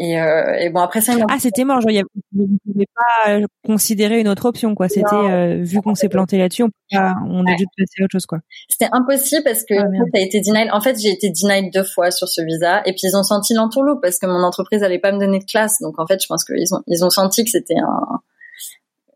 Et, 0.00 0.20
euh, 0.20 0.52
et 0.58 0.68
bon 0.68 0.80
après 0.80 1.00
ça, 1.00 1.12
Ah, 1.30 1.36
c'était 1.38 1.62
mort. 1.64 1.80
Genre, 1.80 1.92
vous 2.34 2.42
ne 2.42 2.72
pouvez 2.72 2.86
pas 2.92 3.30
euh, 3.30 3.46
considérer 3.64 4.18
une 4.20 4.26
autre 4.26 4.46
option, 4.46 4.74
quoi. 4.74 4.88
C'était 4.88 5.14
euh, 5.14 5.62
vu 5.62 5.80
qu'on 5.80 5.94
s'est 5.94 6.08
planté 6.08 6.38
là-dessus, 6.38 6.64
on, 6.64 6.70
pas- 6.90 7.14
on 7.24 7.36
Ouais. 7.36 7.52
obligé 7.52 7.64
de 7.64 7.70
passer 7.84 8.02
à 8.02 8.04
autre 8.04 8.12
chose, 8.12 8.26
quoi. 8.26 8.38
C'était 8.68 8.90
impossible 8.92 9.44
parce 9.44 9.62
que 9.62 9.74
Ah, 9.74 9.86
ça 10.12 10.18
a 10.20 10.24
été 10.24 10.40
denied. 10.40 10.70
En 10.72 10.80
fait, 10.80 11.00
j'ai 11.00 11.10
été 11.10 11.30
denied 11.30 11.72
deux 11.72 11.84
fois 11.84 12.10
sur 12.10 12.26
ce 12.28 12.42
visa 12.42 12.80
et 12.84 12.92
puis 12.94 13.02
ils 13.04 13.16
ont 13.16 13.22
senti 13.22 13.54
l'entourloupe 13.54 14.02
parce 14.02 14.18
que 14.18 14.26
mon 14.26 14.42
entreprise 14.42 14.82
allait 14.82 14.98
pas 14.98 15.12
me 15.12 15.20
donner 15.20 15.38
de 15.38 15.44
classe. 15.44 15.80
Donc 15.80 16.00
en 16.00 16.06
fait, 16.06 16.20
je 16.20 16.26
pense 16.26 16.44
qu'ils 16.44 16.74
ont 16.74 16.82
ils 16.88 17.04
ont 17.04 17.10
senti 17.10 17.44
que 17.44 17.50
c'était 17.50 17.78
un 17.78 18.20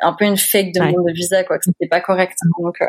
un 0.03 0.13
peu 0.13 0.25
une 0.25 0.37
fake 0.37 0.75
demande 0.75 1.07
de 1.07 1.13
visa 1.13 1.45
quoi, 1.45 1.59
que 1.59 1.65
c'était 1.65 1.89
pas 1.89 2.01
correct. 2.01 2.37
Donc 2.59 2.81
euh, 2.81 2.87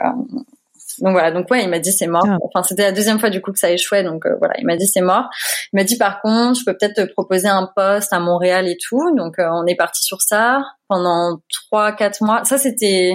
donc 1.00 1.14
voilà, 1.14 1.32
donc 1.32 1.50
ouais, 1.50 1.64
il 1.64 1.70
m'a 1.70 1.80
dit 1.80 1.92
c'est 1.92 2.08
mort. 2.08 2.26
Ah. 2.28 2.38
Enfin, 2.44 2.64
c'était 2.64 2.84
la 2.84 2.92
deuxième 2.92 3.20
fois 3.20 3.30
du 3.30 3.42
coup 3.42 3.52
que 3.52 3.60
ça 3.60 3.72
échouait, 3.72 4.04
donc 4.04 4.26
euh, 4.26 4.36
voilà, 4.40 4.54
il 4.60 4.66
m'a 4.66 4.76
dit 4.76 4.88
c'est 4.88 5.02
mort. 5.02 5.30
Il 5.74 5.78
m'a 5.78 5.84
dit 5.84 5.98
par 5.98 6.22
contre, 6.22 6.60
je 6.60 6.66
peux 6.66 6.76
peut-être 6.78 6.96
te 6.96 7.12
proposer 7.12 7.48
un 7.48 7.70
poste 7.76 8.14
à 8.14 8.20
Montréal 8.20 8.68
et 8.68 8.78
tout. 8.78 9.16
Donc 9.16 9.40
euh, 9.40 9.48
on 9.52 9.66
est 9.66 9.76
parti 9.76 10.04
sur 10.04 10.22
ça 10.22 10.64
pendant 10.88 11.40
trois 11.50 11.92
quatre 11.94 12.22
mois. 12.22 12.44
Ça 12.46 12.58
c'était 12.58 13.14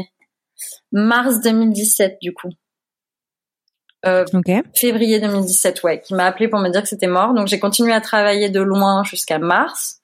mars 0.92 1.40
2017 1.40 2.18
du 2.20 2.32
coup. 2.32 2.50
Euh, 4.04 4.24
février 4.74 5.18
2017, 5.18 5.82
ouais, 5.82 6.00
qui 6.00 6.14
m'a 6.14 6.26
appelé 6.26 6.48
pour 6.48 6.60
me 6.60 6.68
dire 6.68 6.82
que 6.82 6.88
c'était 6.88 7.08
mort. 7.08 7.34
Donc 7.34 7.48
j'ai 7.48 7.58
continué 7.58 7.92
à 7.92 8.00
travailler 8.00 8.50
de 8.50 8.60
loin 8.60 9.02
jusqu'à 9.04 9.38
mars. 9.38 10.00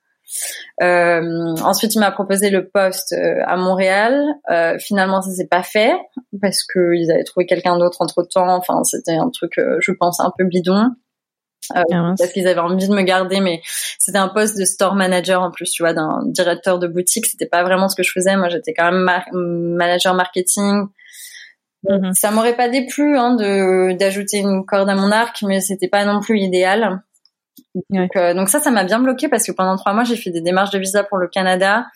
Euh, 0.83 1.55
ensuite, 1.63 1.95
il 1.95 2.01
m'a 2.01 2.11
proposé 2.11 2.51
le 2.51 2.69
poste 2.69 3.13
euh, 3.13 3.43
à 3.47 3.57
Montréal. 3.57 4.23
Euh, 4.51 4.79
finalement, 4.79 5.23
ça 5.23 5.31
s'est 5.31 5.49
pas 5.49 5.63
fait 5.63 5.93
parce 6.41 6.63
que 6.65 6.95
ils 6.95 7.11
avaient 7.11 7.25
trouvé 7.25 7.47
quelqu'un 7.47 7.79
d'autre 7.79 7.99
entre 8.01 8.23
temps. 8.23 8.55
Enfin, 8.57 8.83
c'était 8.85 9.17
un 9.17 9.31
truc, 9.31 9.53
je 9.57 9.93
pense, 9.93 10.21
un 10.21 10.33
peu 10.37 10.45
bidon. 10.45 10.87
Euh, 11.77 11.83
Ah, 11.93 12.15
parce 12.19 12.33
qu'ils 12.33 12.49
avaient 12.49 12.61
envie 12.61 12.89
de 12.89 12.93
me 12.95 13.03
garder, 13.03 13.41
mais 13.41 13.61
c'était 13.99 14.19
un 14.19 14.29
poste 14.29 14.59
de 14.59 14.65
store 14.65 14.95
manager 14.97 15.43
en 15.43 15.51
plus, 15.53 15.71
tu 15.71 15.83
vois, 15.85 15.95
d'un 15.95 16.21
directeur 16.27 16.79
de 16.81 16.89
boutique. 16.89 17.27
C'était 17.27 17.47
pas 17.47 17.63
vraiment 17.63 17.89
ce 17.89 17.95
que 17.95 18.03
je 18.03 18.11
faisais. 18.11 18.37
Moi, 18.37 18.49
j'étais 18.49 18.75
quand 18.75 18.91
même 18.91 19.03
mar- 19.03 19.29
manager 19.33 20.15
marketing. 20.15 20.87
Mhm. 21.89 22.13
Ça 22.15 22.31
m'aurait 22.31 22.57
pas 22.57 22.69
déplu 22.69 23.17
hein, 23.17 23.35
de 23.35 23.93
d'ajouter 23.97 24.39
une 24.39 24.65
corde 24.65 24.89
à 24.89 24.95
mon 24.95 25.11
arc, 25.11 25.43
mais 25.43 25.61
c'était 25.61 25.89
pas 25.89 26.05
non 26.05 26.21
plus 26.21 26.39
idéal. 26.41 27.03
Donc, 27.89 28.17
euh, 28.17 28.35
donc 28.35 28.49
ça, 28.51 28.61
ça 28.61 28.71
m'a 28.71 28.85
bien 28.85 28.99
bloqué 28.99 29.29
parce 29.29 29.47
que 29.47 29.53
pendant 29.53 29.77
trois 29.77 29.95
mois, 29.95 30.05
j'ai 30.05 30.17
fait 30.17 30.31
des 30.31 30.43
démarches 30.43 30.71
de 30.71 30.79
visa 30.79 31.05
pour 31.05 31.17
le 31.17 31.27
Canada 31.27 31.87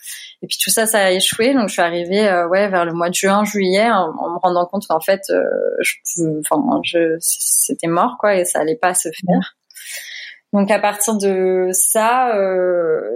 et 0.43 0.47
puis 0.47 0.57
tout 0.63 0.71
ça, 0.71 0.87
ça 0.87 1.05
a 1.05 1.11
échoué. 1.11 1.53
Donc 1.53 1.69
je 1.69 1.75
suis 1.75 1.83
arrivée, 1.83 2.27
euh, 2.27 2.49
ouais, 2.49 2.69
vers 2.69 2.85
le 2.85 2.93
mois 2.93 3.11
de 3.11 3.15
juin, 3.15 3.45
juillet, 3.45 3.91
en, 3.91 4.13
me 4.13 4.39
rendant 4.39 4.67
compte 4.67 4.87
qu'en 4.87 5.01
fait, 5.01 5.21
euh, 5.31 5.43
je, 5.81 5.95
enfin, 6.41 6.81
je, 6.83 7.17
c'était 7.21 7.89
mort 7.89 8.17
quoi 8.19 8.37
et 8.37 8.45
ça 8.45 8.61
allait 8.61 8.77
pas 8.77 8.95
se 8.95 9.09
faire. 9.09 9.57
Donc 10.53 10.71
à 10.71 10.79
partir 10.79 11.17
de 11.17 11.69
ça, 11.73 12.33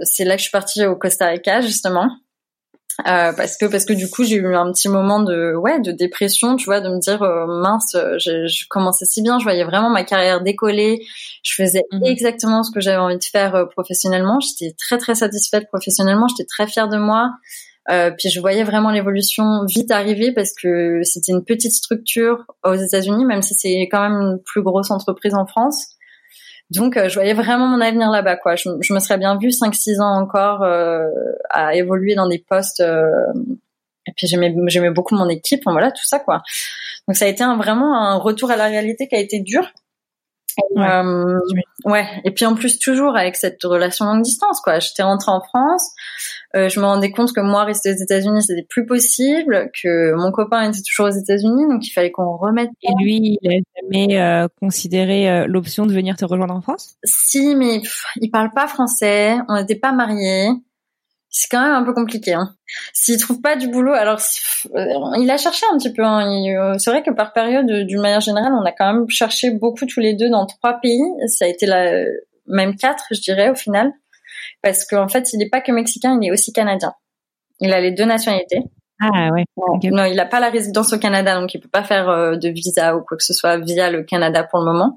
c'est 0.03 0.25
là 0.25 0.35
que 0.35 0.39
je 0.39 0.43
suis 0.43 0.51
partie 0.51 0.85
au 0.85 0.95
Costa 0.95 1.27
Rica 1.27 1.61
justement. 1.61 2.09
Euh, 3.07 3.33
parce 3.33 3.57
que 3.57 3.65
parce 3.65 3.85
que 3.85 3.93
du 3.93 4.09
coup 4.09 4.23
j'ai 4.23 4.35
eu 4.35 4.55
un 4.55 4.71
petit 4.71 4.89
moment 4.89 5.21
de 5.21 5.55
ouais 5.55 5.79
de 5.79 5.91
dépression 5.91 6.55
tu 6.55 6.65
vois 6.65 6.81
de 6.81 6.89
me 6.89 6.99
dire 6.99 7.23
euh, 7.23 7.47
mince 7.47 7.95
je, 7.95 8.45
je, 8.47 8.65
commençais 8.69 9.05
si 9.05 9.21
bien 9.21 9.39
je 9.39 9.43
voyais 9.43 9.63
vraiment 9.63 9.89
ma 9.89 10.03
carrière 10.03 10.41
décoller. 10.41 11.05
Je 11.43 11.55
faisais 11.55 11.83
mhm. 11.91 12.03
exactement 12.03 12.63
ce 12.63 12.71
que 12.71 12.79
j'avais 12.79 12.97
envie 12.97 13.17
de 13.17 13.23
faire 13.23 13.55
euh, 13.55 13.65
professionnellement. 13.65 14.39
J'étais 14.39 14.75
très 14.77 14.97
très 14.97 15.15
satisfaite 15.15 15.67
professionnellement. 15.69 16.27
J'étais 16.27 16.45
très 16.45 16.67
fière 16.67 16.89
de 16.89 16.97
moi. 16.97 17.31
Euh, 17.89 18.11
puis 18.11 18.29
je 18.29 18.39
voyais 18.39 18.63
vraiment 18.63 18.91
l'évolution 18.91 19.65
vite 19.65 19.89
arriver 19.89 20.31
parce 20.33 20.53
que 20.53 21.01
c'était 21.03 21.31
une 21.31 21.43
petite 21.43 21.71
structure 21.71 22.45
aux 22.63 22.75
États-Unis 22.75 23.25
même 23.25 23.41
si 23.41 23.55
c'est 23.55 23.87
quand 23.91 24.07
même 24.07 24.21
une 24.21 24.39
plus 24.45 24.61
grosse 24.61 24.91
entreprise 24.91 25.33
en 25.33 25.47
France 25.47 25.95
donc, 26.71 26.95
euh, 26.95 27.09
je 27.09 27.15
voyais 27.15 27.33
vraiment 27.33 27.67
mon 27.67 27.81
avenir 27.81 28.09
là-bas, 28.09 28.37
quoi. 28.37 28.55
Je, 28.55 28.69
me 28.69 28.99
serais 28.99 29.17
bien 29.17 29.37
vue 29.37 29.49
5-6 29.49 30.01
ans 30.01 30.21
encore 30.21 30.63
euh, 30.63 31.05
à 31.49 31.75
évoluer 31.75 32.15
dans 32.15 32.29
des 32.29 32.39
postes. 32.39 32.79
Euh, 32.79 33.11
et 34.07 34.13
puis 34.15 34.25
j'aimais, 34.27 34.55
j'aimais 34.67 34.89
beaucoup 34.89 35.15
mon 35.15 35.27
équipe, 35.27 35.63
voilà, 35.65 35.91
tout 35.91 36.05
ça, 36.05 36.19
quoi. 36.19 36.41
Donc, 37.07 37.17
ça 37.17 37.25
a 37.25 37.27
été 37.27 37.43
un, 37.43 37.57
vraiment 37.57 37.97
un 37.97 38.15
retour 38.15 38.51
à 38.51 38.55
la 38.55 38.67
réalité 38.67 39.09
qui 39.09 39.15
a 39.15 39.19
été 39.19 39.41
dur. 39.41 39.69
Ouais. 40.75 41.01
ouais. 41.85 42.07
Et 42.25 42.31
puis 42.31 42.45
en 42.45 42.55
plus 42.55 42.79
toujours 42.79 43.15
avec 43.15 43.35
cette 43.35 43.63
relation 43.63 44.05
longue 44.05 44.23
distance, 44.23 44.59
quoi. 44.61 44.79
J'étais 44.79 45.03
rentrée 45.03 45.31
en 45.31 45.41
France. 45.41 45.91
Euh, 46.55 46.67
je 46.67 46.79
me 46.79 46.85
rendais 46.85 47.11
compte 47.11 47.31
que 47.33 47.39
moi 47.39 47.63
rester 47.63 47.91
aux 47.91 47.95
États-Unis 47.95 48.41
c'était 48.43 48.65
plus 48.67 48.85
possible, 48.85 49.71
que 49.81 50.13
mon 50.15 50.31
copain 50.31 50.69
était 50.69 50.81
toujours 50.81 51.07
aux 51.07 51.17
États-Unis, 51.17 51.65
donc 51.69 51.87
il 51.87 51.91
fallait 51.91 52.11
qu'on 52.11 52.35
remette. 52.35 52.69
Et 52.83 52.91
lui, 53.01 53.37
il 53.41 53.49
a 53.49 53.61
jamais 53.81 54.19
euh, 54.19 54.47
considéré 54.59 55.29
euh, 55.29 55.45
l'option 55.47 55.85
de 55.85 55.93
venir 55.93 56.17
te 56.17 56.25
rejoindre 56.25 56.53
en 56.53 56.61
France? 56.61 56.95
Si, 57.03 57.55
mais 57.55 57.81
il 58.19 58.29
parle 58.29 58.51
pas 58.53 58.67
français. 58.67 59.37
On 59.47 59.55
n'était 59.55 59.75
pas 59.75 59.93
mariés. 59.93 60.49
C'est 61.31 61.47
quand 61.49 61.61
même 61.61 61.73
un 61.73 61.83
peu 61.83 61.93
compliqué. 61.93 62.33
Hein. 62.33 62.55
S'il 62.93 63.19
trouve 63.19 63.41
pas 63.41 63.55
du 63.55 63.69
boulot, 63.69 63.93
alors 63.93 64.19
il 65.17 65.31
a 65.31 65.37
cherché 65.37 65.65
un 65.71 65.77
petit 65.77 65.93
peu. 65.93 66.03
Hein. 66.03 66.77
C'est 66.77 66.91
vrai 66.91 67.03
que 67.03 67.11
par 67.11 67.33
période, 67.33 67.65
d'une 67.65 68.01
manière 68.01 68.19
générale, 68.19 68.51
on 68.53 68.65
a 68.65 68.71
quand 68.71 68.93
même 68.93 69.09
cherché 69.09 69.49
beaucoup 69.51 69.85
tous 69.85 70.01
les 70.01 70.13
deux 70.13 70.29
dans 70.29 70.45
trois 70.45 70.79
pays. 70.81 71.01
Ça 71.27 71.45
a 71.45 71.47
été 71.47 71.65
la 71.65 72.03
même 72.47 72.75
quatre, 72.75 73.05
je 73.11 73.21
dirais, 73.21 73.49
au 73.49 73.55
final 73.55 73.93
parce 74.61 74.85
qu'en 74.85 75.07
fait, 75.07 75.33
il 75.33 75.37
n'est 75.37 75.49
pas 75.49 75.61
que 75.61 75.71
mexicain, 75.71 76.17
il 76.21 76.27
est 76.27 76.31
aussi 76.31 76.53
canadien. 76.53 76.93
Il 77.59 77.73
a 77.73 77.81
les 77.81 77.91
deux 77.91 78.05
nationalités. 78.05 78.59
Ah 79.01 79.29
ouais. 79.31 79.43
Non, 79.57 80.05
il 80.05 80.15
n'a 80.15 80.25
pas 80.25 80.39
la 80.39 80.49
résidence 80.49 80.93
au 80.93 80.99
Canada, 80.99 81.39
donc 81.39 81.53
il 81.53 81.59
peut 81.59 81.69
pas 81.69 81.83
faire 81.83 82.07
euh, 82.09 82.35
de 82.35 82.49
visa 82.49 82.95
ou 82.95 83.01
quoi 83.01 83.17
que 83.17 83.23
ce 83.23 83.33
soit 83.33 83.57
via 83.57 83.89
le 83.89 84.03
Canada 84.03 84.43
pour 84.43 84.59
le 84.59 84.65
moment. 84.65 84.95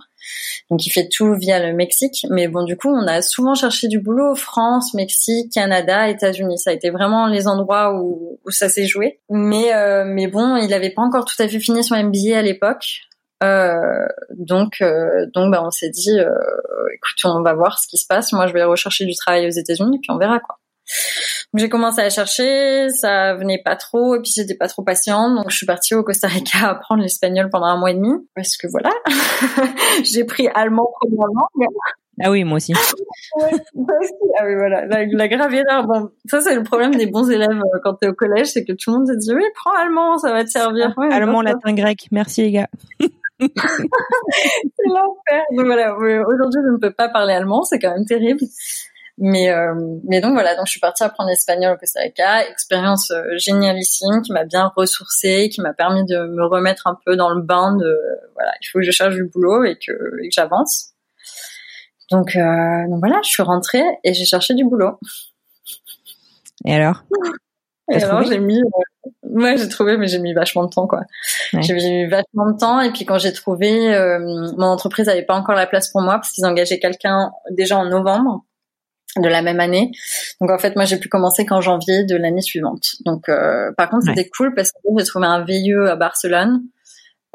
Donc 0.71 0.85
il 0.87 0.91
fait 0.91 1.09
tout 1.11 1.35
via 1.35 1.65
le 1.67 1.75
Mexique. 1.75 2.27
Mais 2.31 2.47
bon, 2.49 2.65
du 2.65 2.77
coup, 2.77 2.89
on 2.89 3.07
a 3.07 3.23
souvent 3.23 3.55
cherché 3.55 3.89
du 3.89 4.01
boulot 4.01 4.35
France, 4.35 4.93
Mexique, 4.93 5.53
Canada, 5.53 6.09
États-Unis. 6.09 6.59
Ça 6.59 6.71
a 6.71 6.73
été 6.75 6.91
vraiment 6.91 7.27
les 7.27 7.49
endroits 7.49 7.99
où, 7.99 8.39
où 8.45 8.51
ça 8.51 8.69
s'est 8.69 8.87
joué. 8.87 9.21
Mais 9.31 9.75
euh, 9.75 10.05
mais 10.07 10.27
bon, 10.27 10.57
il 10.57 10.69
n'avait 10.69 10.91
pas 10.91 11.03
encore 11.03 11.25
tout 11.25 11.43
à 11.43 11.49
fait 11.49 11.61
fini 11.61 11.83
son 11.83 11.97
MBA 11.97 12.37
à 12.37 12.43
l'époque. 12.43 13.09
Euh, 13.43 14.07
donc, 14.31 14.77
euh, 14.81 15.27
donc, 15.35 15.51
bah, 15.51 15.63
on 15.65 15.71
s'est 15.71 15.91
dit, 15.91 16.19
euh, 16.19 16.31
écoute, 16.95 17.25
on 17.25 17.43
va 17.43 17.55
voir 17.55 17.79
ce 17.79 17.89
qui 17.89 17.99
se 17.99 18.07
passe. 18.07 18.33
Moi, 18.33 18.47
je 18.47 18.53
vais 18.53 18.65
rechercher 18.65 19.05
du 19.05 19.15
travail 19.15 19.47
aux 19.47 19.51
États-Unis, 19.51 19.99
puis 20.01 20.11
on 20.11 20.19
verra 20.19 20.41
quoi. 20.41 20.57
J'ai 21.57 21.69
commencé 21.69 22.01
à 22.01 22.11
chercher, 22.11 22.89
ça 22.89 23.35
venait 23.35 23.63
pas 23.65 23.77
trop, 23.77 24.17
et 24.17 24.21
puis 24.21 24.33
j'étais 24.35 24.57
pas 24.57 24.67
trop 24.67 24.83
patiente, 24.83 25.37
donc 25.37 25.51
je 25.51 25.57
suis 25.57 25.67
partie 25.67 25.95
au 25.95 26.03
Costa 26.03 26.27
Rica 26.27 26.59
apprendre 26.71 27.03
l'espagnol 27.03 27.49
pendant 27.49 27.67
un 27.67 27.79
mois 27.79 27.93
et 27.93 27.95
demi, 27.95 28.11
parce 28.35 28.57
que 28.57 28.67
voilà, 28.67 28.91
j'ai 30.05 30.25
pris 30.25 30.49
allemand 30.55 30.91
premièrement. 31.01 31.49
Ah 32.23 32.31
oui, 32.31 32.45
moi 32.45 32.57
aussi. 32.57 32.73
ah 32.75 33.47
oui, 34.47 34.55
voilà, 34.57 34.87
la, 34.87 35.05
la 35.07 35.29
grave 35.29 35.55
erreur. 35.55 35.87
Bon, 35.87 36.11
ça 36.27 36.41
c'est 36.41 36.55
le 36.55 36.63
problème 36.63 36.95
des 36.97 37.07
bons 37.07 37.31
élèves 37.31 37.61
quand 37.85 37.95
t'es 37.95 38.09
au 38.09 38.15
collège, 38.15 38.49
c'est 38.49 38.65
que 38.65 38.73
tout 38.73 38.91
le 38.91 38.99
monde 38.99 39.07
te 39.07 39.17
dit 39.17 39.33
oui, 39.33 39.45
prends 39.55 39.75
allemand, 39.81 40.19
ça 40.19 40.33
va 40.33 40.45
te 40.45 40.51
servir. 40.51 40.93
allemand, 41.11 41.43
latin, 41.43 41.73
grec. 41.73 42.09
Merci 42.11 42.43
les 42.43 42.51
gars. 42.53 42.69
c'est 43.41 43.49
l'enfer. 44.87 45.43
Donc 45.57 45.67
voilà, 45.67 45.95
aujourd'hui 45.95 46.61
je 46.65 46.73
ne 46.73 46.79
peux 46.79 46.93
pas 46.93 47.09
parler 47.09 47.35
allemand, 47.35 47.63
c'est 47.63 47.79
quand 47.79 47.95
même 47.95 48.07
terrible. 48.07 48.41
Mais 49.19 49.49
euh, 49.49 49.75
mais 50.09 50.21
donc 50.21 50.33
voilà, 50.33 50.57
donc 50.57 50.67
je 50.67 50.73
suis 50.73 50.81
partie 50.81 51.05
apprendre 51.05 51.31
l'espagnol 51.31 51.75
au 51.75 51.77
Costa 51.79 52.01
Rica, 52.01 52.49
expérience 52.49 53.13
euh, 53.13 53.23
génialissime 53.37 54.23
qui 54.23 54.33
m'a 54.33 54.45
bien 54.45 54.73
ressourcée, 54.75 55.49
qui 55.51 55.61
m'a 55.61 55.73
permis 55.73 56.05
de 56.05 56.27
me 56.27 56.45
remettre 56.45 56.89
un 56.89 56.99
peu 57.07 57.15
dans 57.15 57.31
le 57.31 57.41
bain 57.41 57.77
de 57.77 57.97
voilà, 58.35 58.53
il 58.61 58.67
faut 58.67 58.81
que 58.81 58.85
je 58.85 58.91
cherche 58.91 59.15
du 59.15 59.25
boulot 59.25 59.63
et 59.65 59.77
que, 59.77 59.93
et 60.21 60.29
que 60.29 60.35
j'avance. 60.35 60.95
Donc 62.11 62.35
euh, 62.35 62.89
donc 62.89 62.99
voilà, 62.99 63.21
je 63.23 63.29
suis 63.29 63.43
rentrée 63.45 63.85
et 64.03 64.15
j'ai 64.15 64.25
cherché 64.25 64.55
du 64.55 64.65
boulot. 64.65 64.99
Et 66.65 66.75
alors? 66.75 67.05
Et 67.93 68.03
alors 68.03 68.25
j'ai 68.25 68.41
mis 68.41 68.61
Ouais, 69.23 69.57
j'ai 69.57 69.69
trouvé, 69.69 69.97
mais 69.97 70.07
j'ai 70.07 70.19
mis 70.19 70.33
vachement 70.33 70.65
de 70.65 70.71
temps, 70.71 70.87
quoi. 70.87 71.01
J'ai 71.61 71.75
mis 71.75 72.07
vachement 72.07 72.51
de 72.51 72.57
temps, 72.57 72.81
et 72.81 72.91
puis 72.93 73.05
quand 73.05 73.19
j'ai 73.19 73.33
trouvé, 73.33 73.95
euh, 73.95 74.19
mon 74.57 74.67
entreprise 74.67 75.07
n'avait 75.07 75.25
pas 75.25 75.35
encore 75.35 75.55
la 75.55 75.67
place 75.67 75.91
pour 75.91 76.03
moi 76.03 76.15
parce 76.15 76.31
qu'ils 76.31 76.47
engageaient 76.47 76.79
quelqu'un 76.79 77.33
déjà 77.51 77.77
en 77.79 77.85
novembre 77.85 78.45
de 79.17 79.29
la 79.29 79.43
même 79.43 79.61
année. 79.61 79.91
Donc 80.41 80.51
en 80.51 80.59
fait, 80.59 80.77
moi, 80.77 80.85
j'ai 80.85 80.99
pu 80.99 81.09
commencer 81.09 81.47
qu'en 81.47 81.61
janvier 81.61 82.05
de 82.05 82.17
l'année 82.17 82.43
suivante. 82.43 82.97
Donc 83.05 83.29
euh, 83.29 83.71
par 83.77 83.91
contre, 83.91 84.07
c'était 84.07 84.29
cool 84.29 84.55
parce 84.55 84.73
que 84.73 84.79
j'ai 84.99 85.05
trouvé 85.05 85.27
un 85.27 85.45
VIE 85.45 85.73
à 85.89 85.97
Barcelone. 85.97 86.63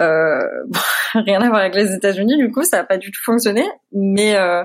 Euh, 0.02 0.40
rien 1.14 1.42
à 1.42 1.50
voir 1.50 1.62
avec 1.62 1.76
les 1.76 1.94
États-Unis, 1.94 2.38
du 2.38 2.52
coup, 2.52 2.64
ça 2.64 2.78
n'a 2.78 2.84
pas 2.84 2.98
du 2.98 3.12
tout 3.12 3.22
fonctionné, 3.24 3.66
mais 3.92 4.36
euh, 4.36 4.64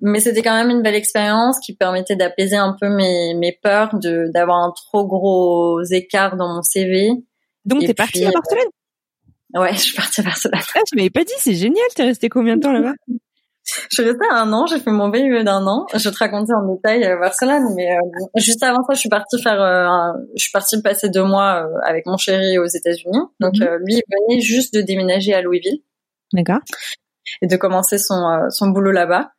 mais 0.00 0.18
c'était 0.20 0.42
quand 0.42 0.54
même 0.54 0.70
une 0.70 0.82
belle 0.82 0.96
expérience 0.96 1.58
qui 1.60 1.76
permettait 1.76 2.16
d'apaiser 2.16 2.56
un 2.56 2.76
peu 2.80 2.88
mes, 2.88 3.34
mes 3.34 3.56
peurs 3.62 3.98
de 3.98 4.30
d'avoir 4.34 4.58
un 4.58 4.72
trop 4.72 5.06
gros 5.06 5.80
écart 5.90 6.36
dans 6.36 6.52
mon 6.54 6.62
CV. 6.62 7.10
Donc 7.64 7.80
t'es 7.86 7.94
partie 7.94 8.24
à 8.24 8.30
Barcelone? 8.30 8.68
Ouais, 9.54 9.74
je 9.74 9.78
suis 9.78 9.94
partie 9.94 10.20
à 10.20 10.24
Barcelone. 10.24 10.60
Ah, 10.74 10.80
tu 10.86 10.96
m'avais 10.96 11.10
pas 11.10 11.24
dit, 11.24 11.34
c'est 11.38 11.54
génial. 11.54 11.84
T'es 11.94 12.04
resté 12.04 12.28
combien 12.28 12.56
de 12.56 12.62
temps 12.62 12.72
là-bas? 12.72 12.94
Je 13.64 13.86
suis 13.90 14.02
restée 14.02 14.26
un 14.30 14.52
an. 14.52 14.66
J'ai 14.66 14.80
fait 14.80 14.90
mon 14.90 15.10
VIE 15.10 15.44
d'un 15.44 15.66
an. 15.66 15.86
Je 15.94 16.08
vais 16.08 16.14
te 16.14 16.18
raconter 16.18 16.52
en 16.52 16.74
détail 16.74 17.04
à 17.04 17.16
Barcelone, 17.16 17.74
mais 17.76 17.90
euh, 17.92 18.00
juste 18.36 18.62
avant 18.62 18.82
ça, 18.82 18.94
je 18.94 18.98
suis 18.98 19.08
partie 19.08 19.40
faire, 19.40 19.60
euh, 19.60 20.12
je 20.36 20.42
suis 20.42 20.52
partie 20.52 20.80
passer 20.82 21.08
deux 21.08 21.24
mois 21.24 21.64
euh, 21.64 21.78
avec 21.84 22.06
mon 22.06 22.16
chéri 22.16 22.58
aux 22.58 22.66
États-Unis. 22.66 23.20
Donc 23.40 23.54
mhm. 23.58 23.76
lui, 23.86 23.94
il 23.94 24.02
venait 24.10 24.40
juste 24.40 24.74
de 24.74 24.82
déménager 24.82 25.34
à 25.34 25.42
Louisville. 25.42 25.80
D'accord. 26.32 26.60
Et 27.40 27.46
de 27.46 27.56
commencer 27.56 27.98
son 27.98 28.48
son 28.50 28.68
boulot 28.68 28.90
là-bas. 28.90 29.30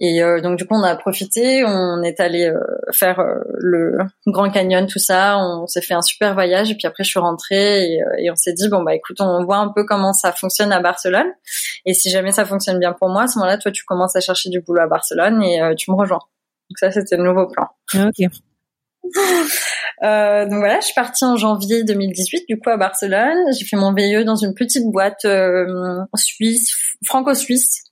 Et 0.00 0.22
euh, 0.22 0.40
donc 0.40 0.56
du 0.56 0.64
coup 0.64 0.74
on 0.76 0.82
a 0.84 0.94
profité, 0.94 1.64
on 1.64 2.02
est 2.02 2.20
allé 2.20 2.46
euh, 2.46 2.60
faire 2.92 3.18
euh, 3.18 3.34
le 3.54 3.98
Grand 4.28 4.48
Canyon, 4.48 4.86
tout 4.86 5.00
ça, 5.00 5.38
on 5.38 5.66
s'est 5.66 5.82
fait 5.82 5.94
un 5.94 6.02
super 6.02 6.34
voyage 6.34 6.70
et 6.70 6.76
puis 6.76 6.86
après 6.86 7.02
je 7.02 7.10
suis 7.10 7.18
rentrée 7.18 7.84
et, 7.84 8.00
et 8.18 8.30
on 8.30 8.36
s'est 8.36 8.52
dit 8.52 8.68
bon 8.68 8.82
bah 8.82 8.94
écoute 8.94 9.20
on 9.20 9.44
voit 9.44 9.56
un 9.56 9.72
peu 9.74 9.84
comment 9.84 10.12
ça 10.12 10.32
fonctionne 10.32 10.70
à 10.70 10.80
Barcelone 10.80 11.26
et 11.84 11.94
si 11.94 12.10
jamais 12.10 12.30
ça 12.30 12.44
fonctionne 12.44 12.78
bien 12.78 12.92
pour 12.92 13.08
moi 13.08 13.22
à 13.22 13.26
ce 13.26 13.38
moment-là 13.38 13.58
toi 13.58 13.72
tu 13.72 13.84
commences 13.84 14.14
à 14.14 14.20
chercher 14.20 14.50
du 14.50 14.60
boulot 14.60 14.82
à 14.82 14.86
Barcelone 14.86 15.42
et 15.42 15.74
tu 15.76 15.90
me 15.90 15.96
rejoins. 15.96 16.20
Donc 16.70 16.78
ça 16.78 16.92
c'était 16.92 17.16
le 17.16 17.24
nouveau 17.24 17.48
plan. 17.48 17.66
Ok. 17.94 18.28
Euh, 20.04 20.44
donc 20.44 20.58
voilà, 20.58 20.78
je 20.78 20.84
suis 20.84 20.94
partie 20.94 21.24
en 21.24 21.36
janvier 21.36 21.82
2018 21.82 22.44
du 22.48 22.56
coup 22.56 22.70
à 22.70 22.76
Barcelone. 22.76 23.52
J'ai 23.58 23.64
fait 23.64 23.76
mon 23.76 23.92
VIE 23.92 24.24
dans 24.24 24.36
une 24.36 24.54
petite 24.54 24.84
boîte 24.84 25.24
euh, 25.24 26.04
suisse, 26.14 26.72
franco-suisse 27.04 27.87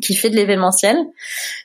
qui 0.00 0.14
fait 0.14 0.30
de 0.30 0.36
l'événementiel, 0.36 0.96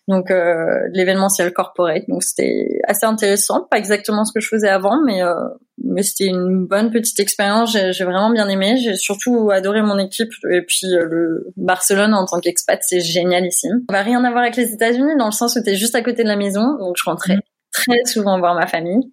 donc 0.07 0.31
euh, 0.31 0.89
de 0.89 0.97
l'événementiel 0.97 1.53
corporate. 1.53 2.03
Donc 2.07 2.23
c'était 2.23 2.79
assez 2.87 3.05
intéressant, 3.05 3.65
pas 3.69 3.77
exactement 3.77 4.25
ce 4.25 4.33
que 4.33 4.39
je 4.39 4.47
faisais 4.47 4.69
avant, 4.69 5.01
mais 5.05 5.21
euh, 5.23 5.33
mais 5.83 6.03
c'était 6.03 6.25
une 6.25 6.65
bonne 6.65 6.91
petite 6.91 7.19
expérience. 7.19 7.71
J'ai 7.71 8.03
vraiment 8.03 8.31
bien 8.31 8.49
aimé. 8.49 8.77
J'ai 8.77 8.95
surtout 8.95 9.51
adoré 9.51 9.81
mon 9.81 9.97
équipe 9.99 10.31
et 10.51 10.61
puis 10.61 10.87
euh, 10.93 11.05
le 11.05 11.47
Barcelone 11.55 12.13
en 12.13 12.25
tant 12.25 12.39
qu'expat, 12.39 12.79
c'est 12.81 12.99
génialissime. 12.99 13.83
Ça 13.89 13.95
va 13.95 14.01
rien 14.01 14.23
à 14.23 14.31
voir 14.31 14.43
avec 14.43 14.55
les 14.55 14.73
États-Unis 14.73 15.15
dans 15.17 15.27
le 15.27 15.31
sens 15.31 15.55
où 15.55 15.63
t'es 15.63 15.75
juste 15.75 15.95
à 15.95 16.01
côté 16.01 16.23
de 16.23 16.27
la 16.27 16.35
maison, 16.37 16.77
donc 16.79 16.95
je 16.97 17.03
rentrais 17.03 17.37
mmh. 17.37 17.41
très 17.71 18.05
souvent 18.05 18.39
voir 18.39 18.55
ma 18.55 18.67
famille, 18.67 19.11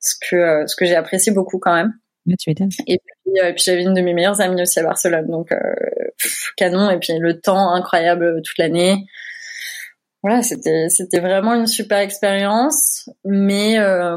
ce 0.00 0.14
que 0.30 0.36
euh, 0.36 0.66
ce 0.66 0.76
que 0.76 0.86
j'ai 0.86 0.96
apprécié 0.96 1.32
beaucoup 1.32 1.58
quand 1.58 1.74
même. 1.74 1.92
Tu 2.36 2.50
étonnes. 2.50 2.70
Et 2.86 2.98
puis, 2.98 3.40
euh, 3.40 3.52
puis 3.52 3.62
j'avais 3.64 3.82
une 3.82 3.94
de 3.94 4.00
mes 4.00 4.14
meilleures 4.14 4.40
amies 4.40 4.62
aussi 4.62 4.80
à 4.80 4.82
Barcelone, 4.82 5.26
donc 5.28 5.50
canon 6.56 6.90
et 6.90 6.98
puis 6.98 7.12
le 7.18 7.40
temps 7.40 7.72
incroyable 7.74 8.42
toute 8.42 8.58
l'année. 8.58 9.06
voilà, 10.22 10.42
c'était 10.42 10.88
c'était 10.88 11.20
vraiment 11.20 11.54
une 11.54 11.66
super 11.66 11.98
expérience, 11.98 13.08
mais 13.24 13.78
euh, 13.78 14.16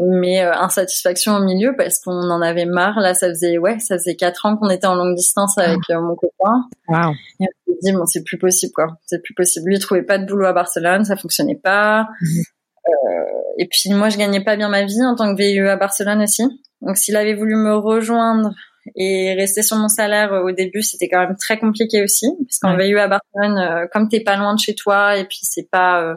mais 0.00 0.42
euh, 0.42 0.52
insatisfaction 0.54 1.36
au 1.36 1.44
milieu 1.44 1.74
parce 1.76 1.98
qu'on 1.98 2.30
en 2.30 2.40
avait 2.40 2.64
marre. 2.64 2.98
Là, 3.00 3.14
ça 3.14 3.28
faisait 3.28 3.58
ouais, 3.58 3.78
ça 3.78 3.96
faisait 3.98 4.16
quatre 4.16 4.46
ans 4.46 4.56
qu'on 4.56 4.70
était 4.70 4.86
en 4.86 4.94
longue 4.94 5.14
distance 5.14 5.58
avec 5.58 5.78
euh, 5.90 6.00
mon 6.00 6.14
copain. 6.14 6.68
Wow. 6.88 7.12
Et 7.40 7.44
on 7.44 7.72
s'est 7.72 7.78
dit 7.82 7.92
bon, 7.92 8.06
c'est 8.06 8.24
plus 8.24 8.38
possible 8.38 8.72
quoi, 8.72 8.88
c'est 9.06 9.22
plus 9.22 9.34
possible. 9.34 9.68
Lui, 9.68 9.76
il 9.76 9.80
trouvait 9.80 10.02
pas 10.02 10.18
de 10.18 10.26
boulot 10.26 10.46
à 10.46 10.52
Barcelone, 10.52 11.04
ça 11.04 11.16
fonctionnait 11.16 11.60
pas. 11.62 12.06
Mhm. 12.22 12.42
Euh, 12.88 13.40
et 13.58 13.68
puis 13.68 13.90
moi, 13.90 14.08
je 14.08 14.16
gagnais 14.16 14.42
pas 14.42 14.56
bien 14.56 14.68
ma 14.68 14.84
vie 14.84 15.04
en 15.04 15.14
tant 15.14 15.34
que 15.34 15.40
VIE 15.40 15.60
à 15.60 15.76
Barcelone 15.76 16.22
aussi. 16.22 16.44
Donc, 16.82 16.96
s'il 16.96 17.16
avait 17.16 17.34
voulu 17.34 17.56
me 17.56 17.74
rejoindre 17.76 18.50
et 18.96 19.34
rester 19.34 19.62
sur 19.62 19.76
mon 19.76 19.88
salaire 19.88 20.32
euh, 20.32 20.42
au 20.42 20.52
début, 20.52 20.82
c'était 20.82 21.08
quand 21.08 21.20
même 21.20 21.36
très 21.36 21.58
compliqué 21.58 22.02
aussi, 22.02 22.26
parce 22.46 22.58
qu'en 22.58 22.76
Ouais. 22.76 22.86
VIE 22.88 22.98
à 22.98 23.08
Barcelone, 23.08 23.58
euh, 23.58 23.86
comme 23.92 24.08
t'es 24.08 24.20
pas 24.20 24.36
loin 24.36 24.54
de 24.54 24.60
chez 24.60 24.74
toi 24.74 25.16
et 25.18 25.24
puis 25.24 25.40
c'est 25.42 25.68
pas 25.70 26.02
euh, 26.02 26.14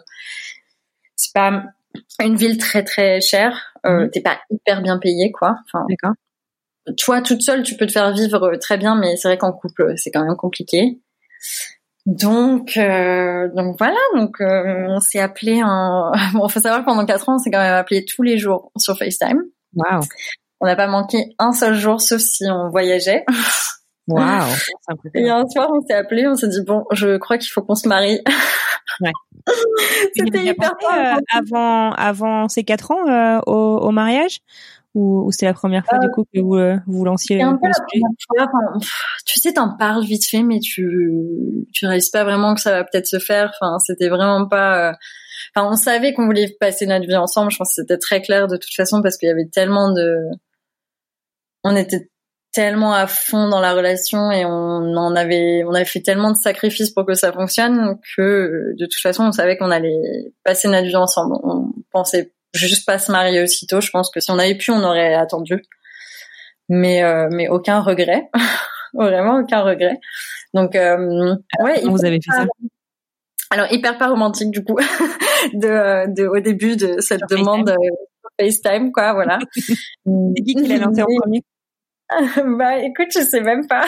c'est 1.16 1.34
pas 1.34 1.64
une 2.24 2.36
ville 2.36 2.58
très 2.58 2.84
très 2.84 3.20
chère, 3.22 3.74
Mhm. 3.86 4.10
t'es 4.12 4.22
pas 4.22 4.40
hyper 4.50 4.82
bien 4.82 4.98
payé 4.98 5.32
quoi. 5.32 5.56
Enfin, 5.66 5.86
D'accord. 5.90 6.14
toi 6.98 7.22
toute 7.22 7.42
seule, 7.42 7.64
tu 7.64 7.76
peux 7.76 7.86
te 7.86 7.92
faire 7.92 8.12
vivre 8.14 8.56
très 8.62 8.78
bien, 8.78 8.96
mais 8.96 9.16
c'est 9.18 9.28
vrai 9.28 9.38
qu'en 9.38 9.52
couple, 9.54 9.94
c'est 9.98 10.10
quand 10.12 10.24
même 10.26 10.36
compliqué. 10.38 11.00
Donc, 12.06 12.76
euh, 12.78 13.48
donc 13.56 13.78
voilà, 13.78 13.98
donc 14.16 14.42
euh, 14.42 14.86
on 14.90 15.00
s'est 15.00 15.20
appelé 15.20 15.62
un. 15.64 16.12
Bon, 16.34 16.48
faut 16.50 16.60
savoir 16.60 16.82
que 16.82 16.86
pendant 16.86 17.06
quatre 17.06 17.30
ans, 17.30 17.36
on 17.36 17.38
s'est 17.40 17.52
quand 17.52 17.60
même 17.62 17.74
appelé 17.76 18.06
tous 18.06 18.24
les 18.24 18.38
jours 18.38 18.72
sur 18.78 18.98
FaceTime. 18.98 19.42
Wow. 19.76 20.02
On 20.64 20.66
n'a 20.66 20.78
pas 20.78 20.88
manqué 20.88 21.36
un 21.40 21.52
seul 21.52 21.74
jour, 21.76 22.00
sauf 22.00 22.22
si 22.22 22.46
on 22.50 22.70
voyageait. 22.70 23.26
Wow. 24.06 24.20
C'est 24.86 25.22
Et 25.22 25.30
un 25.30 25.48
soir, 25.48 25.70
on 25.74 25.80
s'est 25.88 25.94
appelé, 25.94 26.28
on 26.28 26.36
s'est 26.36 26.50
dit 26.50 26.62
bon, 26.62 26.84
je 26.92 27.16
crois 27.16 27.38
qu'il 27.38 27.50
faut 27.50 27.62
qu'on 27.62 27.76
se 27.76 27.88
marie. 27.88 28.20
Ouais. 29.02 29.12
C'était 30.16 30.44
hyper 30.46 30.72
euh, 30.94 31.16
avant, 31.34 31.92
avant 31.94 32.48
ces 32.50 32.64
quatre 32.64 32.92
ans 32.92 33.08
euh, 33.08 33.40
au, 33.48 33.78
au 33.80 33.92
mariage? 33.92 34.40
Ou, 34.94 35.24
ou 35.26 35.32
c'est 35.32 35.46
la 35.46 35.54
première 35.54 35.86
fois 35.86 36.00
du 36.00 36.10
coup 36.10 36.26
que 36.32 36.40
vous 36.42 36.56
euh, 36.56 36.76
vous 36.86 37.04
lanciez 37.06 37.42
un 37.42 37.54
peu 37.58 37.66
la 37.66 37.74
sujet 37.74 38.04
première 38.28 38.48
fois, 38.52 38.60
enfin, 38.72 38.80
pff, 38.80 38.94
tu 39.26 39.40
sais, 39.40 39.54
t'en 39.54 39.76
parles 39.78 40.04
vite 40.04 40.30
fait, 40.30 40.44
mais 40.44 40.60
tu 40.60 41.66
tu 41.74 41.88
réalises 41.88 42.10
pas 42.10 42.24
vraiment 42.26 42.54
que 42.56 42.62
ça 42.62 42.72
va 42.72 42.84
peut-être 42.84 43.08
se 43.08 43.20
faire. 43.20 43.52
Enfin, 43.60 43.80
c'était 43.80 44.10
vraiment 44.10 44.48
pas. 44.48 44.90
euh, 44.90 44.94
Enfin, 45.56 45.68
on 45.72 45.76
savait 45.76 46.14
qu'on 46.14 46.26
voulait 46.26 46.56
passer 46.60 46.86
notre 46.86 47.08
vie 47.08 47.16
ensemble. 47.16 47.52
Je 47.52 47.58
pense 47.58 47.70
que 47.70 47.82
c'était 47.82 47.98
très 47.98 48.22
clair 48.22 48.48
de 48.48 48.58
toute 48.58 48.76
façon 48.76 49.02
parce 49.02 49.18
qu'il 49.18 49.30
y 49.30 49.32
avait 49.32 49.48
tellement 49.52 49.92
de. 49.94 50.18
On 51.64 51.76
était 51.76 52.10
tellement 52.52 52.94
à 52.94 53.08
fond 53.08 53.48
dans 53.48 53.60
la 53.60 53.74
relation 53.74 54.32
et 54.32 54.46
on 54.46 54.96
en 54.96 55.16
avait 55.16 55.64
on 55.66 55.74
avait 55.74 55.86
fait 55.86 56.02
tellement 56.02 56.32
de 56.32 56.38
sacrifices 56.38 56.92
pour 56.92 57.06
que 57.06 57.16
ça 57.16 57.32
fonctionne 57.32 57.98
que 58.16 58.22
euh, 58.22 58.76
de 58.78 58.86
toute 58.86 59.02
façon 59.02 59.24
on 59.24 59.32
savait 59.32 59.58
qu'on 59.58 59.72
allait 59.72 60.32
passer 60.44 60.68
notre 60.68 60.88
vie 60.88 60.96
ensemble. 60.96 61.36
On 61.44 61.72
pensait 61.92 62.32
juste 62.54 62.86
pas 62.86 63.00
se 63.00 63.12
marier 63.12 63.42
aussitôt. 63.42 63.82
Je 63.82 63.90
pense 63.90 64.12
que 64.12 64.20
si 64.20 64.30
on 64.30 64.38
avait 64.38 64.56
pu, 64.56 64.72
on 64.72 64.84
aurait 64.84 65.16
attendu. 65.16 65.64
Mais 66.70 67.04
euh, 67.04 67.28
mais 67.32 67.50
aucun 67.50 67.82
regret, 67.82 68.30
vraiment 68.94 69.40
aucun 69.40 69.62
regret. 69.62 70.00
Donc 70.54 70.76
euh, 70.76 71.36
ouais, 71.60 71.82
vous 71.84 72.06
avez 72.06 72.20
fait 72.24 72.32
ça 72.32 72.46
alors 73.54 73.72
hyper 73.72 73.98
pas 74.00 74.08
romantique 74.08 74.50
du 74.50 74.64
coup 74.64 74.78
de, 75.54 75.68
euh, 75.68 76.08
de 76.08 76.26
au 76.26 76.40
début 76.40 76.76
de 76.76 77.00
cette 77.00 77.22
Sur 77.30 77.38
demande 77.38 77.70
euh, 77.70 77.76
sur 77.76 78.30
FaceTime 78.40 78.92
quoi 78.92 79.14
voilà. 79.14 79.38
C'est 79.56 80.44
qui 80.44 80.56
qui 80.56 80.68
l'a 80.68 80.78
lancé 80.78 81.04
en 81.04 81.08
premier 81.22 81.44
bah 82.58 82.78
écoute, 82.80 83.08
je 83.14 83.22
sais 83.22 83.42
même 83.42 83.68
pas. 83.68 83.86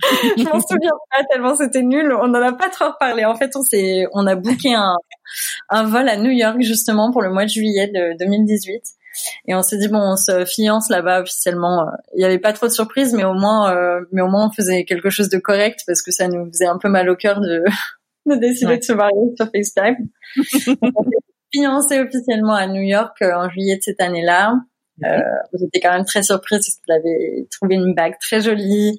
je 0.36 0.44
m'en 0.44 0.60
souviens 0.68 0.90
pas 1.10 1.24
tellement 1.30 1.56
c'était 1.56 1.82
nul. 1.82 2.12
On 2.12 2.28
n'en 2.28 2.42
a 2.42 2.52
pas 2.52 2.68
trop 2.68 2.86
reparlé. 2.86 3.24
En 3.24 3.34
fait, 3.34 3.50
on 3.56 3.62
s'est, 3.62 4.06
on 4.12 4.26
a 4.26 4.34
booké 4.34 4.74
un, 4.74 4.96
un 5.68 5.84
vol 5.84 6.08
à 6.08 6.16
New 6.16 6.30
York 6.30 6.56
justement 6.60 7.12
pour 7.12 7.22
le 7.22 7.30
mois 7.30 7.44
de 7.44 7.50
juillet 7.50 7.88
de 7.88 8.16
2018. 8.18 8.82
Et 9.48 9.54
on 9.54 9.62
s'est 9.62 9.76
dit 9.78 9.88
bon, 9.88 9.98
on 10.12 10.16
se 10.16 10.44
fiance 10.44 10.88
là-bas 10.88 11.22
officiellement. 11.22 11.86
Il 12.16 12.22
y 12.22 12.24
avait 12.24 12.38
pas 12.38 12.52
trop 12.52 12.66
de 12.66 12.72
surprises, 12.72 13.12
mais 13.12 13.24
au 13.24 13.34
moins, 13.34 13.74
euh, 13.74 14.00
mais 14.12 14.22
au 14.22 14.28
moins 14.28 14.46
on 14.46 14.52
faisait 14.52 14.84
quelque 14.84 15.10
chose 15.10 15.28
de 15.28 15.38
correct 15.38 15.80
parce 15.86 16.02
que 16.02 16.12
ça 16.12 16.28
nous 16.28 16.46
faisait 16.46 16.66
un 16.66 16.78
peu 16.78 16.88
mal 16.88 17.10
au 17.10 17.16
cœur 17.16 17.40
de, 17.40 17.64
de 18.26 18.34
décider 18.36 18.72
Ouais. 18.72 18.78
de 18.78 18.84
se 18.84 18.92
marier 18.92 19.34
sur 19.36 19.46
FaceTime. 19.52 19.96
On 20.82 21.02
s'est 21.02 21.18
fiancé 21.52 22.00
officiellement 22.00 22.54
à 22.54 22.68
New 22.68 22.82
York 22.82 23.16
euh, 23.22 23.32
en 23.34 23.50
juillet 23.50 23.76
de 23.76 23.82
cette 23.82 24.00
année-là. 24.00 24.54
Euh, 25.04 25.18
J'étais 25.58 25.80
quand 25.80 25.92
même 25.92 26.04
très 26.04 26.22
surprise 26.22 26.58
parce 26.58 26.76
qu'il 26.76 26.92
avait 26.94 27.46
trouvé 27.50 27.76
une 27.76 27.94
bague 27.94 28.14
très 28.20 28.40
jolie. 28.40 28.98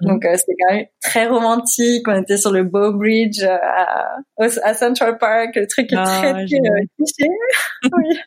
Mhm. 0.00 0.08
Donc 0.08 0.24
euh, 0.24 0.34
c'était 0.36 0.54
quand 0.58 0.74
même 0.74 0.86
très 1.02 1.26
romantique. 1.26 2.06
On 2.08 2.20
était 2.20 2.36
sur 2.36 2.52
le 2.52 2.64
Bow 2.64 2.92
Bridge 2.92 3.42
euh, 3.42 3.56
à, 3.60 4.16
à 4.64 4.74
Central 4.74 5.18
Park, 5.18 5.56
le 5.56 5.66
truc 5.66 5.92
est 5.92 5.96
Ah, 5.98 6.04
très 6.04 6.32
euh, 6.32 6.46
cliché. 6.46 7.28
oui. 7.96 8.18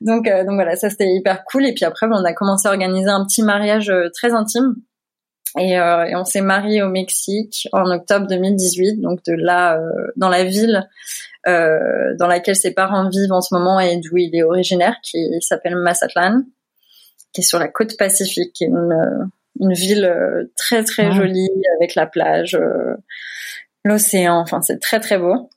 Donc 0.00 0.28
euh, 0.28 0.44
donc 0.44 0.54
voilà, 0.54 0.76
ça 0.76 0.90
c'était 0.90 1.08
hyper 1.08 1.44
cool. 1.44 1.66
Et 1.66 1.74
puis 1.74 1.84
après, 1.84 2.06
on 2.10 2.24
a 2.24 2.32
commencé 2.32 2.68
à 2.68 2.70
organiser 2.70 3.08
un 3.08 3.24
petit 3.24 3.42
mariage 3.42 3.90
euh, 3.90 4.08
très 4.14 4.32
intime. 4.32 4.74
Et, 5.58 5.70
et 5.70 6.14
on 6.16 6.24
s'est 6.26 6.42
marié 6.42 6.82
au 6.82 6.90
Mexique 6.90 7.66
en 7.72 7.90
octobre 7.90 8.26
2018, 8.26 9.00
donc 9.00 9.20
de 9.24 9.32
là, 9.32 9.80
dans 10.16 10.28
la 10.28 10.44
ville 10.44 10.86
euh, 11.46 12.14
dans 12.18 12.26
laquelle 12.26 12.56
ses 12.56 12.72
parents 12.72 13.08
vivent 13.08 13.32
en 13.32 13.40
ce 13.40 13.54
moment 13.54 13.78
et 13.80 13.98
d'où 13.98 14.16
il 14.16 14.34
est 14.34 14.42
originaire, 14.42 14.96
qui 15.02 15.18
s'appelle 15.40 15.76
Mazatlan, 15.76 16.42
qui 17.32 17.40
est 17.42 17.44
sur 17.44 17.58
la 17.58 17.68
côte 17.68 17.96
pacifique, 17.96 18.52
qui 18.52 18.64
est 18.64 18.68
une, 18.68 18.92
euh, 18.92 19.24
une 19.60 19.72
ville 19.72 20.04
euh, 20.04 20.44
très 20.56 20.82
très 20.84 21.06
Ah. 21.06 21.10
jolie 21.12 21.48
avec 21.78 21.94
la 21.94 22.06
plage, 22.06 22.54
euh, 22.54 22.96
l'océan, 23.84 24.38
enfin 24.40 24.60
c'est 24.60 24.80
très 24.80 25.00
très 25.00 25.18
beau. 25.18 25.48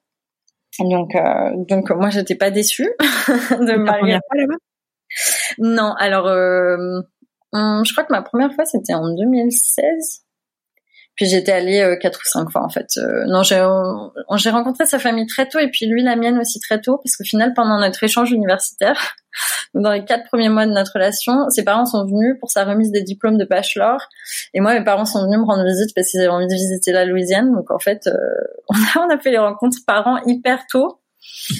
Donc 0.80 1.16
euh, 1.16 1.52
donc 1.68 1.90
moi 1.90 2.10
j'étais 2.10 2.36
pas 2.36 2.52
déçue 2.52 2.90
de 3.00 3.84
là-bas 3.86 4.20
Non, 5.58 5.94
alors 5.98 6.28
je 6.28 7.92
crois 7.92 8.04
que 8.04 8.14
ma 8.14 8.22
première 8.22 8.54
fois 8.54 8.66
c'était 8.66 8.94
en 8.94 9.10
2016. 9.14 10.22
Puis 11.20 11.26
j'étais 11.28 11.52
allée 11.52 11.82
euh, 11.82 11.98
quatre 11.98 12.22
ou 12.22 12.24
cinq 12.24 12.50
fois 12.50 12.64
en 12.64 12.70
fait. 12.70 12.92
Euh, 12.96 13.26
non, 13.26 13.44
j'ai 13.44 13.62
j'ai 14.38 14.50
rencontré 14.52 14.86
sa 14.86 15.00
famille 15.00 15.28
très 15.28 15.50
tôt 15.50 15.60
et 15.60 15.68
puis 15.68 15.86
lui 15.86 16.02
la 16.02 16.16
mienne 16.16 16.40
aussi 16.40 16.62
très 16.62 16.80
tôt 16.80 16.98
parce 17.04 17.18
qu'au 17.18 17.26
final 17.26 17.54
pendant 17.54 17.78
notre 17.78 18.02
échange 18.02 18.32
universitaire, 18.32 19.18
dans 19.74 19.92
les 19.92 20.06
quatre 20.06 20.24
premiers 20.30 20.48
mois 20.48 20.66
de 20.66 20.72
notre 20.72 20.94
relation, 20.94 21.50
ses 21.50 21.66
parents 21.66 21.86
sont 21.86 22.06
venus 22.06 22.38
pour 22.40 22.52
sa 22.52 22.64
remise 22.64 22.90
des 22.92 23.02
diplômes 23.02 23.38
de 23.38 23.44
bachelor 23.44 24.00
et 24.54 24.62
moi 24.62 24.74
mes 24.74 24.84
parents 24.86 25.04
sont 25.04 25.26
venus 25.26 25.40
me 25.40 25.44
rendre 25.44 25.66
visite 25.66 25.94
parce 25.94 26.08
qu'ils 26.08 26.22
avaient 26.22 26.30
envie 26.30 26.48
de 26.48 26.54
visiter 26.54 26.94
la 26.94 27.04
Louisiane. 27.04 27.54
Donc 27.54 27.70
en 27.70 27.80
fait, 27.80 28.08
euh, 28.08 28.14
on, 28.70 28.76
a, 28.76 29.06
on 29.06 29.10
a 29.14 29.20
fait 29.20 29.32
les 29.32 29.40
rencontres 29.40 29.80
parents 29.86 30.22
hyper 30.26 30.68
tôt. 30.68 31.02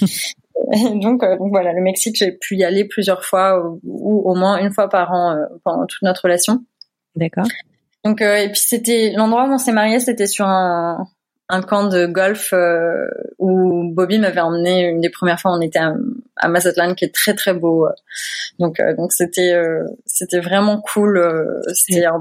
Et 0.72 0.98
donc, 1.00 1.22
euh, 1.22 1.36
donc 1.36 1.50
voilà, 1.50 1.74
le 1.74 1.82
Mexique, 1.82 2.16
j'ai 2.16 2.32
pu 2.32 2.56
y 2.56 2.64
aller 2.64 2.86
plusieurs 2.86 3.26
fois 3.26 3.62
ou, 3.62 3.78
ou 3.82 4.30
au 4.30 4.34
moins 4.34 4.56
une 4.56 4.72
fois 4.72 4.88
par 4.88 5.12
an 5.12 5.36
euh, 5.36 5.44
pendant 5.64 5.84
toute 5.84 6.00
notre 6.00 6.22
relation. 6.22 6.64
D'accord. 7.14 7.44
Donc 8.04 8.22
euh, 8.22 8.36
et 8.36 8.48
puis 8.50 8.60
c'était 8.60 9.12
l'endroit 9.14 9.44
où 9.46 9.52
on 9.52 9.58
s'est 9.58 9.72
mariés, 9.72 10.00
c'était 10.00 10.26
sur 10.26 10.46
un, 10.46 11.06
un 11.50 11.62
camp 11.62 11.84
de 11.88 12.06
golf 12.06 12.52
euh, 12.52 13.06
où 13.38 13.92
Bobby 13.92 14.18
m'avait 14.18 14.40
emmené 14.40 14.84
une 14.88 15.00
des 15.00 15.10
premières 15.10 15.40
fois. 15.40 15.52
On 15.52 15.60
était 15.60 15.80
à, 15.80 15.94
à 16.36 16.48
Mazatlan, 16.48 16.94
qui 16.94 17.04
est 17.04 17.14
très 17.14 17.34
très 17.34 17.52
beau. 17.52 17.86
Donc 18.58 18.80
euh, 18.80 18.94
donc 18.96 19.12
c'était 19.12 19.52
euh, 19.52 19.84
c'était 20.06 20.40
vraiment 20.40 20.80
cool. 20.80 21.18
euh, 21.18 21.60
c'était 21.74 22.06
un 22.06 22.20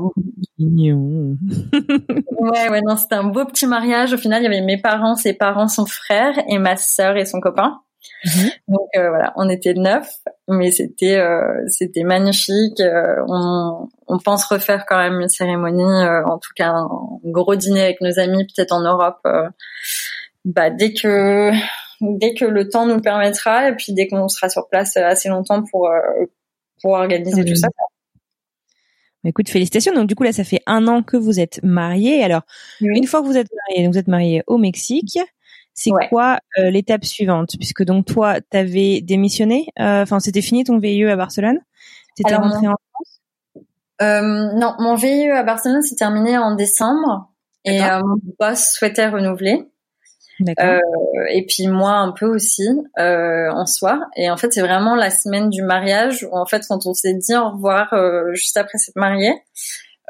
Mignon. 0.57 1.37
ouais 2.39 2.69
ouais 2.69 2.81
non 2.81 2.97
c'était 2.97 3.15
un 3.15 3.23
beau 3.25 3.45
petit 3.45 3.67
mariage. 3.67 4.13
Au 4.13 4.17
final, 4.17 4.41
il 4.41 4.45
y 4.45 4.47
avait 4.47 4.61
mes 4.61 4.81
parents, 4.81 5.15
ses 5.15 5.33
parents, 5.33 5.67
son 5.67 5.85
frère 5.85 6.33
et 6.49 6.57
ma 6.57 6.75
sœur 6.75 7.15
et 7.15 7.25
son 7.25 7.39
copain. 7.39 7.79
Mhm. 8.25 8.49
Donc 8.67 8.87
euh, 8.97 9.09
voilà, 9.09 9.33
on 9.35 9.49
était 9.49 9.73
neuf, 9.73 10.09
mais 10.47 10.71
c'était 10.71 11.17
euh, 11.17 11.63
c'était 11.67 12.03
magnifique. 12.03 12.79
Euh, 12.79 13.15
on, 13.27 13.87
on 14.07 14.19
pense 14.19 14.45
refaire 14.45 14.85
quand 14.87 14.97
même 14.97 15.19
une 15.21 15.29
cérémonie, 15.29 15.83
en 16.25 16.37
tout 16.37 16.51
cas 16.55 16.69
un 16.71 16.87
gros 17.25 17.55
dîner 17.55 17.83
avec 17.83 18.01
nos 18.01 18.19
amis, 18.19 18.45
peut-être 18.45 18.71
en 18.73 18.81
Europe. 18.81 19.19
bah 20.45 20.69
dès 20.69 20.93
que 20.93 21.51
dès 22.01 22.33
que 22.33 22.45
le 22.45 22.69
temps 22.69 22.85
nous 22.85 22.95
le 22.95 23.01
permettra, 23.01 23.69
et 23.69 23.75
puis 23.75 23.93
dès 23.93 24.07
qu'on 24.07 24.27
sera 24.27 24.49
sur 24.49 24.67
place 24.69 24.97
assez 24.97 25.29
longtemps 25.29 25.63
pour 25.63 25.89
pour 26.81 26.91
organiser 26.91 27.43
tout 27.45 27.55
ça. 27.55 27.67
Bah, 29.23 29.29
Écoute, 29.29 29.49
félicitations. 29.49 29.93
Donc 29.93 30.07
du 30.07 30.15
coup 30.15 30.23
là, 30.23 30.31
ça 30.31 30.43
fait 30.45 30.61
un 30.65 30.87
an 30.87 31.03
que 31.03 31.17
vous 31.17 31.39
êtes 31.39 31.61
mariés. 31.63 32.23
Alors 32.23 32.43
Oui. 32.81 32.97
une 32.97 33.05
fois 33.05 33.21
que 33.21 33.27
vous 33.27 33.37
êtes 33.37 33.49
mariés, 33.67 33.83
donc 33.83 33.93
vous 33.93 33.99
êtes 33.99 34.07
mariés 34.07 34.43
au 34.47 34.57
Mexique. 34.57 35.19
C'est 35.81 35.91
Ouais. 35.91 36.09
quoi 36.09 36.39
euh, 36.57 36.69
l'étape 36.71 37.05
suivante? 37.05 37.51
Puisque 37.57 37.83
donc 37.83 38.05
toi, 38.05 38.41
t'avais 38.41 38.99
démissionné. 39.01 39.67
euh, 39.79 40.01
Enfin, 40.03 40.19
c'était 40.19 40.41
fini 40.41 40.65
ton 40.65 40.77
VIE 40.77 41.05
à 41.05 41.15
Barcelone? 41.15 41.59
T'étais 42.17 42.33
Alors, 42.33 42.49
rentré 42.51 42.67
en 42.67 42.75
Euh, 44.01 44.21
non, 44.55 44.75
mon 44.79 44.95
VIE 44.95 45.29
à 45.29 45.43
Barcelone 45.43 45.81
s'est 45.81 45.95
terminé 45.95 46.37
en 46.37 46.55
décembre, 46.55 47.31
et 47.63 47.79
mon 47.79 48.17
boss 48.39 48.73
souhaitait 48.73 49.07
renouveler. 49.07 49.69
Et 51.31 51.45
puis 51.47 51.67
moi 51.67 51.93
un 51.93 52.11
peu 52.11 52.25
aussi 52.25 52.67
en 52.97 53.65
soi. 53.65 54.01
Et 54.17 54.29
en 54.29 54.35
fait, 54.37 54.51
c'est 54.51 54.61
vraiment 54.61 54.95
la 54.95 55.09
semaine 55.11 55.49
du 55.49 55.61
mariage 55.63 56.27
où 56.29 56.37
en 56.37 56.45
fait, 56.45 56.63
quand 56.67 56.85
on 56.87 56.93
s'est 56.93 57.13
dit 57.13 57.35
au 57.35 57.51
revoir 57.51 57.93
juste 58.33 58.57
après 58.57 58.77
s'être 58.77 58.95
marié, 58.97 59.31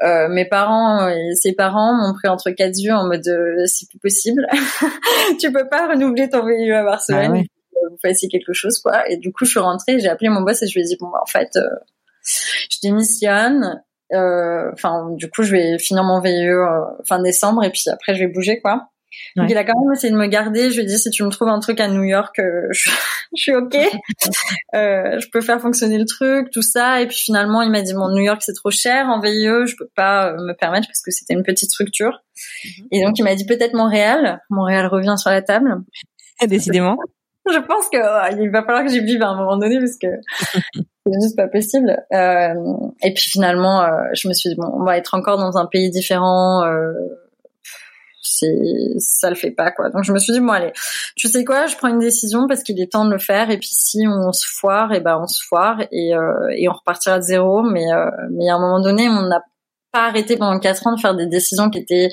Euh, 0.02 0.28
mes 0.28 0.46
parents 0.46 1.08
et 1.08 1.34
ses 1.34 1.52
parents 1.52 1.92
m'ont 1.92 2.14
pris 2.14 2.28
entre 2.28 2.50
quatre 2.50 2.78
yeux 2.78 2.92
en 2.92 3.06
mode 3.06 3.26
euh, 3.28 3.66
c'est 3.66 3.88
plus 3.88 3.98
possible. 3.98 4.46
tu 5.40 5.52
peux 5.52 5.68
pas 5.68 5.88
renouveler 5.88 6.28
ton 6.30 6.44
VIE 6.46 6.72
à 6.72 6.82
Barcelone. 6.82 7.42
Ah 7.44 7.88
Vous 7.90 7.98
fassiez 8.02 8.28
quelque 8.28 8.54
chose 8.54 8.78
quoi. 8.78 9.08
Et 9.10 9.18
du 9.18 9.32
coup, 9.32 9.44
je 9.44 9.50
suis 9.50 9.60
rentrée, 9.60 9.98
j'ai 9.98 10.08
appelé 10.08 10.30
mon 10.30 10.40
boss 10.40 10.62
et 10.62 10.66
je 10.66 10.74
lui 10.74 10.80
ai 10.80 10.84
dit 10.84 10.96
bon 10.98 11.08
bah, 11.08 11.20
en 11.22 11.26
fait, 11.26 11.50
euh, 11.56 11.68
je 12.24 12.78
démissionne. 12.82 13.82
Euh, 14.12 14.70
Enfin, 14.72 15.10
du 15.12 15.28
coup, 15.30 15.42
je 15.42 15.52
vais 15.52 15.78
finir 15.78 16.02
mon 16.04 16.20
VIE 16.20 16.48
euh, 16.48 16.80
fin 17.06 17.20
décembre 17.20 17.62
et 17.64 17.70
puis 17.70 17.84
après, 17.90 18.14
je 18.14 18.20
vais 18.20 18.32
bouger 18.32 18.60
quoi. 18.60 18.88
Ouais. 19.36 19.42
Donc, 19.42 19.50
il 19.50 19.56
a 19.56 19.64
quand 19.64 19.78
même 19.80 19.92
essayé 19.92 20.12
de 20.12 20.18
me 20.18 20.26
garder. 20.26 20.70
Je 20.70 20.76
lui 20.76 20.82
ai 20.82 20.86
dit 20.86 20.98
si 20.98 21.10
tu 21.10 21.22
me 21.24 21.30
trouves 21.30 21.48
un 21.48 21.60
truc 21.60 21.80
à 21.80 21.88
New 21.88 22.02
York, 22.02 22.38
euh, 22.38 22.68
je, 22.72 22.90
je 23.36 23.42
suis 23.42 23.54
ok. 23.54 23.76
Euh, 24.74 25.18
je 25.18 25.26
peux 25.32 25.40
faire 25.40 25.60
fonctionner 25.60 25.98
le 25.98 26.04
truc, 26.04 26.50
tout 26.52 26.62
ça. 26.62 27.02
Et 27.02 27.06
puis 27.08 27.16
finalement, 27.16 27.62
il 27.62 27.70
m'a 27.70 27.82
dit 27.82 27.92
bon, 27.92 28.08
New 28.08 28.22
York 28.22 28.40
c'est 28.40 28.52
trop 28.52 28.70
cher 28.70 29.08
en 29.08 29.20
VIE, 29.20 29.66
je 29.66 29.74
peux 29.76 29.88
pas 29.96 30.28
euh, 30.28 30.36
me 30.36 30.52
permettre 30.52 30.86
parce 30.86 31.02
que 31.02 31.10
c'était 31.10 31.34
une 31.34 31.42
petite 31.42 31.70
structure. 31.70 32.20
Et 32.92 33.02
donc 33.02 33.18
il 33.18 33.24
m'a 33.24 33.34
dit 33.34 33.44
peut-être 33.46 33.74
Montréal. 33.74 34.40
Montréal 34.48 34.86
revient 34.86 35.16
sur 35.18 35.30
la 35.30 35.42
table. 35.42 35.78
Décidément. 36.46 36.96
Je 37.50 37.58
pense 37.58 37.88
que 37.88 38.40
il 38.40 38.50
va 38.50 38.62
falloir 38.62 38.84
que 38.84 38.90
j'y 38.90 39.00
vive 39.00 39.22
à 39.22 39.28
un 39.28 39.36
moment 39.36 39.56
donné 39.56 39.78
parce 39.78 39.96
que 39.96 40.08
c'est 40.74 41.12
juste 41.22 41.36
pas 41.36 41.48
possible. 41.48 41.96
Euh, 42.12 42.54
et 43.02 43.12
puis 43.14 43.24
finalement, 43.28 43.82
euh, 43.82 44.04
je 44.14 44.28
me 44.28 44.34
suis 44.34 44.50
dit 44.50 44.56
bon, 44.56 44.70
on 44.74 44.84
va 44.84 44.96
être 44.96 45.14
encore 45.14 45.38
dans 45.38 45.56
un 45.56 45.66
pays 45.66 45.90
différent. 45.90 46.64
Euh, 46.64 46.92
c'est 48.22 48.58
ça 48.98 49.28
le 49.30 49.36
fait 49.36 49.50
pas 49.50 49.70
quoi. 49.70 49.90
Donc 49.90 50.04
je 50.04 50.12
me 50.12 50.18
suis 50.18 50.32
dit 50.32 50.40
bon 50.40 50.52
allez, 50.52 50.72
tu 51.16 51.28
sais 51.28 51.44
quoi, 51.44 51.66
je 51.66 51.76
prends 51.76 51.88
une 51.88 51.98
décision 51.98 52.46
parce 52.46 52.62
qu'il 52.62 52.80
est 52.80 52.92
temps 52.92 53.04
de 53.04 53.12
le 53.12 53.18
faire 53.18 53.50
et 53.50 53.58
puis 53.58 53.70
si 53.70 54.04
on 54.06 54.32
se 54.32 54.46
foire, 54.48 54.92
et 54.92 55.00
ben 55.00 55.18
on 55.22 55.26
se 55.26 55.42
foire 55.44 55.80
et 55.90 56.14
euh, 56.14 56.48
et 56.56 56.68
on 56.68 56.72
repartira 56.72 57.18
de 57.18 57.24
zéro. 57.24 57.62
Mais 57.62 57.92
euh, 57.92 58.10
mais 58.30 58.48
à 58.48 58.56
un 58.56 58.60
moment 58.60 58.80
donné, 58.80 59.08
on 59.08 59.22
n'a 59.22 59.42
pas 59.92 60.06
arrêté 60.06 60.36
pendant 60.36 60.58
quatre 60.60 60.86
ans 60.86 60.94
de 60.94 61.00
faire 61.00 61.16
des 61.16 61.26
décisions 61.26 61.68
qui 61.68 61.78
étaient 61.80 62.08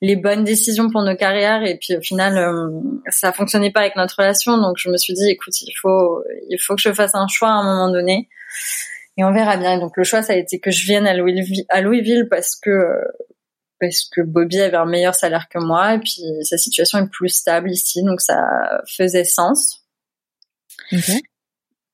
les 0.00 0.14
bonnes 0.14 0.44
décisions 0.44 0.90
pour 0.90 1.02
nos 1.02 1.16
carrières 1.16 1.64
et 1.64 1.76
puis 1.76 1.96
au 1.96 2.00
final 2.00 2.38
euh, 2.38 2.70
ça 3.08 3.32
fonctionnait 3.32 3.72
pas 3.72 3.80
avec 3.80 3.96
notre 3.96 4.14
relation 4.18 4.58
donc 4.58 4.76
je 4.78 4.88
me 4.88 4.96
suis 4.96 5.12
dit 5.12 5.30
écoute 5.30 5.60
il 5.62 5.72
faut 5.82 6.22
il 6.48 6.56
faut 6.58 6.76
que 6.76 6.82
je 6.82 6.92
fasse 6.92 7.16
un 7.16 7.26
choix 7.26 7.48
à 7.48 7.54
un 7.54 7.64
moment 7.64 7.90
donné 7.90 8.28
et 9.16 9.24
on 9.24 9.32
verra 9.32 9.56
bien. 9.56 9.78
Donc 9.78 9.96
le 9.96 10.04
choix 10.04 10.22
ça 10.22 10.34
a 10.34 10.36
été 10.36 10.58
que 10.58 10.70
je 10.70 10.84
vienne 10.84 11.06
à 11.06 11.14
Louisville, 11.14 11.64
à 11.68 11.80
Louisville 11.80 12.28
parce 12.28 12.56
que 12.56 12.70
euh, 12.70 13.00
parce 13.80 14.08
que 14.10 14.20
Bobby 14.20 14.60
avait 14.60 14.76
un 14.76 14.86
meilleur 14.86 15.14
salaire 15.14 15.48
que 15.48 15.58
moi 15.58 15.94
et 15.94 15.98
puis 15.98 16.22
sa 16.42 16.58
situation 16.58 16.98
est 16.98 17.10
plus 17.10 17.28
stable 17.28 17.70
ici 17.70 18.02
donc 18.02 18.20
ça 18.20 18.42
faisait 18.86 19.24
sens. 19.24 19.82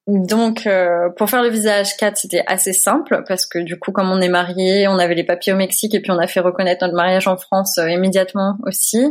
Donc, 0.08 0.66
euh, 0.66 1.10
pour 1.16 1.30
faire 1.30 1.42
le 1.42 1.48
visa 1.48 1.82
H4, 1.82 2.16
c'était 2.16 2.42
assez 2.46 2.72
simple 2.72 3.22
parce 3.28 3.46
que 3.46 3.60
du 3.60 3.78
coup, 3.78 3.92
comme 3.92 4.10
on 4.10 4.20
est 4.20 4.28
mariés, 4.28 4.88
on 4.88 4.98
avait 4.98 5.14
les 5.14 5.24
papiers 5.24 5.52
au 5.52 5.56
Mexique 5.56 5.94
et 5.94 6.00
puis 6.00 6.10
on 6.10 6.18
a 6.18 6.26
fait 6.26 6.40
reconnaître 6.40 6.84
notre 6.84 6.96
mariage 6.96 7.28
en 7.28 7.36
France 7.36 7.78
euh, 7.78 7.88
immédiatement 7.88 8.56
aussi. 8.66 9.06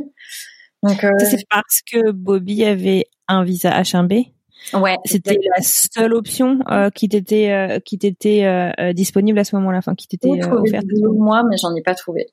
Donc, 0.84 1.04
euh, 1.04 1.12
c'est 1.20 1.46
parce 1.50 1.82
que 1.90 2.12
Bobby 2.12 2.66
avait 2.66 3.06
un 3.30 3.44
visa 3.46 3.70
H1B. 3.82 4.34
ouais, 4.74 4.98
C'était 5.06 5.40
la 5.56 5.62
seule 5.62 6.14
option 6.14 6.60
qui 6.94 7.08
t'était 7.08 7.82
qui 7.86 7.98
t'était 7.98 8.74
disponible 8.94 9.40
à 9.40 9.44
ce 9.44 9.56
moment-là, 9.56 9.78
enfin 9.78 9.96
qui 9.96 10.08
t'était 10.08 10.30
offerte? 10.30 10.86
moi, 11.14 11.44
mais 11.50 11.56
j'en 11.58 11.74
ai 11.76 11.82
pas 11.82 11.96
trouvé. 11.96 12.28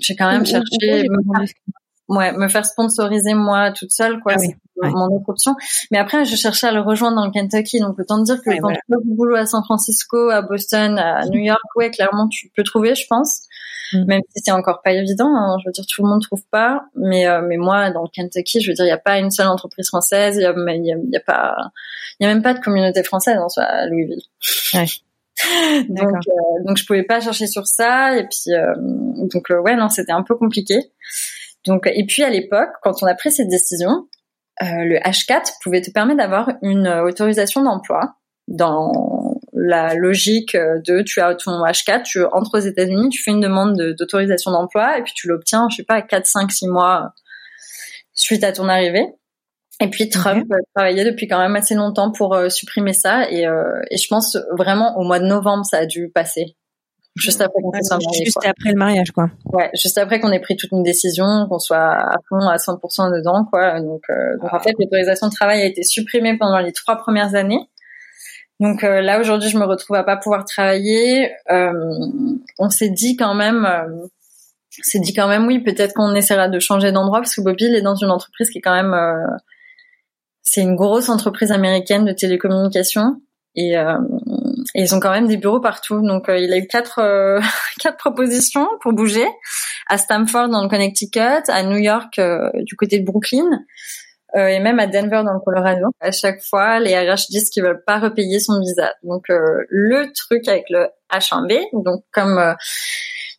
J'ai 0.00 0.16
quand 0.16 0.30
même 0.30 0.46
cherché, 0.46 1.06
ouais, 2.08 2.32
me 2.32 2.48
faire 2.48 2.64
sponsoriser 2.64 3.34
moi 3.34 3.72
toute 3.72 3.90
seule, 3.90 4.20
quoi. 4.20 4.34
Ah 4.36 4.40
oui, 4.40 4.48
c'est 4.48 4.86
ouais. 4.86 4.90
mon 4.90 5.06
autre 5.06 5.28
option. 5.28 5.54
Mais 5.90 5.98
après, 5.98 6.24
je 6.24 6.34
cherchais 6.36 6.66
à 6.66 6.72
le 6.72 6.80
rejoindre 6.80 7.16
dans 7.16 7.26
le 7.26 7.32
Kentucky, 7.32 7.80
donc 7.80 7.98
autant 7.98 8.18
te 8.18 8.24
dire 8.24 8.42
que 8.42 8.50
Ouais, 8.50 8.56
quand 8.56 8.68
voilà. 8.68 8.78
tu 8.78 8.92
trouves 8.92 9.06
du 9.06 9.14
boulot 9.14 9.36
à 9.36 9.46
San 9.46 9.62
Francisco, 9.64 10.30
à 10.30 10.42
Boston, 10.42 10.98
à 10.98 11.26
New 11.26 11.40
York, 11.40 11.60
ouais, 11.76 11.90
clairement, 11.90 12.28
tu 12.28 12.50
peux 12.56 12.62
trouver, 12.62 12.94
je 12.94 13.06
pense. 13.08 13.42
Mm. 13.92 14.04
Même 14.06 14.20
si 14.34 14.42
c'est 14.44 14.52
encore 14.52 14.80
pas 14.82 14.92
évident, 14.92 15.28
hein. 15.28 15.56
je 15.62 15.68
veux 15.68 15.72
dire, 15.72 15.84
tout 15.86 16.02
le 16.02 16.08
monde 16.08 16.22
trouve 16.22 16.42
pas. 16.50 16.84
Mais 16.96 17.26
euh, 17.26 17.42
mais 17.46 17.56
moi, 17.58 17.90
dans 17.90 18.02
le 18.02 18.08
Kentucky, 18.08 18.60
je 18.60 18.70
veux 18.70 18.74
dire, 18.74 18.86
il 18.86 18.88
y 18.88 18.92
a 18.92 18.98
pas 18.98 19.18
une 19.18 19.30
seule 19.30 19.48
entreprise 19.48 19.88
française, 19.88 20.36
il 20.36 20.42
y 20.42 20.46
a, 20.46 20.54
il 20.56 20.86
y 20.86 20.92
a, 20.92 20.96
il 20.96 21.10
y 21.10 21.16
a 21.16 21.20
pas, 21.20 21.54
il 22.18 22.24
y 22.24 22.26
a 22.26 22.32
même 22.32 22.42
pas 22.42 22.54
de 22.54 22.60
communauté 22.60 23.02
française 23.02 23.38
en 23.38 23.48
soi 23.48 23.64
à 23.64 23.86
Louisville. 23.86 24.22
Ouais. 24.74 24.86
donc 25.88 26.14
euh, 26.28 26.64
donc 26.66 26.76
je 26.76 26.84
pouvais 26.86 27.02
pas 27.04 27.20
chercher 27.20 27.46
sur 27.46 27.66
ça 27.66 28.16
et 28.16 28.24
puis 28.24 28.54
euh, 28.54 28.72
donc 29.32 29.50
euh, 29.50 29.60
ouais 29.60 29.76
non 29.76 29.88
c'était 29.88 30.12
un 30.12 30.22
peu 30.22 30.36
compliqué. 30.36 30.76
Donc 31.66 31.86
et 31.86 32.04
puis 32.06 32.22
à 32.22 32.30
l'époque, 32.30 32.70
quand 32.82 33.02
on 33.02 33.06
a 33.06 33.14
pris 33.14 33.30
cette 33.32 33.48
décision, 33.48 34.08
euh, 34.62 34.66
le 34.84 34.96
H4 34.98 35.52
pouvait 35.62 35.80
te 35.80 35.90
permettre 35.90 36.18
d'avoir 36.18 36.50
une 36.62 36.86
euh, 36.86 37.04
autorisation 37.04 37.62
d'emploi 37.62 38.16
dans 38.48 39.36
la 39.54 39.94
logique 39.94 40.56
de 40.56 41.02
tu 41.02 41.20
as 41.20 41.34
ton 41.36 41.52
H4, 41.64 42.02
tu 42.02 42.24
entres 42.24 42.54
aux 42.54 42.58
États-Unis, 42.60 43.08
tu 43.10 43.22
fais 43.22 43.30
une 43.30 43.40
demande 43.40 43.76
de- 43.76 43.92
d'autorisation 43.92 44.50
d'emploi 44.50 44.98
et 44.98 45.02
puis 45.02 45.12
tu 45.14 45.28
l'obtiens, 45.28 45.68
je 45.70 45.76
sais 45.76 45.84
pas, 45.84 46.02
4, 46.02 46.26
5, 46.26 46.50
6 46.50 46.66
mois 46.68 47.12
suite 48.12 48.42
à 48.44 48.52
ton 48.52 48.68
arrivée. 48.68 49.06
Et 49.82 49.88
puis 49.90 50.08
Trump 50.08 50.46
euh, 50.52 50.56
travaillait 50.74 51.04
depuis 51.04 51.26
quand 51.28 51.38
même 51.38 51.56
assez 51.56 51.74
longtemps 51.74 52.10
pour 52.12 52.34
euh, 52.34 52.48
supprimer 52.48 52.92
ça 52.92 53.30
et, 53.30 53.46
euh, 53.46 53.80
et 53.90 53.96
je 53.96 54.06
pense 54.08 54.38
vraiment 54.56 54.96
au 54.98 55.04
mois 55.04 55.18
de 55.18 55.26
novembre 55.26 55.64
ça 55.64 55.78
a 55.78 55.86
dû 55.86 56.08
passer. 56.08 56.56
Juste 57.16 57.42
après 57.42 57.60
qu'on 57.60 57.70
Ouais, 57.70 57.82
soit 57.82 57.98
mariés, 57.98 58.24
juste 58.24 58.38
quoi. 58.38 58.48
après 58.48 58.70
le 58.70 58.78
mariage, 58.78 59.10
quoi. 59.10 59.28
Ouais, 59.52 59.68
juste 59.74 59.98
après 59.98 60.18
qu'on 60.18 60.32
ait 60.32 60.40
pris 60.40 60.56
toute 60.56 60.72
une 60.72 60.82
décision, 60.82 61.46
qu'on 61.46 61.58
soit 61.58 61.76
à 61.76 62.16
fond 62.26 62.38
à 62.48 62.56
100% 62.56 63.14
dedans, 63.14 63.44
quoi. 63.44 63.80
Donc, 63.82 64.00
euh, 64.08 64.38
donc 64.40 64.54
en 64.54 64.58
fait, 64.60 64.72
l'autorisation 64.78 65.26
de 65.26 65.32
travail 65.32 65.60
a 65.60 65.66
été 65.66 65.82
supprimée 65.82 66.38
pendant 66.38 66.58
les 66.60 66.72
trois 66.72 66.96
premières 66.96 67.34
années. 67.34 67.68
Donc 68.60 68.82
là 68.82 69.18
aujourd'hui, 69.20 69.50
je 69.50 69.58
me 69.58 69.64
retrouve 69.64 69.96
à 69.96 70.04
pas 70.04 70.16
pouvoir 70.16 70.44
travailler. 70.44 71.32
On 72.58 72.70
s'est 72.70 72.90
dit 72.90 73.16
quand 73.16 73.34
même, 73.34 73.66
s'est 74.80 75.00
dit 75.00 75.12
quand 75.12 75.28
même 75.28 75.46
oui, 75.46 75.58
peut-être 75.58 75.92
qu'on 75.94 76.14
essaiera 76.14 76.48
de 76.48 76.58
changer 76.58 76.92
d'endroit 76.92 77.20
parce 77.20 77.34
que 77.34 77.40
Bobby 77.42 77.64
il 77.64 77.74
est 77.74 77.82
dans 77.82 77.94
une 77.94 78.10
entreprise 78.10 78.50
qui 78.50 78.58
est 78.58 78.62
quand 78.62 78.74
même, 78.74 78.94
euh, 78.94 79.26
c'est 80.42 80.62
une 80.62 80.76
grosse 80.76 81.08
entreprise 81.08 81.52
américaine 81.52 82.04
de 82.04 82.12
télécommunications 82.12 83.20
et, 83.54 83.76
euh, 83.76 83.98
ils 84.74 84.94
ont 84.94 85.00
quand 85.00 85.10
même 85.10 85.26
des 85.26 85.36
bureaux 85.36 85.60
partout. 85.60 86.00
Donc 86.00 86.28
euh, 86.28 86.38
il 86.38 86.52
a 86.52 86.58
eu 86.58 86.66
quatre 86.66 86.98
euh, 87.00 87.40
quatre 87.80 87.98
propositions 87.98 88.68
pour 88.80 88.92
bouger 88.92 89.26
à 89.88 89.98
Stamford 89.98 90.48
dans 90.48 90.62
le 90.62 90.68
Connecticut, 90.68 91.48
à 91.48 91.62
New 91.62 91.78
York 91.78 92.18
euh, 92.18 92.50
du 92.62 92.76
côté 92.76 92.98
de 92.98 93.04
Brooklyn 93.04 93.48
euh, 94.36 94.46
et 94.46 94.60
même 94.60 94.78
à 94.78 94.86
Denver 94.86 95.22
dans 95.24 95.34
le 95.34 95.40
Colorado. 95.40 95.88
À 96.00 96.10
chaque 96.10 96.42
fois, 96.42 96.80
les 96.80 96.98
RH 96.98 97.28
disent 97.28 97.50
qu'ils 97.50 97.62
veulent 97.62 97.84
pas 97.84 97.98
repayer 97.98 98.38
son 98.38 98.58
visa. 98.60 98.94
Donc 99.02 99.24
le 99.28 100.10
truc 100.14 100.48
avec 100.48 100.64
le 100.70 100.88
H1B, 101.12 101.84
donc 101.84 102.02
comme 102.12 102.56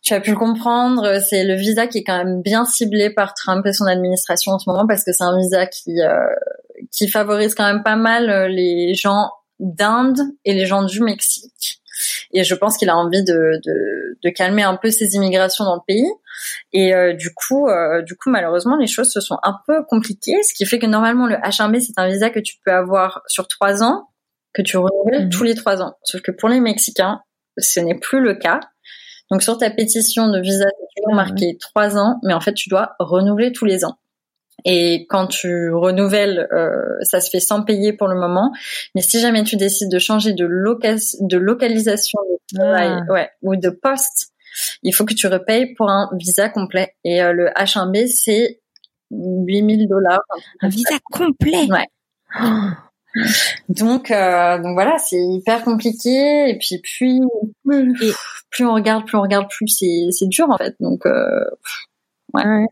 tu 0.02 0.14
as 0.14 0.20
pu 0.20 0.30
le 0.30 0.36
comprendre, 0.36 1.18
c'est 1.20 1.42
le 1.42 1.54
visa 1.54 1.88
qui 1.88 1.98
est 1.98 2.04
quand 2.04 2.18
même 2.18 2.42
bien 2.42 2.64
ciblé 2.64 3.10
par 3.10 3.34
Trump 3.34 3.66
et 3.66 3.72
son 3.72 3.86
administration 3.86 4.52
en 4.52 4.58
ce 4.60 4.70
moment 4.70 4.86
parce 4.86 5.02
que 5.02 5.12
c'est 5.12 5.24
un 5.24 5.36
visa 5.36 5.66
qui 5.66 5.98
qui 6.96 7.08
favorise 7.08 7.54
quand 7.54 7.66
même 7.66 7.82
pas 7.82 7.96
mal 7.96 8.30
euh, 8.30 8.48
les 8.48 8.94
gens 8.94 9.30
d'Inde 9.60 10.18
et 10.44 10.52
les 10.54 10.66
gens 10.66 10.82
du 10.84 11.00
Mexique. 11.00 11.80
Et 12.32 12.42
je 12.42 12.54
pense 12.54 12.76
qu'il 12.76 12.90
a 12.90 12.96
envie 12.96 13.22
de, 13.22 13.60
de, 13.64 14.18
de 14.22 14.30
calmer 14.30 14.64
un 14.64 14.76
peu 14.76 14.90
ces 14.90 15.14
immigrations 15.14 15.64
dans 15.64 15.76
le 15.76 15.80
pays. 15.86 16.06
Et 16.72 16.92
euh, 16.94 17.12
du 17.14 17.32
coup, 17.32 17.68
euh, 17.68 18.02
du 18.02 18.16
coup, 18.16 18.30
malheureusement, 18.30 18.76
les 18.76 18.88
choses 18.88 19.10
se 19.12 19.20
sont 19.20 19.38
un 19.44 19.56
peu 19.66 19.84
compliquées, 19.84 20.42
ce 20.42 20.52
qui 20.54 20.66
fait 20.66 20.80
que 20.80 20.86
normalement 20.86 21.26
le 21.28 21.36
H1B 21.36 21.80
c'est 21.80 21.98
un 21.98 22.08
visa 22.08 22.30
que 22.30 22.40
tu 22.40 22.56
peux 22.64 22.72
avoir 22.72 23.22
sur 23.28 23.46
trois 23.46 23.82
ans, 23.84 24.08
que 24.52 24.62
tu 24.62 24.76
renouvelles 24.76 25.24
Mhm. 25.26 25.30
tous 25.30 25.44
les 25.44 25.54
trois 25.54 25.80
ans. 25.82 25.94
Sauf 26.02 26.20
que 26.22 26.32
pour 26.32 26.48
les 26.48 26.60
Mexicains, 26.60 27.20
ce 27.58 27.78
n'est 27.78 27.98
plus 27.98 28.20
le 28.20 28.34
cas. 28.34 28.58
Donc 29.30 29.42
sur 29.42 29.56
ta 29.56 29.70
pétition 29.70 30.28
de 30.28 30.40
visa, 30.40 30.64
c'est 30.66 31.00
toujours 31.02 31.12
Ah, 31.12 31.24
marqué 31.24 31.56
trois 31.60 31.96
ans, 31.96 32.18
mais 32.24 32.34
en 32.34 32.40
fait 32.40 32.54
tu 32.54 32.68
dois 32.68 32.94
renouveler 32.98 33.52
tous 33.52 33.64
les 33.64 33.84
ans. 33.84 33.96
Et 34.64 35.06
quand 35.08 35.26
tu 35.26 35.70
renouvelles, 35.72 36.48
euh, 36.52 36.96
ça 37.02 37.20
se 37.20 37.28
fait 37.30 37.40
sans 37.40 37.62
payer 37.62 37.92
pour 37.92 38.08
le 38.08 38.18
moment. 38.18 38.52
Mais 38.94 39.02
si 39.02 39.20
jamais 39.20 39.44
tu 39.44 39.56
décides 39.56 39.90
de 39.90 39.98
changer 39.98 40.32
de, 40.32 40.44
loca 40.46 40.94
de 41.20 41.36
localisation 41.36 42.18
de 42.30 42.58
travail 42.58 42.88
Ah. 42.90 43.12
ouais, 43.12 43.30
ou 43.42 43.56
de 43.56 43.70
poste, 43.70 44.32
il 44.82 44.94
faut 44.94 45.04
que 45.04 45.14
tu 45.14 45.26
repayes 45.26 45.74
pour 45.74 45.90
un 45.90 46.08
visa 46.14 46.48
complet. 46.48 46.94
Et 47.04 47.22
euh, 47.22 47.32
le 47.32 47.48
H1B, 47.50 48.06
c'est 48.08 48.60
8000 49.10 49.88
dollars. 49.88 50.22
Un 50.60 50.68
visa 50.68 50.96
complet? 51.12 51.70
Ouais. 51.70 51.86
Oh. 52.40 52.44
Donc, 53.68 54.10
euh, 54.10 54.58
donc 54.58 54.74
voilà, 54.74 54.98
c'est 54.98 55.16
hyper 55.16 55.62
compliqué. 55.62 56.50
Et 56.50 56.58
puis, 56.58 56.80
plus, 56.82 57.20
plus, 57.64 58.12
plus 58.50 58.66
on 58.66 58.74
regarde, 58.74 59.06
plus 59.06 59.16
on 59.16 59.22
regarde, 59.22 59.48
plus 59.48 59.68
c'est, 59.68 60.26
dur 60.26 60.50
en 60.50 60.56
fait. 60.56 60.74
Donc, 60.80 61.06
euh, 61.06 61.44
Ouais. 62.34 62.66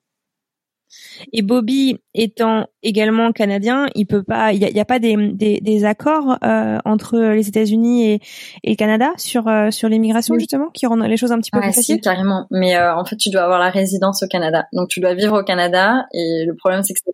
Et 1.33 1.43
Bobby 1.43 1.99
étant 2.15 2.67
également 2.83 3.33
canadien, 3.33 3.87
il 3.95 4.07
peut 4.07 4.23
pas, 4.23 4.53
il 4.53 4.61
y 4.61 4.81
a, 4.81 4.85
pas 4.85 4.99
des, 4.99 5.17
des, 5.33 5.61
des 5.61 5.85
accords 5.85 6.37
euh, 6.45 6.79
entre 6.85 7.19
les 7.19 7.49
États-Unis 7.49 8.11
et, 8.11 8.21
et 8.65 8.71
le 8.71 8.77
Canada 8.77 9.11
sur 9.17 9.49
euh, 9.49 9.71
sur 9.71 9.89
l'immigration 9.89 10.35
Oui. 10.35 10.41
justement, 10.41 10.69
qui 10.71 10.87
rendent 10.87 11.03
les 11.07 11.17
choses 11.17 11.33
un 11.33 11.39
petit 11.39 11.51
peu 11.51 11.59
Ouais, 11.59 11.65
plus 11.67 11.73
si, 11.75 11.79
faciles? 11.81 12.01
carrément. 12.01 12.47
Mais 12.51 12.77
euh, 12.77 12.95
en 12.97 13.05
fait, 13.05 13.17
tu 13.17 13.31
dois 13.31 13.43
avoir 13.43 13.59
la 13.59 13.71
résidence 13.71 14.23
au 14.23 14.27
Canada. 14.27 14.67
Donc, 14.73 14.89
tu 14.89 15.01
dois 15.01 15.15
vivre 15.15 15.41
au 15.41 15.45
Canada. 15.45 16.07
Et 16.13 16.45
le 16.47 16.55
problème, 16.57 16.83
c'est 16.83 16.95
que 16.95 17.01
c'est 17.05 17.13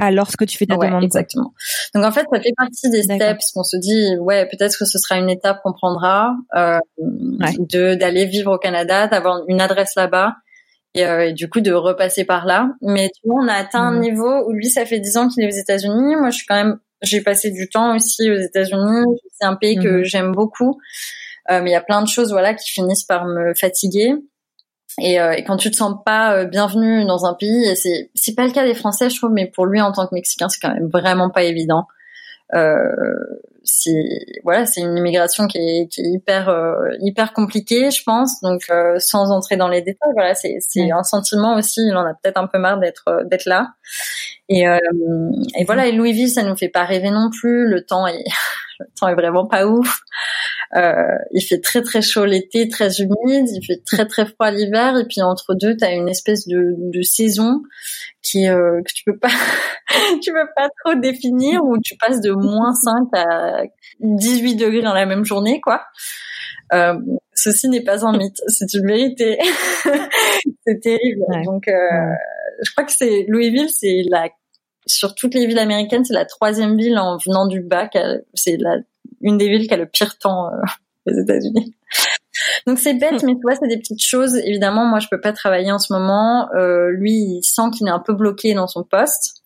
Alors, 0.00 0.30
ce 0.30 0.36
que 0.36 0.44
tu 0.44 0.56
fais 0.56 0.66
ta 0.66 0.76
Ouais, 0.76 0.86
demande. 0.86 1.04
exactement. 1.04 1.52
Donc 1.94 2.04
en 2.04 2.12
fait, 2.12 2.24
ça 2.32 2.40
fait 2.40 2.52
partie 2.56 2.88
des 2.90 3.02
steps 3.02 3.52
qu'on 3.52 3.64
se 3.64 3.76
dit, 3.76 4.16
ouais, 4.20 4.46
peut-être 4.46 4.78
que 4.78 4.84
ce 4.84 4.98
sera 4.98 5.18
une 5.18 5.28
étape 5.30 5.60
qu'on 5.62 5.72
prendra 5.72 6.34
euh, 6.56 6.78
de 6.98 7.94
d'aller 7.94 8.24
vivre 8.26 8.52
au 8.54 8.58
Canada, 8.58 9.06
d'avoir 9.08 9.42
une 9.48 9.60
adresse 9.60 9.94
là-bas 9.96 10.34
et, 10.98 11.04
euh, 11.06 11.28
et 11.28 11.32
du 11.32 11.48
coup 11.48 11.60
de 11.60 11.72
repasser 11.72 12.24
par 12.24 12.46
là. 12.46 12.70
Mais 12.82 13.08
tu 13.14 13.20
vois, 13.28 13.42
on 13.44 13.48
a 13.48 13.54
atteint 13.54 13.82
un 13.82 13.92
Mhm. 13.92 14.00
niveau 14.00 14.44
où 14.48 14.52
lui, 14.52 14.68
ça 14.70 14.84
fait 14.86 15.00
10 15.00 15.16
ans 15.16 15.28
qu'il 15.28 15.42
est 15.44 15.46
aux 15.48 15.56
États-Unis. 15.58 16.16
Moi, 16.16 16.30
je 16.30 16.36
suis 16.38 16.46
quand 16.46 16.56
même, 16.56 16.78
j'ai 17.02 17.20
passé 17.20 17.50
du 17.50 17.68
temps 17.68 17.94
aussi 17.96 18.30
aux 18.30 18.36
États-Unis. 18.38 19.04
C'est 19.38 19.46
un 19.46 19.54
pays 19.56 19.76
que 19.76 19.98
Mhm. 19.98 20.04
j'aime 20.04 20.32
beaucoup, 20.32 20.78
Euh, 21.50 21.62
mais 21.62 21.70
il 21.70 21.72
y 21.72 21.76
a 21.76 21.80
plein 21.80 22.02
de 22.02 22.08
choses, 22.08 22.30
voilà, 22.30 22.52
qui 22.52 22.70
finissent 22.70 23.04
par 23.04 23.24
me 23.24 23.54
fatiguer. 23.54 24.12
Et, 25.00 25.18
euh, 25.20 25.32
et 25.32 25.44
quand 25.44 25.56
tu 25.56 25.70
te 25.70 25.76
sens 25.76 25.94
pas 26.04 26.44
bienvenu 26.44 27.04
dans 27.06 27.24
un 27.24 27.32
pays, 27.34 27.64
et 27.68 27.74
c'est 27.76 28.10
c'est 28.14 28.34
pas 28.34 28.44
le 28.46 28.52
cas 28.52 28.64
des 28.66 28.74
Français, 28.74 29.08
je 29.08 29.16
trouve, 29.16 29.30
mais 29.32 29.46
pour 29.46 29.64
lui 29.66 29.80
en 29.80 29.92
tant 29.92 30.06
que 30.06 30.14
Mexicain, 30.14 30.48
c'est 30.50 30.60
quand 30.60 30.74
même 30.74 30.88
vraiment 30.92 31.30
pas 31.30 31.44
évident. 31.44 31.84
Euh, 32.54 32.92
c'est 33.64 33.92
voilà, 34.44 34.64
c'est 34.66 34.80
une 34.80 34.96
immigration 34.96 35.46
qui 35.46 35.58
est, 35.58 35.88
qui 35.88 36.00
est 36.00 36.08
hyper 36.08 36.48
euh, 36.48 36.90
hyper 37.00 37.32
compliquée, 37.32 37.90
je 37.90 38.02
pense. 38.02 38.40
Donc 38.40 38.62
euh, 38.70 38.98
sans 38.98 39.30
entrer 39.30 39.56
dans 39.56 39.68
les 39.68 39.82
détails, 39.82 40.12
voilà, 40.14 40.34
c'est 40.34 40.56
c'est 40.60 40.90
un 40.90 41.02
sentiment 41.02 41.56
aussi. 41.56 41.82
Il 41.82 41.94
en 41.96 42.06
a 42.06 42.14
peut-être 42.14 42.38
un 42.38 42.46
peu 42.46 42.58
marre 42.58 42.78
d'être 42.78 43.04
euh, 43.08 43.24
d'être 43.24 43.44
là. 43.44 43.74
Et 44.48 44.66
euh, 44.66 44.78
et 45.58 45.64
voilà, 45.64 45.86
et 45.86 45.92
Louisville, 45.92 46.30
ça 46.30 46.42
nous 46.42 46.56
fait 46.56 46.68
pas 46.70 46.84
rêver 46.84 47.10
non 47.10 47.30
plus. 47.30 47.68
Le 47.68 47.84
temps 47.84 48.06
est 48.06 48.24
le 48.80 48.86
temps 48.98 49.08
est 49.08 49.14
vraiment 49.14 49.46
pas 49.46 49.66
ouf. 49.66 50.00
Euh, 50.76 50.92
il 51.32 51.40
fait 51.42 51.60
très 51.60 51.80
très 51.82 52.02
chaud 52.02 52.26
l'été, 52.26 52.68
très 52.68 52.90
humide, 53.00 53.48
il 53.48 53.64
fait 53.66 53.82
très 53.86 54.06
très 54.06 54.26
froid 54.26 54.50
l'hiver, 54.50 54.96
et 54.98 55.04
puis 55.06 55.22
entre 55.22 55.54
deux, 55.54 55.76
tu 55.76 55.84
as 55.84 55.92
une 55.92 56.08
espèce 56.08 56.46
de, 56.46 56.74
de 56.76 57.02
saison 57.02 57.62
qui 58.22 58.46
euh, 58.48 58.80
que 58.84 58.92
tu 58.92 59.02
peux 59.04 59.16
pas 59.18 59.28
tu 60.22 60.32
peux 60.32 60.48
pas 60.54 60.68
trop 60.84 60.94
définir, 60.94 61.64
où 61.64 61.78
tu 61.82 61.96
passes 61.96 62.20
de 62.20 62.32
moins 62.32 62.74
5 62.74 63.08
à 63.14 63.62
18 64.00 64.56
degrés 64.56 64.82
dans 64.82 64.94
la 64.94 65.06
même 65.06 65.24
journée, 65.24 65.60
quoi. 65.60 65.82
Euh, 66.74 66.98
ceci 67.34 67.68
n'est 67.68 67.82
pas 67.84 68.04
un 68.06 68.16
mythe, 68.16 68.36
c'est 68.48 68.74
une 68.74 68.86
vérité. 68.86 69.38
c'est 70.66 70.80
terrible. 70.80 71.22
Ouais. 71.28 71.42
Donc, 71.44 71.66
euh, 71.68 71.72
je 72.62 72.70
crois 72.72 72.84
que 72.84 72.92
c'est 72.92 73.24
Louisville, 73.28 73.70
c'est 73.70 74.02
la 74.10 74.28
sur 74.86 75.14
toutes 75.14 75.34
les 75.34 75.46
villes 75.46 75.58
américaines, 75.58 76.04
c'est 76.04 76.14
la 76.14 76.24
troisième 76.24 76.76
ville 76.76 76.98
en 76.98 77.18
venant 77.18 77.46
du 77.46 77.60
bas. 77.60 77.88
a- 77.94 78.16
C'est 78.34 78.56
la 78.58 78.76
une 79.20 79.38
des 79.38 79.48
villes 79.48 79.66
qui 79.68 79.74
a 79.74 79.76
le 79.76 79.86
pire 79.86 80.18
temps 80.18 80.48
euh, 80.48 80.56
aux 81.10 81.20
États-Unis. 81.20 81.74
Donc 82.66 82.78
c'est 82.78 82.94
bête, 82.94 83.22
mais 83.24 83.34
tu 83.34 83.40
vois, 83.42 83.54
c'est 83.56 83.68
des 83.68 83.78
petites 83.78 84.02
choses. 84.02 84.36
Évidemment, 84.36 84.84
moi, 84.86 85.00
je 85.00 85.08
peux 85.10 85.20
pas 85.20 85.32
travailler 85.32 85.72
en 85.72 85.78
ce 85.78 85.92
moment. 85.92 86.48
Euh, 86.54 86.90
lui, 86.90 87.12
il 87.12 87.42
sent 87.42 87.70
qu'il 87.76 87.86
est 87.88 87.90
un 87.90 87.98
peu 87.98 88.14
bloqué 88.14 88.54
dans 88.54 88.66
son 88.66 88.84
poste. 88.84 89.42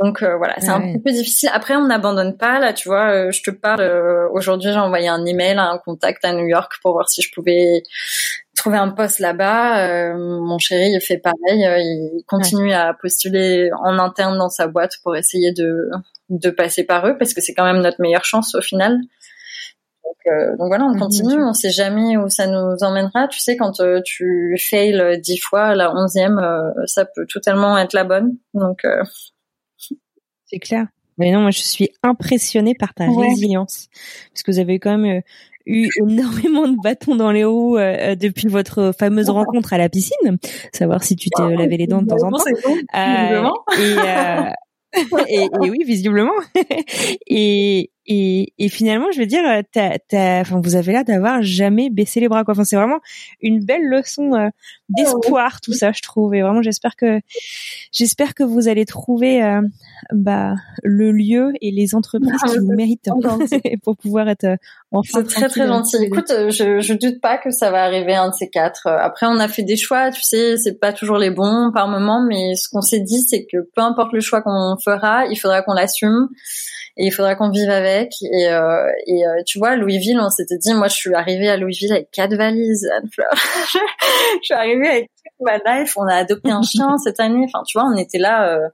Donc 0.00 0.22
euh, 0.22 0.36
voilà, 0.36 0.54
c'est 0.60 0.68
un 0.68 0.80
petit 0.80 1.00
peu 1.00 1.10
difficile. 1.10 1.50
Après, 1.52 1.74
on 1.74 1.86
n'abandonne 1.86 2.36
pas. 2.36 2.60
Là, 2.60 2.72
tu 2.72 2.88
vois, 2.88 3.10
euh, 3.10 3.30
je 3.32 3.42
te 3.42 3.50
parle. 3.50 3.80
euh, 3.80 4.28
Aujourd'hui, 4.32 4.70
j'ai 4.72 4.78
envoyé 4.78 5.08
un 5.08 5.24
email 5.26 5.58
à 5.58 5.70
un 5.70 5.78
contact 5.78 6.24
à 6.24 6.32
New 6.32 6.46
York 6.46 6.72
pour 6.82 6.92
voir 6.92 7.08
si 7.08 7.20
je 7.20 7.32
pouvais 7.34 7.82
trouver 8.58 8.76
un 8.78 8.90
poste 8.90 9.18
là-bas. 9.20 9.88
Euh, 9.88 10.16
mon 10.18 10.58
chéri, 10.58 10.90
il 10.92 11.00
fait 11.00 11.18
pareil. 11.18 11.64
euh, 11.64 11.78
il 11.78 12.22
continue 12.26 12.72
à 12.72 12.94
postuler 12.94 13.70
en 13.82 13.98
interne 13.98 14.36
dans 14.38 14.48
sa 14.50 14.66
boîte 14.66 14.92
pour 15.02 15.16
essayer 15.16 15.52
de 15.52 15.88
de 16.30 16.50
passer 16.50 16.84
par 16.84 17.06
eux 17.06 17.16
parce 17.18 17.32
que 17.34 17.40
c'est 17.40 17.54
quand 17.54 17.64
même 17.64 17.80
notre 17.82 18.00
meilleure 18.02 18.24
chance 18.26 18.54
au 18.54 18.60
final. 18.60 18.98
Donc, 20.04 20.16
euh, 20.26 20.50
donc 20.58 20.68
voilà, 20.68 20.84
on 20.84 20.92
Mhm, 20.92 20.98
continue. 20.98 21.28
bien 21.28 21.36
sûr. 21.38 21.46
On 21.48 21.52
sait 21.54 21.70
jamais 21.70 22.16
où 22.18 22.28
ça 22.28 22.46
nous 22.46 22.76
emmènera. 22.82 23.28
Tu 23.28 23.40
sais, 23.40 23.56
quand 23.56 23.80
euh, 23.80 24.00
tu 24.04 24.56
fails 24.58 25.18
dix 25.22 25.38
fois, 25.38 25.74
la 25.74 25.94
onzième, 25.94 26.38
ça 26.86 27.04
peut 27.06 27.26
totalement 27.26 27.78
être 27.78 27.92
la 27.94 28.04
bonne. 28.04 28.36
Donc 28.54 28.82
C'est 30.46 30.58
clair. 30.58 30.86
Mais 31.18 31.32
non, 31.32 31.40
moi 31.40 31.50
je 31.50 31.58
suis 31.60 31.90
impressionnée 32.02 32.74
par 32.78 32.94
ta 32.94 33.06
Ouais. 33.08 33.28
résilience, 33.28 33.88
parce 34.32 34.42
que 34.44 34.52
vous 34.52 34.60
avez 34.60 34.78
quand 34.78 34.96
même 34.96 35.22
eu 35.68 35.88
énormément 36.02 36.66
de 36.68 36.76
bâtons 36.82 37.16
dans 37.16 37.30
les 37.30 37.44
roues 37.44 37.76
euh, 37.76 38.14
depuis 38.14 38.48
votre 38.48 38.92
fameuse 38.98 39.30
rencontre 39.30 39.72
à 39.72 39.78
la 39.78 39.88
piscine, 39.88 40.38
savoir 40.72 41.04
si 41.04 41.14
tu 41.16 41.28
t'es 41.30 41.54
lavé 41.54 41.76
les 41.76 41.86
dents 41.86 42.02
de 42.02 42.08
temps 42.08 42.22
en 42.24 42.30
temps. 42.30 42.44
Bon, 42.66 42.76
Euh, 42.96 43.50
et, 43.78 43.96
euh, 43.98 44.50
et, 45.28 45.44
et 45.44 45.70
oui, 45.70 45.78
visiblement. 45.86 46.32
et, 47.28 47.90
et, 48.10 48.54
et 48.56 48.70
finalement, 48.70 49.12
je 49.12 49.20
veux 49.20 49.26
dire, 49.26 49.44
euh, 49.46 49.60
t'as, 49.70 49.98
t'as, 50.08 50.40
enfin, 50.40 50.62
vous 50.64 50.76
avez 50.76 50.92
l'air 50.92 51.04
d'avoir 51.04 51.42
jamais 51.42 51.90
baissé 51.90 52.20
les 52.20 52.28
bras, 52.28 52.42
quoi. 52.42 52.52
Enfin, 52.52 52.64
c'est 52.64 52.76
vraiment 52.76 53.00
une 53.42 53.62
belle 53.62 53.84
leçon 53.84 54.32
euh, 54.32 54.48
d'espoir, 54.88 55.60
tout 55.60 55.74
ça, 55.74 55.92
je 55.92 56.00
trouve. 56.00 56.34
Et 56.34 56.40
vraiment, 56.40 56.62
j'espère 56.62 56.96
que, 56.96 57.20
j'espère 57.92 58.32
que 58.32 58.42
vous 58.42 58.66
allez 58.66 58.86
trouver, 58.86 59.44
euh, 59.44 59.60
bah, 60.14 60.54
le 60.82 61.12
lieu 61.12 61.52
et 61.60 61.70
les 61.70 61.94
entreprises 61.94 62.32
Ah, 62.42 62.48
qui 62.48 62.58
vous 62.58 62.72
méritent 62.72 63.10
pour 63.82 63.94
pouvoir 63.98 64.30
être 64.30 64.44
euh, 64.44 64.56
enfin. 64.90 65.20
C'est 65.28 65.34
très 65.34 65.48
très 65.50 65.66
gentil. 65.66 65.98
Écoute, 66.02 66.30
je, 66.30 66.80
je 66.80 66.94
doute 66.94 67.20
pas 67.20 67.36
que 67.36 67.50
ça 67.50 67.70
va 67.70 67.84
arriver 67.84 68.14
un 68.14 68.30
de 68.30 68.34
ces 68.34 68.48
quatre. 68.48 68.86
Après, 68.86 69.26
on 69.26 69.38
a 69.38 69.48
fait 69.48 69.64
des 69.64 69.76
choix, 69.76 70.10
tu 70.10 70.22
sais, 70.22 70.56
c'est 70.56 70.80
pas 70.80 70.94
toujours 70.94 71.18
les 71.18 71.30
bons 71.30 71.72
par 71.74 71.88
moment, 71.88 72.24
mais 72.26 72.54
ce 72.54 72.70
qu'on 72.70 72.80
s'est 72.80 73.00
dit, 73.00 73.20
c'est 73.20 73.44
que 73.44 73.58
peu 73.76 73.82
importe 73.82 74.14
le 74.14 74.20
choix 74.20 74.40
qu'on 74.40 74.76
fera, 74.82 75.26
il 75.26 75.36
faudra 75.36 75.60
qu'on 75.60 75.74
l'assume 75.74 76.30
et 76.98 77.06
il 77.06 77.10
faudra 77.10 77.36
qu'on 77.36 77.50
vive 77.50 77.70
avec. 77.70 77.97
Et, 78.22 78.48
euh, 78.48 78.90
et 79.06 79.26
euh, 79.26 79.42
tu 79.46 79.58
vois, 79.58 79.76
Louisville, 79.76 80.18
on 80.20 80.30
s'était 80.30 80.58
dit, 80.58 80.72
moi, 80.74 80.88
je 80.88 80.94
suis 80.94 81.14
arrivée 81.14 81.48
à 81.48 81.56
Louisville 81.56 81.92
avec 81.92 82.10
quatre 82.10 82.34
valises, 82.34 82.88
Anne-Fleur. 82.96 83.32
je, 83.72 83.78
suis 84.42 84.54
arrivée 84.54 84.88
avec 84.88 85.10
toute 85.16 85.46
ma 85.46 85.58
life. 85.58 85.96
On 85.96 86.06
a 86.06 86.14
adopté 86.14 86.50
un 86.50 86.62
chien 86.62 86.96
cette 87.04 87.20
année. 87.20 87.44
Enfin, 87.46 87.62
tu 87.66 87.78
vois, 87.78 87.88
on 87.92 87.96
était 87.96 88.18
là. 88.18 88.48
euh, 88.52 88.68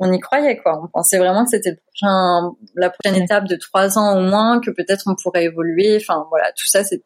on 0.00 0.10
y 0.12 0.18
croyait 0.18 0.56
quoi. 0.56 0.80
On 0.82 0.88
pensait 0.88 1.18
vraiment 1.18 1.44
que 1.44 1.50
c'était 1.50 1.78
la 2.74 2.88
prochaine 2.90 3.22
étape 3.22 3.46
de 3.46 3.56
trois 3.56 3.98
ans 3.98 4.18
au 4.18 4.22
moins, 4.22 4.58
que 4.60 4.70
peut-être 4.70 5.04
on 5.06 5.14
pourrait 5.14 5.44
évoluer. 5.44 5.98
Enfin 6.00 6.24
voilà, 6.30 6.50
tout 6.52 6.66
ça 6.66 6.82
c'était, 6.82 7.04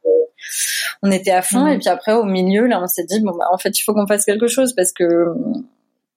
on 1.02 1.10
était 1.10 1.32
à 1.32 1.42
fond. 1.42 1.66
Et 1.66 1.78
puis 1.78 1.88
après 1.88 2.12
au 2.12 2.22
milieu 2.22 2.66
là, 2.66 2.80
on 2.80 2.86
s'est 2.86 3.04
dit 3.04 3.20
bon 3.20 3.32
bah 3.36 3.46
en 3.50 3.58
fait 3.58 3.76
il 3.76 3.82
faut 3.82 3.94
qu'on 3.94 4.06
fasse 4.06 4.24
quelque 4.24 4.46
chose 4.46 4.74
parce 4.74 4.92
que 4.92 5.04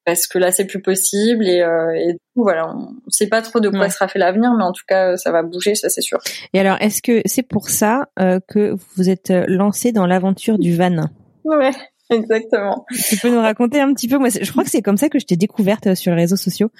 parce 0.07 0.25
que 0.25 0.37
là 0.39 0.53
c'est 0.53 0.63
plus 0.65 0.81
possible 0.81 1.45
et, 1.45 1.59
euh, 1.61 1.91
et 1.93 2.13
du 2.13 2.19
coup 2.33 2.43
voilà, 2.43 2.73
on 2.75 3.09
sait 3.09 3.27
pas 3.27 3.41
trop 3.41 3.59
de 3.59 3.67
quoi 3.67 3.81
Ouais. 3.81 3.89
sera 3.89 4.07
fait 4.07 4.19
l'avenir, 4.19 4.53
mais 4.57 4.63
en 4.63 4.71
tout 4.71 4.85
cas 4.87 5.17
ça 5.17 5.31
va 5.33 5.43
bouger, 5.43 5.75
ça 5.75 5.89
c'est 5.89 6.01
sûr. 6.01 6.17
Et 6.53 6.59
alors, 6.61 6.77
est-ce 6.79 7.01
que 7.01 7.21
c'est 7.25 7.43
pour 7.43 7.67
ça 7.69 8.07
euh, 8.17 8.39
que 8.47 8.73
vous 8.95 9.09
êtes 9.09 9.31
euh, 9.31 9.43
lancé 9.49 9.91
dans 9.91 10.07
l'aventure 10.07 10.57
du 10.57 10.73
van? 10.77 11.09
Ouais, 11.43 11.71
exactement. 12.09 12.85
Tu 13.09 13.17
peux 13.17 13.29
nous 13.29 13.41
raconter 13.41 13.81
un 13.81 13.93
petit 13.93 14.07
peu? 14.07 14.17
Moi, 14.17 14.29
je 14.29 14.49
crois 14.49 14.63
que 14.63 14.69
c'est 14.69 14.81
comme 14.81 14.95
ça 14.95 15.09
que 15.09 15.19
je 15.19 15.25
t'ai 15.25 15.35
découverte 15.35 15.93
sur 15.95 16.13
les 16.15 16.21
réseaux 16.21 16.37
sociaux. 16.37 16.71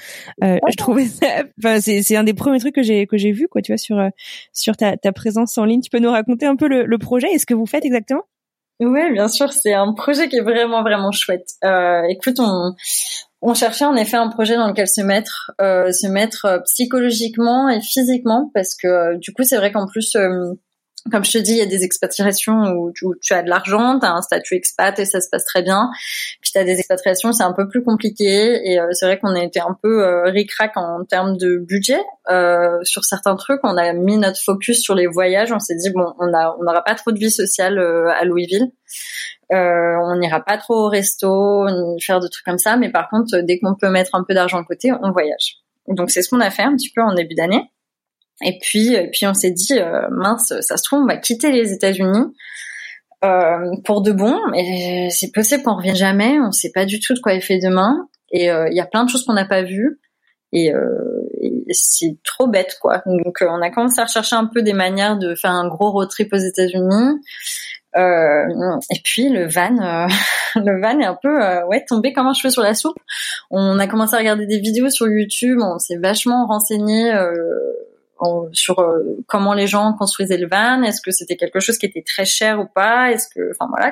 Euh, 0.42 0.58
je 0.70 0.78
trouvais 0.78 1.06
ça, 1.06 1.28
enfin, 1.60 1.82
c'est 1.82 2.16
un 2.16 2.24
des 2.24 2.34
premiers 2.34 2.60
trucs 2.60 2.76
que 2.76 2.82
j'ai 2.84 3.08
que 3.08 3.18
j'ai 3.18 3.34
vu, 3.34 3.50
quoi, 3.50 3.62
tu 3.62 3.74
vois, 3.74 3.78
sur 3.78 3.98
sur 4.54 4.78
ta 4.78 4.96
ta 4.96 5.12
présence 5.12 5.58
en 5.58 5.66
ligne. 5.66 5.82
Tu 5.82 5.90
peux 5.90 6.00
nous 6.00 6.12
raconter 6.12 6.46
un 6.46 6.56
peu 6.56 6.70
le, 6.70 6.86
le 6.86 6.98
projet 6.98 7.28
et 7.34 7.40
ce 7.40 7.46
que 7.46 7.54
vous 7.54 7.66
faites 7.66 7.84
exactement? 7.84 8.24
Oui, 8.80 9.12
bien 9.12 9.28
sûr, 9.28 9.52
c'est 9.52 9.74
un 9.74 9.92
projet 9.94 10.30
qui 10.30 10.36
est 10.38 10.42
vraiment 10.42 10.84
vraiment 10.84 11.12
chouette. 11.12 11.50
Euh, 11.64 12.04
écoute, 12.10 12.36
on 12.40 12.74
on 13.42 13.54
cherchait 13.54 13.86
en 13.86 13.96
effet 13.96 14.18
un 14.18 14.30
projet 14.30 14.56
dans 14.56 14.68
lequel 14.68 14.88
se 14.88 15.02
mettre, 15.02 15.52
euh, 15.62 15.92
se 15.92 16.08
mettre 16.08 16.46
euh, 16.46 16.60
psychologiquement 16.66 17.70
et 17.70 17.82
physiquement, 17.82 18.52
parce 18.54 18.76
que 18.76 18.88
euh, 18.88 19.18
du 19.18 19.32
coup, 19.34 19.44
c'est 19.44 19.58
vrai 19.58 19.72
qu'en 19.72 19.88
plus, 19.88 20.16
euh, 20.16 20.54
comme 21.12 21.24
je 21.26 21.32
te 21.32 21.38
dis, 21.38 21.52
il 21.52 21.58
y 21.58 21.62
a 21.62 21.66
des 21.66 21.84
expatriations 21.84 22.72
où, 22.72 22.92
tu- 22.94 23.34
as 23.34 23.44
de 23.44 23.50
l'argent, 23.50 24.00
tu 24.00 24.06
as 24.06 24.14
un 24.14 24.22
statut 24.22 24.56
expat 24.56 24.98
et 25.00 25.06
ça 25.06 25.22
se 25.22 25.30
passe 25.30 25.46
très 25.46 25.62
bien. 25.62 25.90
Puis 26.42 26.52
tu 26.52 26.58
as 26.58 26.64
des 26.64 26.78
expatriations, 26.80 27.32
c'est 27.32 27.44
un 27.44 27.54
peu 27.54 27.68
plus 27.68 27.84
compliqué 27.84 28.60
et 28.70 28.80
euh, 28.80 28.88
c'est 28.92 29.06
vrai 29.06 29.20
qu'on 29.20 29.36
a 29.36 29.44
été 29.44 29.60
un 29.60 29.78
peu 29.82 30.04
euh, 30.04 30.24
ric-rac 30.30 30.76
en 30.76 31.04
termes 31.06 31.38
de 31.38 31.58
budget 31.58 32.02
euh, 32.30 32.80
sur 32.84 33.06
certains 33.06 33.36
trucs. 33.36 33.60
On 33.64 33.78
a 33.78 33.94
mis 33.94 34.18
notre 34.18 34.42
focus 34.42 34.82
sur 34.82 34.96
les 34.96 35.08
voyages. 35.08 35.52
On 35.52 35.60
s'est 35.60 35.76
dit 35.76 35.92
bon, 35.92 36.14
on 36.20 36.34
a 36.34 36.56
on 36.60 36.64
n'aura 36.64 36.84
pas 36.84 36.96
trop 36.96 37.12
de 37.12 37.20
vie 37.20 37.32
sociale 37.32 37.80
euh, 37.80 38.10
à 38.10 38.26
Louisville. 38.26 38.72
Euh, 39.54 39.96
on 40.04 40.18
n'ira 40.18 40.42
pas 40.44 40.58
trop 40.58 40.86
au 40.86 40.90
resto 40.90 41.66
ni 41.70 42.02
faire 42.02 42.20
de 42.20 42.28
trucs 42.28 42.46
comme 42.46 42.58
ça, 42.58 42.76
mais 42.76 42.92
par 42.92 43.10
contre, 43.10 43.38
dès 43.44 43.60
qu'on 43.60 43.76
peut 43.76 43.90
mettre 43.90 44.14
un 44.16 44.24
peu 44.28 44.34
d'argent 44.34 44.60
de 44.62 44.66
côté, 44.66 44.92
on 44.92 45.12
voyage. 45.12 45.58
Donc 45.88 46.12
c'est 46.12 46.22
ce 46.22 46.30
qu'on 46.30 46.42
a 46.42 46.50
fait 46.52 46.64
un 46.64 46.76
petit 46.76 46.92
peu 46.94 47.02
en 47.02 47.14
début 47.14 47.36
d'année. 47.36 47.64
Et 48.44 48.58
puis, 48.62 48.94
et 48.94 49.10
puis 49.10 49.26
on 49.26 49.34
s'est 49.34 49.52
dit, 49.52 49.74
euh, 49.80 50.08
mince, 50.12 50.54
ça 50.62 50.78
se 50.78 50.84
trouve, 50.84 51.00
on 51.00 51.08
va 51.08 51.18
quitter 51.18 51.52
les 51.52 51.74
États-Unis 51.74 52.34
euh, 53.26 53.76
pour 53.84 54.02
de 54.02 54.12
bon, 54.12 54.40
mais 54.52 55.10
c'est 55.10 55.32
possible 55.32 55.64
qu'on 55.64 55.76
revienne 55.76 55.96
jamais. 55.96 56.40
On 56.40 56.52
sait 56.52 56.72
pas 56.74 56.86
du 56.86 57.00
tout 57.00 57.14
de 57.14 57.20
quoi 57.20 57.34
il 57.34 57.42
fait 57.42 57.60
demain. 57.60 58.08
Et 58.32 58.52
euh, 58.52 58.68
il 58.70 58.76
y 58.76 58.80
a 58.80 58.86
plein 58.86 59.04
de 59.06 59.10
choses 59.10 59.26
qu'on 59.26 59.34
n'a 59.34 59.46
pas 59.46 59.64
vues. 59.64 60.00
Et, 60.54 60.74
euh, 60.74 61.28
et 61.42 61.64
c'est 61.72 62.18
trop 62.24 62.48
bête, 62.48 62.78
quoi. 62.80 63.02
Donc 63.06 63.42
euh, 63.42 63.48
on 63.50 63.62
a 63.62 63.70
commencé 63.70 64.00
à 64.00 64.06
rechercher 64.06 64.36
un 64.36 64.46
peu 64.46 64.62
des 64.62 64.74
manières 64.74 65.18
de 65.18 65.36
faire 65.36 65.52
un 65.52 65.68
gros 65.68 65.92
road 65.92 66.10
trip 66.10 66.32
aux 66.32 66.38
États-Unis. 66.38 67.20
Et 67.96 69.02
puis 69.04 69.30
le 69.30 69.48
van, 69.48 69.72
le 70.56 70.82
van 70.82 71.00
est 71.00 71.06
un 71.06 71.18
peu 71.20 71.64
ouais 71.64 71.84
tombé 71.84 72.14
comme 72.14 72.28
un 72.28 72.34
cheveu 72.34 72.52
sur 72.52 72.62
la 72.62 72.76
soupe. 72.76 73.00
On 73.50 73.80
a 73.80 73.88
commencé 73.88 74.14
à 74.14 74.20
regarder 74.20 74.46
des 74.46 74.60
vidéos 74.60 74.92
sur 74.92 75.08
YouTube, 75.08 75.58
on 75.64 75.80
s'est 75.80 75.98
vachement 75.98 76.46
renseigné 76.46 77.12
en- 78.20 78.48
sur 78.54 78.80
euh, 78.80 79.04
comment 79.28 79.54
les 79.54 79.68
gens 79.68 79.94
construisaient 79.94 80.38
le 80.38 80.48
van. 80.48 80.82
Est-ce 80.84 81.02
que 81.02 81.12
c'était 81.12 81.36
quelque 81.38 81.60
chose 81.60 81.78
qui 81.78 81.86
était 81.86 82.04
très 82.06 82.26
cher 82.26 82.60
ou 82.60 82.66
pas? 82.74 83.12
Est-ce 83.12 83.28
que, 83.34 83.52
enfin 83.52 83.68
voilà, 83.70 83.92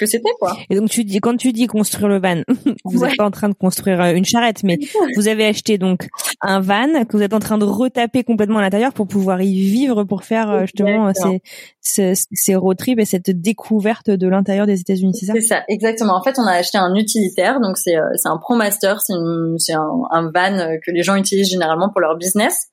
que 0.00 0.06
c'était 0.06 0.32
quoi. 0.38 0.56
Et 0.68 0.76
donc 0.76 0.90
tu 0.90 1.04
dis 1.04 1.20
quand 1.20 1.36
tu 1.36 1.52
dis 1.52 1.66
construire 1.66 2.08
le 2.08 2.20
van, 2.20 2.42
vous 2.84 3.04
n'êtes 3.04 3.16
pas 3.16 3.24
en 3.24 3.30
train 3.30 3.48
de 3.48 3.54
construire 3.54 4.00
une 4.00 4.24
charrette, 4.24 4.62
mais 4.64 4.78
vous 5.16 5.28
avez 5.28 5.46
acheté 5.46 5.78
donc 5.78 6.08
un 6.40 6.60
van 6.60 7.04
que 7.04 7.16
vous 7.16 7.22
êtes 7.22 7.34
en 7.34 7.38
train 7.38 7.58
de 7.58 7.64
retaper 7.64 8.24
complètement 8.24 8.58
à 8.58 8.62
l'intérieur 8.62 8.92
pour 8.92 9.06
pouvoir 9.06 9.40
y 9.42 9.52
vivre, 9.54 10.04
pour 10.04 10.24
faire 10.24 10.62
justement 10.62 11.12
ces, 11.14 11.42
ces, 11.80 12.14
ces 12.32 12.54
road 12.56 12.76
trips 12.76 12.98
et 12.98 13.04
cette 13.04 13.30
découverte 13.30 14.10
de 14.10 14.28
l'intérieur 14.28 14.66
des 14.66 14.80
États-Unis, 14.80 15.14
c'est 15.14 15.26
ça? 15.26 15.32
C'est 15.34 15.40
ça, 15.40 15.62
exactement. 15.68 16.16
En 16.16 16.22
fait, 16.22 16.38
on 16.38 16.46
a 16.46 16.52
acheté 16.52 16.78
un 16.78 16.94
utilitaire, 16.94 17.60
donc 17.60 17.76
c'est 17.76 17.96
c'est 18.16 18.28
un 18.28 18.38
ProMaster, 18.38 18.94
c'est 19.00 19.14
c'est 19.58 19.74
un, 19.74 19.90
un 20.10 20.30
van 20.34 20.78
que 20.84 20.90
les 20.90 21.02
gens 21.02 21.14
utilisent 21.14 21.50
généralement 21.50 21.90
pour 21.90 22.00
leur 22.00 22.16
business. 22.16 22.70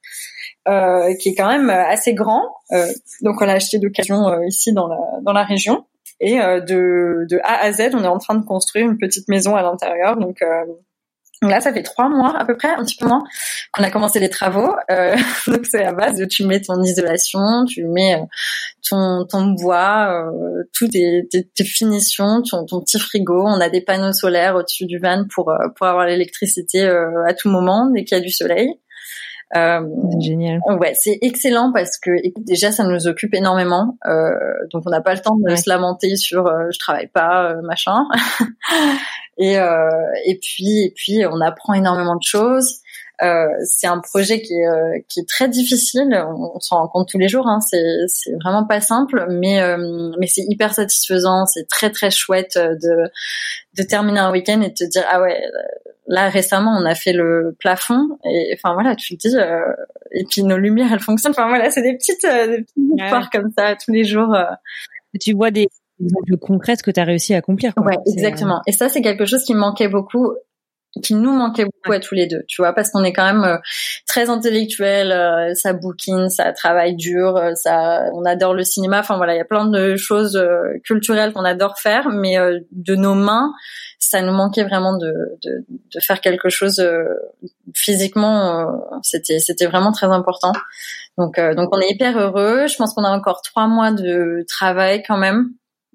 Euh, 0.68 1.14
qui 1.16 1.30
est 1.30 1.36
quand 1.36 1.48
même 1.48 1.70
assez 1.70 2.14
grand. 2.14 2.42
Euh, 2.74 2.88
donc 3.22 3.42
on 3.42 3.46
l'a 3.46 3.54
acheté 3.54 3.80
d'occasion 3.80 4.28
euh, 4.28 4.46
ici 4.48 4.74
dans 4.74 4.88
la 4.88 4.98
dans 5.22 5.32
la 5.32 5.44
région. 5.44 5.86
Et 6.20 6.38
de 6.38 7.26
de 7.30 7.40
A 7.44 7.64
à 7.64 7.72
Z, 7.72 7.92
on 7.94 8.04
est 8.04 8.08
en 8.08 8.18
train 8.18 8.36
de 8.36 8.46
construire 8.46 8.86
une 8.86 8.98
petite 8.98 9.28
maison 9.28 9.56
à 9.56 9.62
l'intérieur. 9.62 10.18
Donc 10.18 10.42
là, 11.42 11.62
ça 11.62 11.74
fait 11.74 11.84
trois 11.84 12.10
mois 12.10 12.36
à 12.38 12.46
peu 12.46 12.56
près, 12.58 12.70
un 12.70 12.84
petit 12.84 12.96
peu 12.98 13.08
moins, 13.08 13.24
qu'on 13.72 13.84
a 13.84 13.92
commencé 13.92 14.20
les 14.20 14.30
travaux. 14.30 14.74
Euh, 14.92 15.16
donc 15.48 15.66
c'est 15.66 15.84
à 15.84 15.94
base 15.94 16.18
de 16.18 16.26
tu 16.26 16.46
mets 16.46 16.62
ton 16.62 16.82
isolation, 16.84 17.66
tu 17.66 17.86
mets 17.86 18.20
ton 18.88 19.26
ton 19.26 19.48
bois, 19.48 20.10
euh, 20.12 20.64
toutes 20.74 20.92
tes, 20.92 21.28
tes, 21.30 21.64
finitions, 21.64 22.42
ton, 22.42 22.66
ton, 22.66 22.82
petit 22.82 23.00
frigo. 23.00 23.44
On 23.46 23.60
a 23.60 23.70
des 23.70 23.82
panneaux 23.82 24.14
solaires 24.14 24.56
au-dessus 24.56 24.86
du 24.86 25.00
van 25.00 25.26
pour 25.34 25.54
pour 25.76 25.88
avoir 25.88 26.06
l'électricité 26.06 26.88
à 26.88 27.34
tout 27.34 27.50
moment 27.50 27.90
dès 27.94 28.04
qu'il 28.04 28.18
y 28.18 28.22
a 28.22 28.24
du 28.24 28.32
soleil. 28.32 28.80
Euh, 29.56 29.80
génial. 30.20 30.60
Ouais, 30.68 30.94
c'est 30.96 31.20
excellent 31.22 31.72
parce 31.74 31.98
que 31.98 32.12
écoute, 32.24 32.44
déjà 32.46 32.72
ça 32.72 32.84
nous 32.84 33.08
occupe 33.08 33.34
énormément, 33.34 33.98
euh, 34.06 34.32
donc 34.72 34.84
on 34.86 34.90
n'a 34.90 35.00
pas 35.00 35.14
le 35.14 35.22
temps 35.22 35.38
de 35.38 35.56
se 35.56 35.70
lamenter 35.70 36.18
sur 36.18 36.48
euh, 36.48 36.66
je 36.72 36.78
travaille 36.80 37.08
pas 37.08 37.52
euh, 37.52 37.62
machin. 37.64 37.96
et 39.38 39.58
euh, 39.58 39.90
et 40.26 40.38
puis 40.42 40.86
et 40.86 40.94
puis 40.94 41.26
on 41.26 41.40
apprend 41.40 41.74
énormément 41.74 42.16
de 42.16 42.24
choses. 42.24 42.82
Euh, 43.24 43.48
c'est 43.64 43.88
un 43.88 44.00
projet 44.00 44.42
qui 44.42 44.54
est, 44.54 44.68
euh, 44.68 45.00
qui 45.10 45.22
est 45.22 45.28
très 45.28 45.50
difficile. 45.50 46.08
On, 46.14 46.52
on 46.56 46.60
s'en 46.60 46.78
rend 46.78 46.88
compte 46.88 47.10
tous 47.10 47.18
les 47.18 47.28
jours. 47.28 47.48
Hein. 47.48 47.60
C'est, 47.62 47.84
c'est 48.08 48.34
vraiment 48.44 48.66
pas 48.66 48.80
simple, 48.80 49.26
mais 49.30 49.62
euh, 49.62 50.12
mais 50.20 50.28
c'est 50.28 50.44
hyper 50.48 50.74
satisfaisant. 50.74 51.46
C'est 51.46 51.68
très 51.68 51.90
très 51.90 52.12
chouette 52.12 52.58
de 52.58 53.10
de 53.76 53.84
terminer 53.84 54.20
un 54.20 54.32
week-end 54.32 54.62
et 54.62 54.70
de 54.70 54.74
te 54.74 54.84
dire 54.90 55.04
ah 55.10 55.22
ouais 55.22 55.40
là 56.08 56.30
récemment 56.30 56.78
on 56.80 56.86
a 56.86 56.96
fait 56.96 57.14
le 57.14 57.56
plafond 57.60 58.18
et 58.26 58.56
enfin 58.56 58.74
voilà 58.74 58.96
tu 58.96 59.18
te 59.18 59.28
dis 59.28 59.36
et 60.12 60.24
puis 60.24 60.44
nos 60.44 60.58
lumières 60.58 60.94
elles 60.94 61.00
fonctionnent. 61.00 61.34
Enfin 61.34 61.48
voilà 61.48 61.70
c'est 61.70 61.82
des 61.82 61.96
petites 61.96 62.24
des 62.24 62.64
petites 62.64 63.02
histoires 63.02 63.30
comme 63.30 63.52
ça 63.58 63.76
tous 63.76 63.92
les 63.92 64.04
jours. 64.04 64.36
Tu 65.20 65.34
vois 65.34 65.52
des 65.52 65.68
exemples 66.00 66.38
concrets 66.38 66.78
que 66.78 66.92
tu 66.92 67.00
as 67.00 67.04
réussi 67.04 67.34
à 67.34 67.38
accomplir. 67.38 67.74
Quoi. 67.74 67.86
Ouais, 67.86 67.98
exactement. 68.06 68.62
Et 68.68 68.72
ça, 68.72 68.90
c'est 68.90 69.02
quelque 69.02 69.26
chose 69.26 69.44
qui 69.44 69.54
me 69.54 69.60
manquait 69.60 69.88
beaucoup 69.88 70.34
qui 71.02 71.16
nous 71.16 71.32
manquait 71.32 71.66
beaucoup 71.66 71.92
à 71.92 72.00
tous 72.00 72.16
les 72.16 72.28
deux, 72.28 72.44
tu 72.48 72.62
vois, 72.62 72.74
parce 72.74 72.90
qu'on 72.90 73.04
est 73.04 73.14
quand 73.14 73.26
même 73.26 73.44
euh, 73.44 73.58
très 74.08 74.30
intellectuel, 74.30 75.12
euh, 75.12 75.54
ça 75.54 75.74
bouquine, 75.74 76.30
ça 76.30 76.52
travaille 76.54 76.96
dur, 76.96 77.38
euh, 77.38 77.54
ça, 77.56 78.04
on 78.14 78.26
adore 78.26 78.54
le 78.54 78.64
cinéma, 78.64 79.00
enfin 79.00 79.18
voilà, 79.18 79.34
il 79.34 79.38
y 79.38 79.42
a 79.42 79.46
plein 79.46 79.66
de 79.66 79.96
choses 79.96 80.42
culturelles 80.84 81.34
qu'on 81.34 81.46
adore 81.46 81.80
faire, 81.80 82.10
mais 82.10 82.36
de 82.72 82.96
nos 82.96 83.16
mains, 83.16 83.54
ça 84.00 84.22
nous 84.22 84.32
manquait 84.32 84.64
vraiment 84.64 84.98
de, 84.98 85.14
de, 85.44 85.66
de 85.68 86.00
faire 86.00 86.22
quelque 86.22 86.50
chose 86.50 86.84
physiquement, 87.76 88.82
c'était 89.04 89.40
c'était 89.40 89.66
vraiment 89.66 89.92
très 89.92 90.08
important. 90.08 90.54
Donc 91.18 91.40
donc 91.40 91.70
on 91.72 91.80
est 91.80 91.90
hyper 91.90 92.18
heureux. 92.18 92.68
Je 92.68 92.76
pense 92.76 92.94
qu'on 92.94 93.04
a 93.04 93.10
encore 93.10 93.42
trois 93.42 93.68
mois 93.68 93.92
de 93.92 94.46
travail 94.48 95.04
quand 95.08 95.18
même 95.18 95.52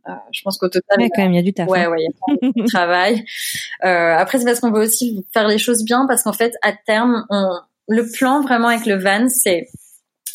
euh, 0.08 0.12
je 0.32 0.40
pense 0.42 0.58
qu'au 0.58 0.68
total, 0.68 0.98
ouais, 0.98 1.10
quand 1.14 1.22
même, 1.22 1.32
il 1.32 1.36
y 1.36 1.38
a 1.38 1.42
du 1.42 1.52
taf. 1.52 1.68
Ouais, 1.68 1.84
hein. 1.84 1.90
ouais, 1.90 1.98
il 2.00 2.46
y 2.46 2.48
a 2.48 2.52
du 2.52 2.64
travail. 2.64 3.24
Euh, 3.84 4.14
après, 4.16 4.38
c'est 4.38 4.44
parce 4.44 4.60
qu'on 4.60 4.70
veut 4.70 4.84
aussi 4.84 5.26
faire 5.32 5.48
les 5.48 5.58
choses 5.58 5.82
bien, 5.84 6.06
parce 6.06 6.22
qu'en 6.22 6.32
fait, 6.32 6.54
à 6.62 6.72
terme, 6.72 7.26
on, 7.30 7.48
le 7.88 8.08
plan 8.12 8.40
vraiment 8.40 8.68
avec 8.68 8.86
le 8.86 8.94
van, 8.94 9.28
c'est 9.28 9.66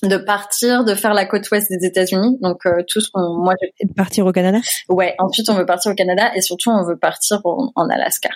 de 0.04 0.18
partir, 0.18 0.84
de 0.84 0.94
faire 0.96 1.14
la 1.14 1.26
côte 1.26 1.50
ouest 1.50 1.70
des 1.70 1.88
États-Unis. 1.88 2.38
Donc 2.42 2.66
euh, 2.66 2.84
tout 2.90 3.00
ce 3.00 3.10
qu'on, 3.10 3.38
moi, 3.38 3.54
je... 3.62 3.88
de 3.88 3.94
partir 3.94 4.26
au 4.26 4.34
Canada? 4.34 4.60
Ouais. 4.90 5.16
Ensuite, 5.20 5.50
on 5.50 5.54
veut 5.54 5.66
partir 5.66 5.94
au 5.94 5.96
Canada 5.96 6.30
et 6.36 6.42
surtout, 6.42 6.72
on 6.72 6.84
veut 6.84 6.98
partir 6.98 7.40
en 7.46 7.90
Alaska. 7.90 8.32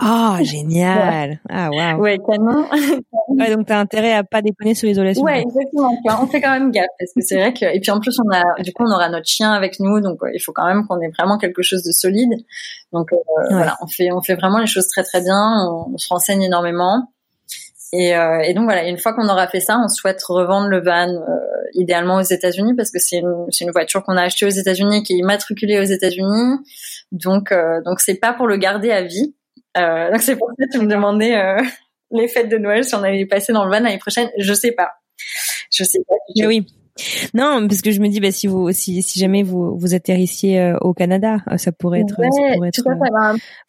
Ah, 0.00 0.38
génial. 0.42 1.40
Ah, 1.48 1.70
waouh. 1.70 2.00
Ouais, 2.00 2.18
canon. 2.18 2.66
ouais, 3.28 3.54
donc 3.54 3.66
t'as 3.66 3.80
intérêt 3.80 4.12
à 4.12 4.22
pas 4.22 4.42
déconner 4.42 4.74
sur 4.74 4.86
l'isolation. 4.86 5.24
Ouais, 5.24 5.42
exactement. 5.42 5.98
On 6.20 6.26
fait 6.28 6.40
quand 6.40 6.52
même 6.52 6.70
gaffe 6.70 6.86
parce 6.98 7.12
que 7.12 7.20
c'est 7.20 7.36
vrai 7.36 7.52
que 7.52 7.64
et 7.64 7.80
puis 7.80 7.90
en 7.90 7.98
plus 7.98 8.16
on 8.20 8.30
a 8.30 8.62
du 8.62 8.72
coup 8.72 8.84
on 8.84 8.92
aura 8.92 9.08
notre 9.08 9.26
chien 9.26 9.52
avec 9.52 9.80
nous 9.80 10.00
donc 10.00 10.20
il 10.32 10.40
faut 10.40 10.52
quand 10.52 10.66
même 10.66 10.86
qu'on 10.86 11.00
ait 11.00 11.10
vraiment 11.18 11.36
quelque 11.36 11.62
chose 11.62 11.82
de 11.82 11.90
solide. 11.90 12.32
Donc 12.92 13.12
euh, 13.12 13.16
voilà, 13.50 13.76
on 13.82 13.88
fait 13.88 14.10
on 14.12 14.22
fait 14.22 14.36
vraiment 14.36 14.58
les 14.58 14.66
choses 14.66 14.86
très 14.86 15.02
très 15.02 15.20
bien, 15.20 15.68
on, 15.68 15.98
se 15.98 16.08
renseigne 16.08 16.42
énormément. 16.42 17.12
Et, 17.92 18.14
euh, 18.14 18.40
et 18.40 18.52
donc 18.52 18.64
voilà, 18.64 18.86
une 18.86 18.98
fois 18.98 19.14
qu'on 19.14 19.28
aura 19.30 19.48
fait 19.48 19.60
ça, 19.60 19.80
on 19.82 19.88
souhaite 19.88 20.22
revendre 20.22 20.68
le 20.68 20.82
van 20.82 21.08
euh, 21.08 21.38
idéalement 21.72 22.16
aux 22.16 22.22
États-Unis 22.22 22.74
parce 22.76 22.90
que 22.90 22.98
c'est 22.98 23.16
une, 23.16 23.46
c'est 23.50 23.64
une 23.64 23.70
voiture 23.70 24.02
qu'on 24.02 24.18
a 24.18 24.22
achetée 24.22 24.44
aux 24.44 24.50
États-Unis 24.50 25.02
qui 25.02 25.14
est 25.14 25.16
immatriculée 25.16 25.80
aux 25.80 25.84
États-Unis. 25.84 26.58
Donc 27.10 27.52
donc 27.84 28.00
c'est 28.00 28.16
pas 28.16 28.34
pour 28.34 28.46
le 28.46 28.58
garder 28.58 28.90
à 28.90 29.02
vie 29.02 29.34
euh, 29.76 30.10
donc 30.10 30.20
c'est 30.22 30.36
pour 30.36 30.48
ça 30.58 30.66
que 30.66 30.78
tu 30.78 30.84
me 30.84 30.90
demandais 30.90 31.36
euh, 31.36 31.60
les 32.10 32.28
fêtes 32.28 32.48
de 32.48 32.58
Noël 32.58 32.84
si 32.84 32.94
on 32.94 33.02
allait 33.02 33.26
passer 33.26 33.52
dans 33.52 33.64
le 33.64 33.70
van 33.70 33.80
l'année 33.80 33.98
prochaine. 33.98 34.30
Je 34.38 34.52
sais 34.52 34.72
pas. 34.72 34.92
Je 35.72 35.84
sais 35.84 36.00
pas. 36.08 36.14
Mais 36.36 36.46
oui. 36.46 36.66
Non, 37.34 37.66
parce 37.68 37.82
que 37.82 37.90
je 37.90 38.00
me 38.00 38.08
dis, 38.08 38.20
bah, 38.20 38.32
si 38.32 38.46
vous, 38.46 38.72
si, 38.72 39.02
si 39.02 39.18
jamais 39.20 39.42
vous, 39.42 39.76
vous 39.78 39.94
atterrissiez 39.94 40.60
euh, 40.60 40.78
au 40.80 40.94
Canada, 40.94 41.38
ça 41.56 41.72
pourrait 41.72 42.00
être, 42.00 42.16
ça 42.16 42.54
pourrait 42.54 42.68
être 42.68 42.82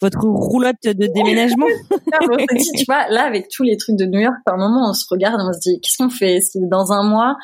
votre 0.01 0.23
roulotte 0.25 0.83
de 0.83 1.07
déménagement. 1.07 1.67
tu 2.75 2.85
vois, 2.87 3.07
là, 3.09 3.23
avec 3.25 3.47
tous 3.49 3.63
les 3.63 3.77
trucs 3.77 3.97
de 3.97 4.05
New 4.05 4.19
York, 4.19 4.35
par 4.45 4.57
moment, 4.57 4.89
on 4.89 4.93
se 4.93 5.05
regarde, 5.09 5.39
on 5.39 5.53
se 5.53 5.59
dit, 5.59 5.79
qu'est-ce 5.81 5.97
qu'on 5.97 6.09
fait? 6.09 6.41
Si 6.41 6.59
dans 6.59 6.91
un 6.91 7.03
mois, 7.03 7.35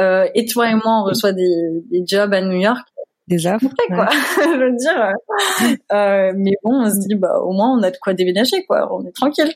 euh, 0.00 0.26
et 0.34 0.46
toi 0.46 0.70
et 0.70 0.74
moi, 0.74 1.02
on 1.02 1.04
reçoit 1.04 1.32
des, 1.32 1.82
des 1.90 2.02
jobs 2.06 2.32
à 2.32 2.40
New 2.40 2.58
York, 2.58 2.86
des 3.28 3.46
offres. 3.46 3.68
quoi. 3.88 4.08
je 4.36 4.58
veux 4.58 4.76
dire. 4.76 5.12
Euh, 5.92 6.32
mais 6.36 6.52
bon, 6.62 6.82
on 6.82 6.90
se 6.90 7.08
dit, 7.08 7.14
bah, 7.14 7.38
au 7.40 7.52
moins, 7.52 7.76
on 7.78 7.82
a 7.82 7.90
de 7.90 7.96
quoi 8.00 8.14
déménager, 8.14 8.64
quoi. 8.66 8.88
On 8.92 9.04
est 9.06 9.14
tranquille. 9.14 9.52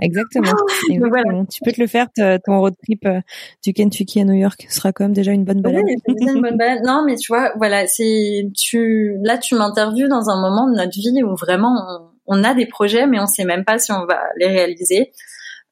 Exactement. 0.00 0.52
Tu 1.50 1.60
peux 1.64 1.72
te 1.72 1.80
le 1.80 1.86
faire, 1.86 2.06
ton 2.44 2.60
road 2.60 2.74
trip 2.82 3.04
euh, 3.06 3.20
du 3.64 3.72
Kentucky 3.72 4.20
à 4.20 4.24
New 4.24 4.34
York 4.34 4.66
sera 4.68 4.92
quand 4.92 5.04
même 5.04 5.12
déjà 5.12 5.32
une 5.32 5.44
bonne 5.44 5.60
balade. 5.60 5.82
Oui, 5.84 5.96
une 6.06 6.40
bonne 6.40 6.56
balade. 6.56 6.80
Non, 6.84 7.02
mais 7.04 7.16
tu 7.16 7.32
vois, 7.32 7.52
voilà, 7.56 7.86
c'est 7.86 8.48
tu 8.56 9.16
là 9.22 9.38
tu 9.38 9.54
m'interviews 9.54 10.08
dans 10.08 10.30
un 10.30 10.40
moment 10.40 10.70
de 10.70 10.76
notre 10.76 10.92
vie 10.92 11.22
où 11.22 11.34
vraiment 11.34 12.10
on, 12.26 12.38
on, 12.38 12.44
a 12.44 12.54
des 12.54 12.66
projets, 12.66 13.06
mais 13.06 13.18
on 13.18 13.26
sait 13.26 13.44
même 13.44 13.64
pas 13.64 13.78
si 13.78 13.92
on 13.92 14.06
va 14.06 14.20
les 14.36 14.46
réaliser. 14.46 15.12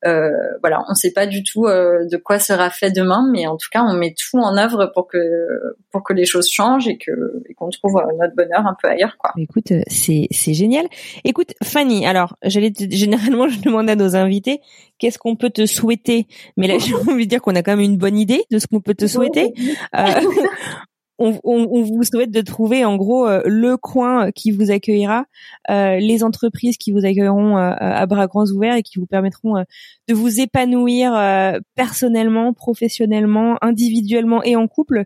Euh, 0.04 0.30
voilà, 0.60 0.84
on 0.88 0.90
ne 0.90 0.94
sait 0.94 1.12
pas 1.12 1.26
du 1.26 1.42
tout 1.42 1.64
euh, 1.64 2.06
de 2.10 2.16
quoi 2.18 2.38
sera 2.38 2.68
fait 2.70 2.90
demain, 2.90 3.26
mais 3.32 3.46
en 3.46 3.56
tout 3.56 3.68
cas, 3.72 3.82
on 3.82 3.94
met 3.94 4.14
tout 4.14 4.38
en 4.38 4.56
œuvre 4.56 4.92
pour 4.94 5.08
que 5.08 5.18
pour 5.90 6.04
que 6.04 6.12
les 6.12 6.26
choses 6.26 6.48
changent 6.50 6.86
et 6.86 6.98
que 6.98 7.42
et 7.48 7.54
qu'on 7.54 7.70
trouve 7.70 7.96
euh, 7.96 8.12
notre 8.18 8.34
bonheur 8.36 8.66
un 8.66 8.76
peu 8.80 8.88
ailleurs, 8.88 9.16
quoi. 9.18 9.32
Écoute, 9.38 9.72
c'est 9.88 10.28
c'est 10.30 10.54
génial. 10.54 10.86
Écoute, 11.24 11.54
Fanny, 11.64 12.06
alors 12.06 12.36
j'allais 12.42 12.72
généralement 12.90 13.48
je 13.48 13.58
demande 13.60 13.88
à 13.88 13.96
nos 13.96 14.16
invités 14.16 14.60
qu'est-ce 14.98 15.18
qu'on 15.18 15.34
peut 15.34 15.50
te 15.50 15.64
souhaiter, 15.64 16.26
mais 16.56 16.68
là 16.68 16.76
j'ai 16.78 16.94
envie 16.94 17.24
de 17.24 17.30
dire 17.30 17.40
qu'on 17.40 17.54
a 17.54 17.62
quand 17.62 17.72
même 17.72 17.84
une 17.84 17.96
bonne 17.96 18.18
idée 18.18 18.44
de 18.50 18.58
ce 18.58 18.66
qu'on 18.66 18.80
peut 18.80 18.94
te 18.94 19.06
souhaiter. 19.06 19.54
On, 21.18 21.38
on, 21.44 21.82
vous 21.82 22.02
souhaite 22.02 22.30
de 22.30 22.40
trouver 22.42 22.84
en 22.84 22.96
gros 22.96 23.26
euh, 23.26 23.40
le 23.46 23.76
coin 23.76 24.30
qui 24.32 24.50
vous 24.50 24.70
accueillera, 24.70 25.24
euh, 25.70 25.96
les 25.96 26.22
entreprises 26.22 26.76
qui 26.76 26.92
vous 26.92 27.06
accueilleront 27.06 27.56
euh, 27.56 27.72
à 27.78 28.04
bras 28.06 28.26
grands 28.26 28.46
ouverts 28.46 28.76
et 28.76 28.82
qui 28.82 28.98
vous 28.98 29.06
permettront 29.06 29.64
de 30.08 30.14
vous 30.14 30.40
épanouir 30.40 31.12
personnellement, 31.74 32.52
professionnellement, 32.52 33.56
individuellement 33.62 34.42
et 34.42 34.56
en 34.56 34.68
couple. 34.68 35.04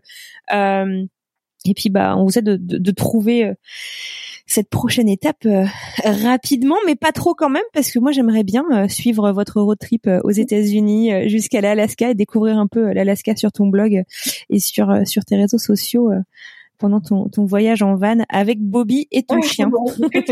Et 1.65 1.73
puis 1.73 1.89
bah 1.89 2.15
on 2.17 2.23
vous 2.23 2.31
souhaite 2.31 2.45
de, 2.45 2.57
de, 2.57 2.77
de 2.77 2.91
trouver 2.91 3.53
cette 4.51 4.69
prochaine 4.69 5.07
étape 5.07 5.45
euh, 5.45 5.65
rapidement, 6.03 6.75
mais 6.85 6.95
pas 6.95 7.11
trop 7.13 7.33
quand 7.33 7.49
même, 7.49 7.63
parce 7.73 7.91
que 7.91 7.99
moi 7.99 8.11
j'aimerais 8.11 8.43
bien 8.43 8.65
euh, 8.71 8.87
suivre 8.87 9.31
votre 9.31 9.61
road 9.61 9.77
trip 9.79 10.07
euh, 10.07 10.19
aux 10.23 10.31
États-Unis 10.31 11.29
jusqu'à 11.29 11.61
l'Alaska 11.61 12.09
et 12.09 12.15
découvrir 12.15 12.57
un 12.57 12.67
peu 12.67 12.91
l'Alaska 12.91 13.35
sur 13.35 13.51
ton 13.51 13.67
blog 13.67 14.03
et 14.49 14.59
sur 14.59 14.93
sur 15.05 15.23
tes 15.23 15.37
réseaux 15.37 15.57
sociaux 15.57 16.11
pendant 16.81 16.99
ton, 16.99 17.29
ton 17.29 17.45
voyage 17.45 17.81
en 17.81 17.95
van 17.95 18.17
avec 18.27 18.59
Bobby 18.59 19.07
et 19.11 19.23
ton 19.23 19.41
chien. 19.41 19.69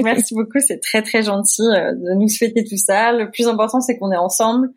Merci 0.04 0.34
beaucoup, 0.34 0.60
c'est 0.60 0.80
très 0.80 1.02
très 1.02 1.24
gentil 1.24 1.62
de 1.62 2.16
nous 2.16 2.28
souhaiter 2.28 2.64
tout 2.64 2.78
ça. 2.78 3.14
Le 3.14 3.32
plus 3.32 3.48
important, 3.48 3.80
c'est 3.80 3.98
qu'on 3.98 4.12
est 4.12 4.18
ensemble. 4.18 4.70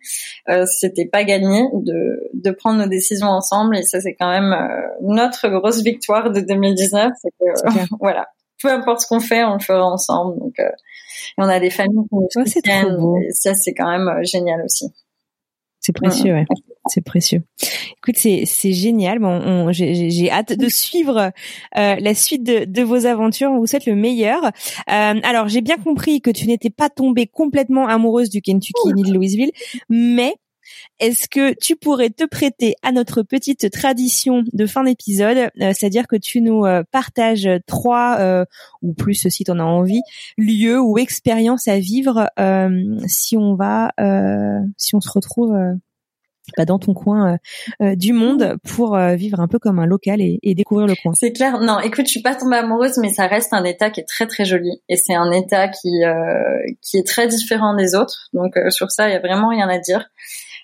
Euh, 0.49 0.67
C'était 0.67 1.07
pas 1.07 1.25
gagné 1.25 1.65
de, 1.73 2.31
de 2.35 2.51
prendre 2.51 2.79
nos 2.79 2.89
décisions 2.89 3.29
ensemble 3.29 3.77
et 3.77 3.83
ça, 3.83 4.01
c'est 4.01 4.15
quand 4.15 4.31
même 4.31 4.55
notre 5.01 5.49
grosse 5.49 5.83
victoire 5.83 6.31
de 6.31 6.41
2019. 6.41 7.13
C'est 7.21 7.31
que 7.31 7.89
voilà, 8.01 8.29
peu 8.63 8.71
importe 8.71 9.01
ce 9.01 9.07
qu'on 9.07 9.21
fait, 9.21 9.45
on 9.45 9.55
le 9.55 9.61
fera 9.61 9.85
ensemble. 9.85 10.39
Donc, 10.39 10.55
euh, 10.59 10.71
on 11.39 11.45
a 11.45 11.61
des 11.61 11.71
familles 11.71 12.07
qui 12.09 12.15
nous 12.15 12.45
soutiennent. 12.45 12.99
ça, 13.31 13.55
c'est 13.55 13.75
quand 13.75 13.91
même 13.91 14.09
euh, 14.09 14.23
génial 14.23 14.63
aussi. 14.65 14.87
C'est 15.83 15.93
précieux, 15.93 16.33
ouais. 16.33 16.45
C'est 16.87 17.01
précieux. 17.01 17.43
Écoute, 17.99 18.17
c'est 18.17 18.45
c'est 18.47 18.73
génial. 18.73 19.19
Bon, 19.19 19.73
j'ai 19.73 20.31
hâte 20.31 20.53
de 20.53 20.69
suivre 20.69 21.33
euh, 21.77 21.97
la 21.97 22.15
suite 22.15 22.45
de, 22.45 22.65
de, 22.65 22.83
vos 22.83 23.05
aventures. 23.07 23.51
On 23.51 23.59
vous 23.59 23.67
souhaite 23.67 23.87
le 23.87 23.97
meilleur. 23.97 24.45
Euh, 24.45 24.51
alors, 24.87 25.49
j'ai 25.49 25.61
bien 25.61 25.77
compris 25.77 26.21
que 26.21 26.31
tu 26.31 26.47
n'étais 26.47 26.71
pas 26.71 26.89
tombée 26.89 27.27
complètement 27.27 27.89
amoureuse 27.89 28.31
du 28.31 28.41
Kentucky 28.43 28.95
ni 28.95 29.03
de 29.03 29.13
Louisville, 29.13 29.51
mais 29.89 30.37
est-ce 31.03 31.29
que 31.29 31.55
tu 31.55 31.75
pourrais 31.75 32.11
te 32.11 32.25
prêter 32.25 32.77
à 32.83 32.93
notre 32.93 33.23
petite 33.23 33.71
tradition 33.71 34.45
de 34.53 34.67
fin 34.67 34.85
d'épisode, 34.85 35.37
euh, 35.37 35.49
c'est-à-dire 35.77 36.07
que 36.07 36.17
tu 36.17 36.41
nous 36.41 36.65
euh, 36.65 36.83
partages 36.93 37.49
trois 37.67 38.19
euh, 38.21 38.45
ou 38.83 38.95
plus 38.95 39.29
si 39.29 39.45
tu 39.45 39.51
en 39.51 39.59
as 39.59 39.65
envie, 39.65 40.03
lieux 40.39 40.81
ou 40.81 40.99
expériences 40.99 41.69
à 41.69 41.79
vivre 41.79 42.29
si 43.07 43.37
on 43.37 43.55
va, 43.55 43.93
si 44.77 44.95
on 44.95 45.01
se 45.01 45.11
retrouve 45.11 45.57
pas 46.57 46.65
dans 46.65 46.79
ton 46.79 46.93
coin 46.93 47.39
du 47.81 48.13
monde 48.13 48.57
pour 48.65 48.97
vivre 48.97 49.41
un 49.41 49.49
peu 49.49 49.59
comme 49.59 49.79
un 49.79 49.87
local 49.87 50.21
et, 50.21 50.55
découvrir 50.55 50.87
le 50.87 50.95
coin. 51.01 51.13
C'est 51.15 51.33
clair. 51.33 51.61
Non, 51.61 51.81
écoute, 51.81 52.07
je 52.07 52.11
suis 52.11 52.23
pas 52.23 52.35
tombée 52.35 52.57
amoureuse, 52.57 52.99
mais 52.99 53.11
ça 53.11 53.27
reste 53.27 53.53
un 53.53 53.65
état 53.65 53.91
qui 53.91 54.01
est 54.01 54.09
très 54.09 54.27
très 54.27 54.45
joli 54.45 54.81
et 54.89 54.97
c'est 54.97 55.15
un 55.15 55.31
état 55.31 55.69
qui 55.69 55.91
qui 56.81 56.99
est 56.99 57.07
très 57.07 57.29
différent 57.29 57.75
des 57.75 57.95
autres. 57.95 58.29
Donc 58.33 58.55
sur 58.71 58.91
ça, 58.91 59.09
il 59.09 59.13
y 59.13 59.17
a 59.17 59.21
vraiment 59.21 59.49
rien 59.49 59.69
à 59.69 59.79
dire. 59.79 60.09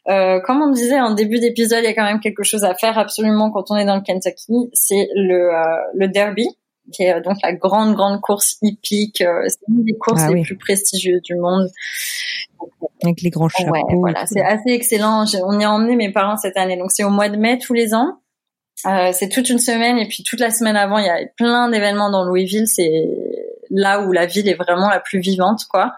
Euh, 0.08 0.40
comme 0.40 0.62
on 0.62 0.70
disait 0.70 1.00
en 1.00 1.12
début 1.12 1.38
d'épisode, 1.38 1.80
il 1.82 1.84
y 1.84 1.88
a 1.88 1.94
quand 1.94 2.04
même 2.04 2.20
quelque 2.20 2.42
chose 2.42 2.64
à 2.64 2.74
faire 2.74 2.98
absolument 2.98 3.50
quand 3.50 3.70
on 3.70 3.76
est 3.76 3.84
dans 3.84 3.96
le 3.96 4.02
Kentucky. 4.02 4.70
C'est 4.72 5.08
le, 5.14 5.54
euh, 5.54 5.64
le 5.94 6.08
Derby, 6.08 6.48
qui 6.92 7.02
est 7.02 7.14
euh, 7.14 7.20
donc 7.20 7.36
la 7.42 7.52
grande 7.52 7.94
grande 7.94 8.20
course 8.20 8.56
hippique. 8.62 9.20
Euh, 9.20 9.44
c'est 9.48 9.58
une 9.68 9.84
des 9.84 9.94
courses 9.94 10.22
ah 10.24 10.32
les 10.32 10.42
plus 10.42 10.56
prestigieuses 10.56 11.22
du 11.22 11.36
monde. 11.36 11.68
Avec 13.02 13.20
les 13.22 13.30
grands 13.30 13.48
chapeaux. 13.48 13.70
Ouais, 13.70 13.82
voilà, 13.92 14.26
c'est 14.26 14.40
assez 14.40 14.70
excellent. 14.70 15.24
On 15.44 15.60
y 15.60 15.64
a 15.64 15.70
emmené 15.70 15.94
mes 15.94 16.10
parents 16.10 16.36
cette 16.36 16.56
année, 16.56 16.76
donc 16.76 16.90
c'est 16.90 17.04
au 17.04 17.10
mois 17.10 17.28
de 17.28 17.36
mai 17.36 17.58
tous 17.58 17.74
les 17.74 17.94
ans. 17.94 18.18
Euh, 18.86 19.10
c'est 19.12 19.28
toute 19.28 19.48
une 19.50 19.58
semaine 19.58 19.98
et 19.98 20.06
puis 20.06 20.22
toute 20.22 20.40
la 20.40 20.50
semaine 20.50 20.76
avant, 20.76 20.98
il 20.98 21.06
y 21.06 21.08
a 21.08 21.18
plein 21.36 21.68
d'événements 21.68 22.10
dans 22.10 22.24
Louisville. 22.24 22.66
C'est 22.66 23.06
là 23.70 24.00
où 24.00 24.12
la 24.12 24.26
ville 24.26 24.48
est 24.48 24.54
vraiment 24.54 24.88
la 24.88 25.00
plus 25.00 25.20
vivante, 25.20 25.62
quoi. 25.68 25.94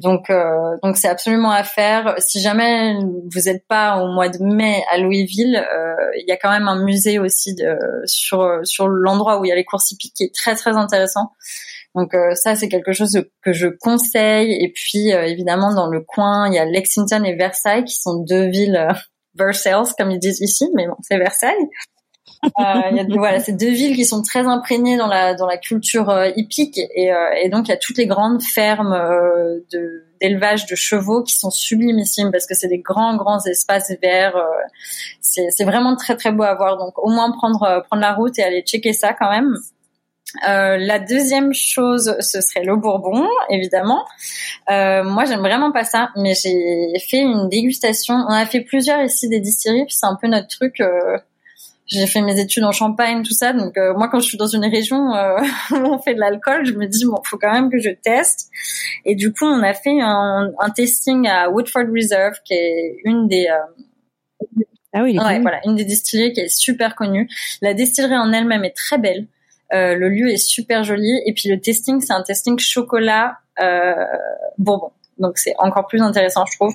Donc, 0.00 0.28
euh, 0.28 0.76
donc 0.82 0.96
c'est 0.96 1.08
absolument 1.08 1.50
à 1.50 1.62
faire. 1.62 2.14
Si 2.18 2.40
jamais 2.40 2.94
vous 2.94 3.40
n'êtes 3.46 3.66
pas 3.68 3.98
au 3.98 4.12
mois 4.12 4.28
de 4.28 4.38
mai 4.42 4.82
à 4.90 4.98
Louisville, 4.98 5.56
euh, 5.56 5.94
il 6.18 6.24
y 6.26 6.32
a 6.32 6.36
quand 6.36 6.50
même 6.50 6.66
un 6.66 6.82
musée 6.84 7.18
aussi 7.18 7.54
de, 7.54 7.78
sur 8.04 8.60
sur 8.64 8.88
l'endroit 8.88 9.40
où 9.40 9.44
il 9.44 9.48
y 9.48 9.52
a 9.52 9.54
les 9.54 9.64
courses 9.64 9.92
hippiques 9.92 10.14
qui 10.14 10.24
est 10.24 10.34
très 10.34 10.56
très 10.56 10.76
intéressant. 10.76 11.30
Donc 11.94 12.12
euh, 12.12 12.34
ça 12.34 12.56
c'est 12.56 12.68
quelque 12.68 12.92
chose 12.92 13.16
que 13.42 13.52
je 13.52 13.68
conseille. 13.68 14.52
Et 14.52 14.72
puis 14.74 15.10
évidemment 15.10 15.72
dans 15.72 15.86
le 15.86 16.00
coin 16.00 16.48
il 16.48 16.54
y 16.54 16.58
a 16.58 16.64
Lexington 16.64 17.22
et 17.22 17.36
Versailles 17.36 17.84
qui 17.84 17.94
sont 17.96 18.24
deux 18.24 18.48
villes 18.48 18.88
Versailles 19.36 19.92
comme 19.96 20.10
ils 20.10 20.18
disent 20.18 20.40
ici, 20.40 20.68
mais 20.74 20.88
bon 20.88 20.96
c'est 21.02 21.18
Versailles. 21.18 21.68
Euh, 22.44 22.90
y 22.92 23.00
a 23.00 23.04
voilà, 23.08 23.40
ces 23.40 23.52
deux 23.52 23.70
villes 23.70 23.96
qui 23.96 24.04
sont 24.04 24.22
très 24.22 24.46
imprégnées 24.46 24.96
dans 24.96 25.06
la 25.06 25.34
dans 25.34 25.46
la 25.46 25.56
culture 25.56 26.10
euh, 26.10 26.30
hippique 26.36 26.78
et, 26.94 27.12
euh, 27.12 27.30
et 27.42 27.48
donc 27.48 27.68
il 27.68 27.70
y 27.70 27.74
a 27.74 27.76
toutes 27.76 27.98
les 27.98 28.06
grandes 28.06 28.42
fermes 28.42 28.94
de 29.72 30.04
d'élevage 30.20 30.66
de 30.66 30.74
chevaux 30.74 31.22
qui 31.22 31.34
sont 31.34 31.50
sublimissimes 31.50 32.30
parce 32.30 32.46
que 32.46 32.54
c'est 32.54 32.68
des 32.68 32.78
grands 32.78 33.16
grands 33.16 33.44
espaces 33.44 33.92
verts. 34.02 34.36
c'est 35.20 35.48
c'est 35.50 35.64
vraiment 35.64 35.96
très 35.96 36.16
très 36.16 36.32
beau 36.32 36.42
à 36.42 36.54
voir. 36.54 36.78
Donc 36.78 36.98
au 36.98 37.10
moins 37.10 37.30
prendre 37.32 37.84
prendre 37.88 38.02
la 38.02 38.12
route 38.12 38.38
et 38.38 38.42
aller 38.42 38.62
checker 38.62 38.92
ça 38.92 39.12
quand 39.12 39.30
même. 39.30 39.56
Euh, 40.48 40.76
la 40.78 40.98
deuxième 40.98 41.54
chose, 41.54 42.16
ce 42.20 42.40
serait 42.40 42.64
le 42.64 42.76
Bourbon, 42.76 43.26
évidemment. 43.50 44.04
Euh, 44.70 45.04
moi, 45.04 45.24
j'aime 45.26 45.40
vraiment 45.40 45.70
pas 45.70 45.84
ça, 45.84 46.10
mais 46.16 46.34
j'ai 46.34 46.98
fait 46.98 47.20
une 47.20 47.48
dégustation. 47.48 48.14
On 48.14 48.32
a 48.32 48.44
fait 48.46 48.60
plusieurs 48.60 49.02
ici 49.02 49.28
des 49.28 49.40
distilleries, 49.40 49.86
puis 49.86 49.94
c'est 49.94 50.06
un 50.06 50.16
peu 50.20 50.26
notre 50.26 50.48
truc. 50.48 50.80
Euh, 50.80 51.18
j'ai 51.86 52.06
fait 52.06 52.22
mes 52.22 52.40
études 52.40 52.64
en 52.64 52.72
Champagne, 52.72 53.22
tout 53.22 53.34
ça. 53.34 53.52
Donc 53.52 53.76
euh, 53.76 53.94
moi, 53.94 54.08
quand 54.08 54.20
je 54.20 54.26
suis 54.26 54.38
dans 54.38 54.46
une 54.46 54.64
région 54.64 55.14
euh, 55.14 55.38
où 55.70 55.76
on 55.76 55.98
fait 55.98 56.14
de 56.14 56.20
l'alcool, 56.20 56.64
je 56.64 56.72
me 56.72 56.86
dis 56.86 57.04
bon, 57.04 57.20
faut 57.24 57.38
quand 57.38 57.52
même 57.52 57.70
que 57.70 57.78
je 57.78 57.90
teste. 57.90 58.50
Et 59.04 59.14
du 59.14 59.32
coup, 59.32 59.44
on 59.44 59.62
a 59.62 59.74
fait 59.74 60.00
un, 60.00 60.50
un 60.58 60.70
testing 60.70 61.28
à 61.28 61.50
Woodford 61.50 61.86
Reserve, 61.94 62.36
qui 62.44 62.54
est 62.54 62.96
une 63.04 63.28
des 63.28 63.46
euh, 63.48 63.82
ah 64.96 65.02
oui, 65.02 65.18
ouais, 65.18 65.40
voilà, 65.40 65.60
une 65.64 65.74
des 65.74 65.84
distilleries 65.84 66.32
qui 66.32 66.40
est 66.40 66.48
super 66.48 66.94
connue. 66.94 67.28
La 67.60 67.74
distillerie 67.74 68.16
en 68.16 68.32
elle-même 68.32 68.64
est 68.64 68.76
très 68.76 68.96
belle. 68.96 69.26
Euh, 69.72 69.96
le 69.96 70.08
lieu 70.08 70.30
est 70.30 70.36
super 70.36 70.84
joli. 70.84 71.20
Et 71.26 71.34
puis 71.34 71.48
le 71.48 71.60
testing, 71.60 72.00
c'est 72.00 72.12
un 72.12 72.22
testing 72.22 72.58
chocolat 72.58 73.38
bourbon. 74.56 74.92
Donc 75.18 75.38
c'est 75.38 75.54
encore 75.58 75.86
plus 75.86 76.00
intéressant, 76.00 76.44
je 76.46 76.56
trouve. 76.56 76.74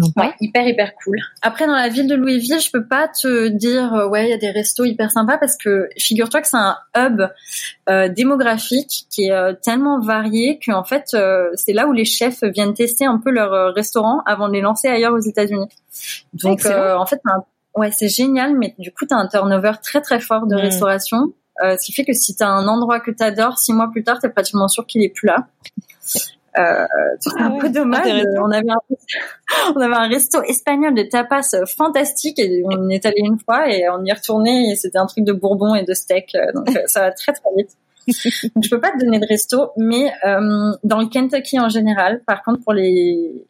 Euh, 0.00 0.04
Ouais, 0.16 0.32
hyper 0.40 0.66
hyper 0.66 0.94
cool. 1.02 1.18
Après 1.42 1.66
dans 1.66 1.74
la 1.74 1.88
ville 1.88 2.06
de 2.06 2.14
Louisville, 2.14 2.60
je 2.60 2.70
peux 2.70 2.86
pas 2.86 3.08
te 3.08 3.48
dire 3.48 3.94
euh, 3.94 4.08
ouais, 4.08 4.26
il 4.26 4.30
y 4.30 4.32
a 4.32 4.38
des 4.38 4.50
restos 4.50 4.84
hyper 4.84 5.10
sympas 5.10 5.38
parce 5.38 5.56
que 5.56 5.88
figure-toi 5.98 6.40
que 6.40 6.48
c'est 6.48 6.56
un 6.56 6.76
hub 6.96 7.22
euh, 7.88 8.08
démographique 8.08 9.06
qui 9.10 9.24
est 9.24 9.32
euh, 9.32 9.52
tellement 9.52 10.00
varié 10.00 10.58
qu'en 10.64 10.84
fait 10.84 11.08
euh, 11.14 11.50
c'est 11.54 11.72
là 11.72 11.86
où 11.86 11.92
les 11.92 12.04
chefs 12.04 12.42
viennent 12.42 12.74
tester 12.74 13.06
un 13.06 13.18
peu 13.18 13.30
leur 13.30 13.74
restaurant 13.74 14.22
avant 14.26 14.48
de 14.48 14.54
les 14.54 14.60
lancer 14.60 14.88
ailleurs 14.88 15.12
aux 15.12 15.20
États-Unis. 15.20 15.68
Donc 16.34 16.66
en 16.66 17.06
fait 17.06 17.20
ouais, 17.74 17.90
c'est 17.92 18.08
génial 18.08 18.56
mais 18.56 18.74
du 18.78 18.92
coup 18.92 19.06
tu 19.06 19.14
as 19.14 19.18
un 19.18 19.28
turnover 19.28 19.72
très 19.82 20.00
très 20.00 20.20
fort 20.20 20.46
de 20.46 20.56
hmm. 20.56 20.60
restauration. 20.60 21.32
ce 21.60 21.84
qui 21.84 21.92
fait 21.92 22.04
que 22.04 22.12
si 22.12 22.34
tu 22.34 22.42
as 22.42 22.48
un 22.48 22.66
endroit 22.66 23.00
que 23.00 23.10
tu 23.10 23.22
adores, 23.22 23.58
six 23.58 23.72
mois 23.72 23.90
plus 23.90 24.04
tard, 24.04 24.18
tu 24.20 24.26
es 24.26 24.30
pratiquement 24.30 24.68
sûr 24.68 24.86
qu'il 24.86 25.02
est 25.02 25.10
plus 25.10 25.26
là. 25.26 25.46
Euh, 26.58 26.86
c'est 27.20 27.40
un 27.40 27.52
ah 27.54 27.58
peu 27.60 27.68
dommage. 27.68 28.24
On 28.42 28.50
avait 28.50 28.70
un, 28.70 28.94
on 29.76 29.80
avait 29.80 29.94
un 29.94 30.08
resto 30.08 30.42
espagnol 30.42 30.94
de 30.94 31.02
tapas 31.02 31.54
fantastique 31.76 32.38
et 32.38 32.62
on 32.64 32.88
est 32.88 33.04
allé 33.04 33.18
une 33.18 33.38
fois 33.38 33.68
et 33.68 33.88
on 33.90 34.04
y 34.04 34.10
est 34.10 34.14
retourné 34.14 34.70
et 34.70 34.76
c'était 34.76 34.98
un 34.98 35.06
truc 35.06 35.24
de 35.24 35.32
bourbon 35.32 35.74
et 35.74 35.84
de 35.84 35.94
steak. 35.94 36.34
Euh, 36.34 36.52
donc 36.54 36.68
euh, 36.70 36.82
ça 36.86 37.00
va 37.00 37.12
très 37.12 37.32
très 37.32 37.50
vite. 37.56 37.70
Donc, 38.54 38.62
je 38.62 38.70
peux 38.70 38.80
pas 38.80 38.92
te 38.92 39.04
donner 39.04 39.18
de 39.18 39.26
resto, 39.26 39.72
mais 39.76 40.12
euh, 40.24 40.72
dans 40.84 41.00
le 41.00 41.08
Kentucky 41.08 41.58
en 41.58 41.68
général, 41.68 42.22
par 42.24 42.44
contre 42.44 42.62
pour 42.62 42.72
les, 42.72 43.44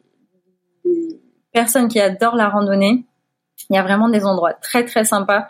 les, 0.83 1.19
personnes 1.53 1.87
qui 1.87 1.99
adorent 1.99 2.35
la 2.35 2.49
randonnée, 2.49 3.05
il 3.69 3.75
y 3.75 3.79
a 3.79 3.83
vraiment 3.83 4.09
des 4.09 4.25
endroits 4.25 4.53
très 4.53 4.83
très 4.83 5.05
sympas, 5.05 5.47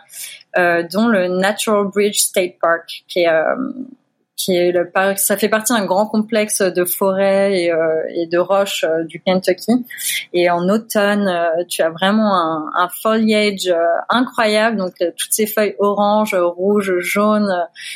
euh, 0.58 0.82
dont 0.92 1.08
le 1.08 1.28
Natural 1.28 1.86
Bridge 1.86 2.18
State 2.18 2.58
Park, 2.60 3.04
qui 3.08 3.20
est 3.20 3.28
qui 4.38 4.54
est 4.54 4.70
le 4.70 4.88
parc. 4.88 5.18
Ça 5.18 5.36
fait 5.36 5.48
partie 5.48 5.72
d'un 5.74 5.84
grand 5.84 6.06
complexe 6.06 6.62
de 6.62 6.84
forêts 6.84 7.60
et, 7.60 7.72
euh, 7.72 8.02
et 8.14 8.26
de 8.26 8.38
roches 8.38 8.84
euh, 8.84 9.02
du 9.04 9.20
Kentucky. 9.20 9.84
Et 10.32 10.48
en 10.48 10.68
automne, 10.68 11.26
euh, 11.28 11.64
tu 11.68 11.82
as 11.82 11.90
vraiment 11.90 12.36
un, 12.36 12.70
un 12.74 12.88
foliage 12.88 13.70
incroyable. 14.08 14.76
Donc 14.76 14.94
toutes 14.96 15.32
ces 15.32 15.46
feuilles 15.46 15.74
orange, 15.80 16.34
rouge, 16.34 17.00
jaune, 17.00 17.52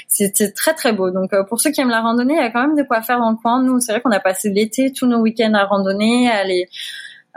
c'est 0.08 0.52
très 0.54 0.74
très 0.74 0.92
beau. 0.92 1.10
Donc 1.10 1.30
pour 1.48 1.60
ceux 1.60 1.70
qui 1.70 1.80
aiment 1.80 1.90
la 1.90 2.00
randonnée, 2.00 2.34
il 2.34 2.42
y 2.42 2.44
a 2.44 2.50
quand 2.50 2.66
même 2.66 2.76
de 2.76 2.82
quoi 2.82 3.02
faire 3.02 3.20
dans 3.20 3.30
le 3.30 3.36
coin. 3.36 3.62
Nous, 3.62 3.78
c'est 3.78 3.92
vrai 3.92 4.00
qu'on 4.00 4.10
a 4.10 4.20
passé 4.20 4.50
l'été 4.50 4.92
tous 4.92 5.06
nos 5.06 5.20
week-ends 5.20 5.54
à 5.54 5.64
randonner, 5.64 6.28
à 6.28 6.38
aller 6.38 6.68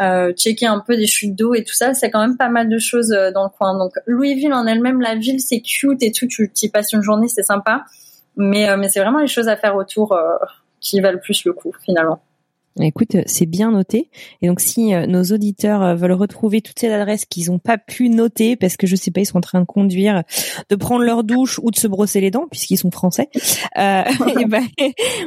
euh, 0.01 0.34
checker 0.34 0.66
un 0.66 0.80
peu 0.80 0.97
des 0.97 1.08
chutes 1.08 1.36
d'eau 1.36 1.53
et 1.53 1.64
tout 1.64 1.74
ça, 1.74 1.93
c'est 1.93 2.10
quand 2.10 2.20
même 2.20 2.38
pas 2.38 2.49
mal 2.49 2.70
de 2.70 2.80
choses 2.80 3.16
dans 3.34 3.43
le 3.43 3.49
coin. 3.56 3.78
Donc 3.78 3.93
Louisville 4.08 4.53
en 4.53 4.66
elle-même, 4.66 4.99
la 4.99 5.14
ville, 5.14 5.39
c'est 5.39 5.62
cute 5.62 6.01
et 6.01 6.12
tout, 6.12 6.28
tu 6.28 6.49
y 6.64 6.70
passes 6.70 6.91
une 6.91 7.03
journée, 7.03 7.28
c'est 7.28 7.43
sympa. 7.43 7.86
Mais, 8.38 8.70
euh, 8.70 8.78
mais 8.78 8.90
c'est 8.90 9.00
vraiment 9.00 9.20
les 9.20 9.28
choses 9.28 9.48
à 9.48 9.56
faire 9.56 9.76
autour 9.76 10.14
euh, 10.14 10.38
qui 10.80 11.00
valent 11.00 11.20
plus 11.20 11.46
le 11.46 11.54
coup 11.54 11.74
finalement. 11.84 12.22
Écoute, 12.82 13.16
c'est 13.26 13.46
bien 13.46 13.72
noté. 13.72 14.10
Et 14.42 14.48
donc, 14.48 14.60
si 14.60 14.94
euh, 14.94 15.06
nos 15.06 15.24
auditeurs 15.24 15.82
euh, 15.82 15.96
veulent 15.96 16.12
retrouver 16.12 16.62
toutes 16.62 16.78
ces 16.78 16.92
adresses 16.92 17.24
qu'ils 17.24 17.50
n'ont 17.50 17.58
pas 17.58 17.78
pu 17.78 18.10
noter 18.10 18.58
parce 18.58 18.76
que 18.76 18.86
je 18.86 18.98
sais 18.98 19.12
pas, 19.12 19.22
ils 19.22 19.26
sont 19.26 19.38
en 19.38 19.42
train 19.42 19.62
de 19.62 19.66
conduire, 19.66 20.24
de 20.70 20.76
prendre 20.76 21.06
leur 21.06 21.24
douche 21.24 21.58
ou 21.64 21.72
de 21.72 21.78
se 21.78 21.88
brosser 21.88 22.20
les 22.20 22.32
dents 22.32 22.48
puisqu'ils 22.52 22.78
sont 22.78 22.92
français, 22.92 23.30
euh, 23.78 24.04
ben, 24.50 24.66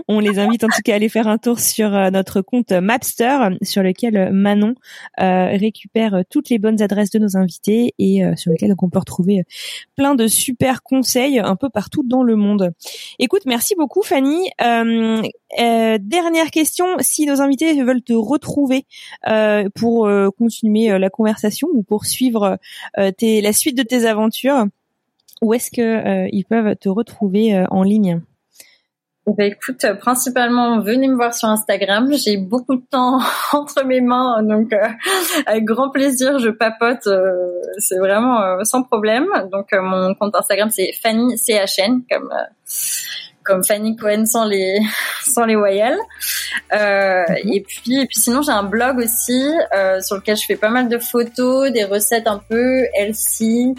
on 0.08 0.20
les 0.20 0.38
invite 0.38 0.64
en 0.64 0.66
tout 0.66 0.82
cas 0.84 0.92
à 0.92 0.96
aller 0.96 1.08
faire 1.08 1.26
un 1.26 1.38
tour 1.38 1.58
sur 1.58 1.94
euh, 1.94 2.10
notre 2.10 2.42
compte 2.42 2.72
Mapster 2.72 3.38
sur 3.62 3.82
lequel 3.82 4.30
Manon 4.32 4.74
récupère 5.16 6.22
toutes 6.28 6.50
les 6.50 6.58
bonnes 6.58 6.82
adresses 6.82 7.10
de 7.10 7.18
nos 7.18 7.36
invités 7.36 7.94
et 7.98 8.22
sur 8.36 8.52
lequel 8.52 8.74
on 8.80 8.90
peut 8.90 8.98
retrouver 8.98 9.44
plein 9.96 10.14
de 10.14 10.26
super 10.26 10.82
conseils 10.82 11.38
un 11.38 11.56
peu 11.56 11.70
partout 11.70 12.02
dans 12.04 12.22
le 12.22 12.36
monde. 12.36 12.72
Écoute, 13.18 13.42
merci 13.46 13.74
beaucoup 13.76 14.02
Fanny. 14.02 14.50
dernière 14.58 16.50
question, 16.52 16.86
si 17.00 17.26
nos 17.26 17.37
invités 17.40 17.82
veulent 17.82 18.02
te 18.02 18.12
retrouver 18.12 18.86
euh, 19.28 19.68
pour 19.74 20.06
euh, 20.06 20.30
continuer 20.30 20.90
euh, 20.90 20.98
la 20.98 21.10
conversation 21.10 21.68
ou 21.72 21.82
pour 21.82 22.06
suivre 22.06 22.58
la 22.96 23.52
suite 23.52 23.76
de 23.76 23.82
tes 23.82 24.06
aventures, 24.06 24.66
où 25.42 25.54
est-ce 25.54 25.70
que 25.70 26.28
ils 26.32 26.44
peuvent 26.44 26.76
te 26.76 26.88
retrouver 26.88 27.64
en 27.70 27.82
ligne? 27.82 28.20
Bah 29.26 29.44
écoute, 29.44 29.84
principalement, 30.00 30.80
venez 30.80 31.06
me 31.06 31.14
voir 31.14 31.34
sur 31.34 31.48
Instagram. 31.48 32.10
J'ai 32.14 32.38
beaucoup 32.38 32.76
de 32.76 32.84
temps 32.90 33.20
entre 33.52 33.84
mes 33.84 34.00
mains, 34.00 34.42
donc 34.42 34.74
avec 35.46 35.64
grand 35.64 35.90
plaisir, 35.90 36.38
je 36.38 36.48
papote. 36.48 37.08
c'est 37.78 37.98
vraiment 37.98 38.64
sans 38.64 38.82
problème. 38.82 39.26
Donc 39.52 39.68
mon 39.72 40.14
compte 40.14 40.34
Instagram, 40.34 40.70
c'est 40.70 40.92
Fanny 41.02 41.36
CHN, 41.36 42.00
comme 42.10 42.30
comme 43.48 43.64
Fanny 43.64 43.96
Cohen 43.96 44.26
sans 44.26 44.44
les 44.44 44.78
sans 45.24 45.46
les 45.46 45.56
voyelles. 45.56 45.98
Euh, 46.72 47.24
et 47.44 47.64
puis 47.66 48.02
et 48.02 48.06
puis 48.06 48.20
sinon 48.20 48.42
j'ai 48.42 48.52
un 48.52 48.62
blog 48.62 48.98
aussi 48.98 49.42
euh, 49.74 50.00
sur 50.00 50.16
lequel 50.16 50.36
je 50.36 50.44
fais 50.44 50.56
pas 50.56 50.68
mal 50.68 50.88
de 50.88 50.98
photos, 50.98 51.72
des 51.72 51.84
recettes 51.84 52.28
un 52.28 52.40
peu 52.48 52.84
healthy, 52.94 53.74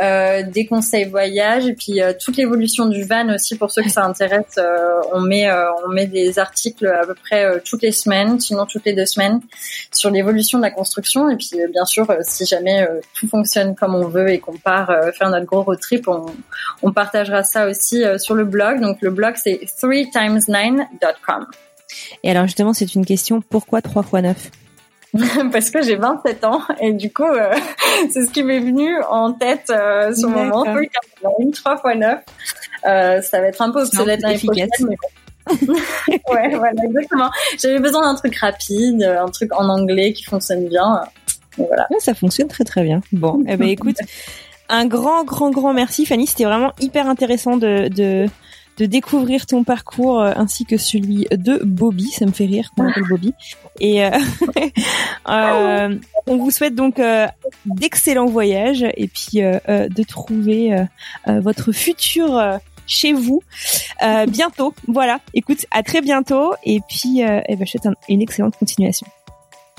euh, 0.00 0.42
des 0.42 0.66
conseils 0.66 1.04
voyage 1.04 1.66
et 1.66 1.74
puis 1.74 2.02
euh, 2.02 2.12
toute 2.18 2.36
l'évolution 2.36 2.86
du 2.86 3.04
van 3.04 3.32
aussi 3.32 3.56
pour 3.56 3.70
ceux 3.70 3.82
que 3.82 3.90
ça 3.90 4.04
intéresse. 4.04 4.56
Euh, 4.58 5.00
on 5.12 5.20
met 5.20 5.48
on 5.86 5.88
met 5.90 6.06
des 6.06 6.38
articles 6.38 6.86
à 6.86 7.06
peu 7.06 7.14
près 7.14 7.60
toutes 7.60 7.82
les 7.82 7.92
semaines, 7.92 8.40
sinon 8.40 8.66
toutes 8.66 8.84
les 8.84 8.92
deux 8.92 9.06
semaines, 9.06 9.40
sur 9.92 10.10
l'évolution 10.10 10.58
de 10.58 10.64
la 10.64 10.70
construction 10.70 11.30
et 11.30 11.36
puis 11.36 11.50
bien 11.72 11.84
sûr 11.84 12.06
si 12.22 12.44
jamais 12.44 12.86
tout 13.14 13.28
fonctionne 13.28 13.76
comme 13.76 13.94
on 13.94 14.08
veut 14.08 14.30
et 14.30 14.40
qu'on 14.40 14.56
part 14.56 14.92
faire 15.16 15.30
notre 15.30 15.46
gros 15.46 15.62
road 15.62 15.78
trip, 15.80 16.08
on, 16.08 16.26
on 16.82 16.92
partagera 16.92 17.44
ça 17.44 17.68
aussi 17.68 18.02
sur 18.18 18.34
le 18.34 18.44
blog. 18.44 18.80
Donc 18.80 18.98
le 19.00 19.10
blog 19.10 19.34
c'est 19.36 19.60
3times9.com. 19.80 21.46
Et 22.22 22.30
alors 22.30 22.46
justement 22.46 22.72
c'est 22.72 22.94
une 22.94 23.06
question 23.06 23.40
pourquoi 23.40 23.80
3 23.80 24.02
x 24.02 24.12
9 24.12 24.50
parce 25.52 25.70
que 25.70 25.82
j'ai 25.82 25.96
27 25.96 26.44
ans 26.44 26.62
et 26.80 26.92
du 26.92 27.12
coup 27.12 27.22
euh, 27.22 27.54
c'est 28.10 28.26
ce 28.26 28.30
qui 28.30 28.42
m'est 28.42 28.60
venu 28.60 29.00
en 29.08 29.32
tête 29.32 29.70
euh, 29.70 30.14
sur 30.14 30.28
le 30.28 30.34
moment. 30.34 30.64
Une 31.38 31.52
3 31.52 31.82
x 31.84 31.98
9. 31.98 32.20
Euh, 32.86 33.22
ça 33.22 33.40
va 33.40 33.46
être 33.46 33.62
un 33.62 33.70
peu 33.70 33.82
obsolète 33.82 34.20
l'année 34.22 34.38
prochaine. 34.38 34.68
Mais... 34.80 34.96
ouais, 36.30 36.56
voilà, 36.56 36.82
exactement. 36.84 37.30
J'avais 37.58 37.78
besoin 37.78 38.02
d'un 38.02 38.14
truc 38.14 38.36
rapide, 38.36 39.02
un 39.02 39.28
truc 39.28 39.52
en 39.54 39.68
anglais 39.68 40.12
qui 40.12 40.24
fonctionne 40.24 40.68
bien. 40.68 41.02
voilà. 41.56 41.86
ça 41.98 42.14
fonctionne 42.14 42.48
très 42.48 42.64
très 42.64 42.82
bien. 42.82 43.00
Bon, 43.12 43.44
eh 43.46 43.56
ben 43.56 43.68
écoute, 43.68 43.98
un 44.68 44.86
grand 44.86 45.24
grand 45.24 45.50
grand 45.50 45.74
merci 45.74 46.06
Fanny, 46.06 46.26
c'était 46.26 46.44
vraiment 46.44 46.72
hyper 46.80 47.08
intéressant 47.08 47.56
de, 47.56 47.88
de 47.88 48.26
de 48.76 48.86
découvrir 48.86 49.46
ton 49.46 49.64
parcours 49.64 50.20
euh, 50.20 50.32
ainsi 50.36 50.64
que 50.64 50.76
celui 50.76 51.26
de 51.30 51.60
Bobby. 51.64 52.10
Ça 52.10 52.26
me 52.26 52.32
fait 52.32 52.46
rire 52.46 52.70
qu'on 52.76 52.88
appelle 52.88 53.04
Bobby. 53.08 53.32
Et 53.80 54.04
euh, 54.04 54.10
euh, 55.28 55.96
on 56.26 56.36
vous 56.36 56.50
souhaite 56.50 56.74
donc 56.74 57.00
d'excellents 57.66 58.26
voyages 58.26 58.84
et 58.96 59.08
puis 59.08 59.38
de 59.40 60.02
trouver 60.02 60.76
votre 61.26 61.72
futur 61.72 62.60
chez 62.86 63.12
vous 63.12 63.42
bientôt. 64.28 64.74
Voilà. 64.88 65.20
Écoute, 65.34 65.66
à 65.70 65.82
très 65.82 66.00
bientôt 66.00 66.54
et 66.64 66.80
puis 66.88 67.20
eh 67.20 67.56
ben, 67.56 67.66
je 67.66 67.70
souhaite 67.72 67.94
une 68.08 68.22
excellente 68.22 68.56
continuation. 68.56 69.06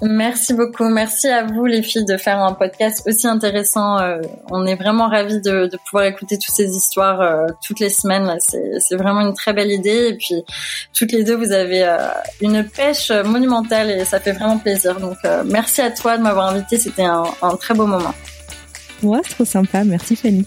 Merci 0.01 0.53
beaucoup. 0.53 0.89
Merci 0.89 1.29
à 1.29 1.45
vous, 1.45 1.65
les 1.65 1.81
filles, 1.81 2.03
de 2.03 2.17
faire 2.17 2.39
un 2.39 2.51
podcast 2.53 3.03
aussi 3.07 3.27
intéressant. 3.27 3.97
Euh, 3.97 4.19
on 4.51 4.65
est 4.65 4.75
vraiment 4.75 5.07
ravis 5.07 5.39
de, 5.39 5.67
de, 5.67 5.77
pouvoir 5.89 6.03
écouter 6.03 6.37
toutes 6.37 6.53
ces 6.53 6.75
histoires 6.75 7.21
euh, 7.21 7.47
toutes 7.65 7.79
les 7.79 7.89
semaines. 7.89 8.29
C'est 8.39 8.95
vraiment 8.97 9.21
une 9.21 9.33
très 9.33 9.53
belle 9.53 9.71
idée. 9.71 10.09
Et 10.09 10.13
puis, 10.15 10.43
toutes 10.93 11.13
les 11.13 11.23
deux, 11.23 11.35
vous 11.35 11.53
avez 11.53 11.83
euh, 11.83 12.09
une 12.41 12.65
pêche 12.65 13.09
monumentale 13.09 13.89
et 13.89 14.03
ça 14.03 14.19
fait 14.19 14.33
vraiment 14.33 14.57
plaisir. 14.57 14.99
Donc, 14.99 15.17
merci 15.45 15.81
à 15.81 15.91
toi 15.91 16.17
de 16.17 16.23
m'avoir 16.23 16.49
invité. 16.49 16.77
C'était 16.77 17.05
un, 17.05 17.23
un, 17.41 17.55
très 17.55 17.73
beau 17.73 17.85
moment. 17.85 18.13
Ouais, 19.01 19.19
c'est 19.23 19.35
trop 19.35 19.45
sympa. 19.45 19.85
Merci, 19.85 20.17
Fanny. 20.17 20.45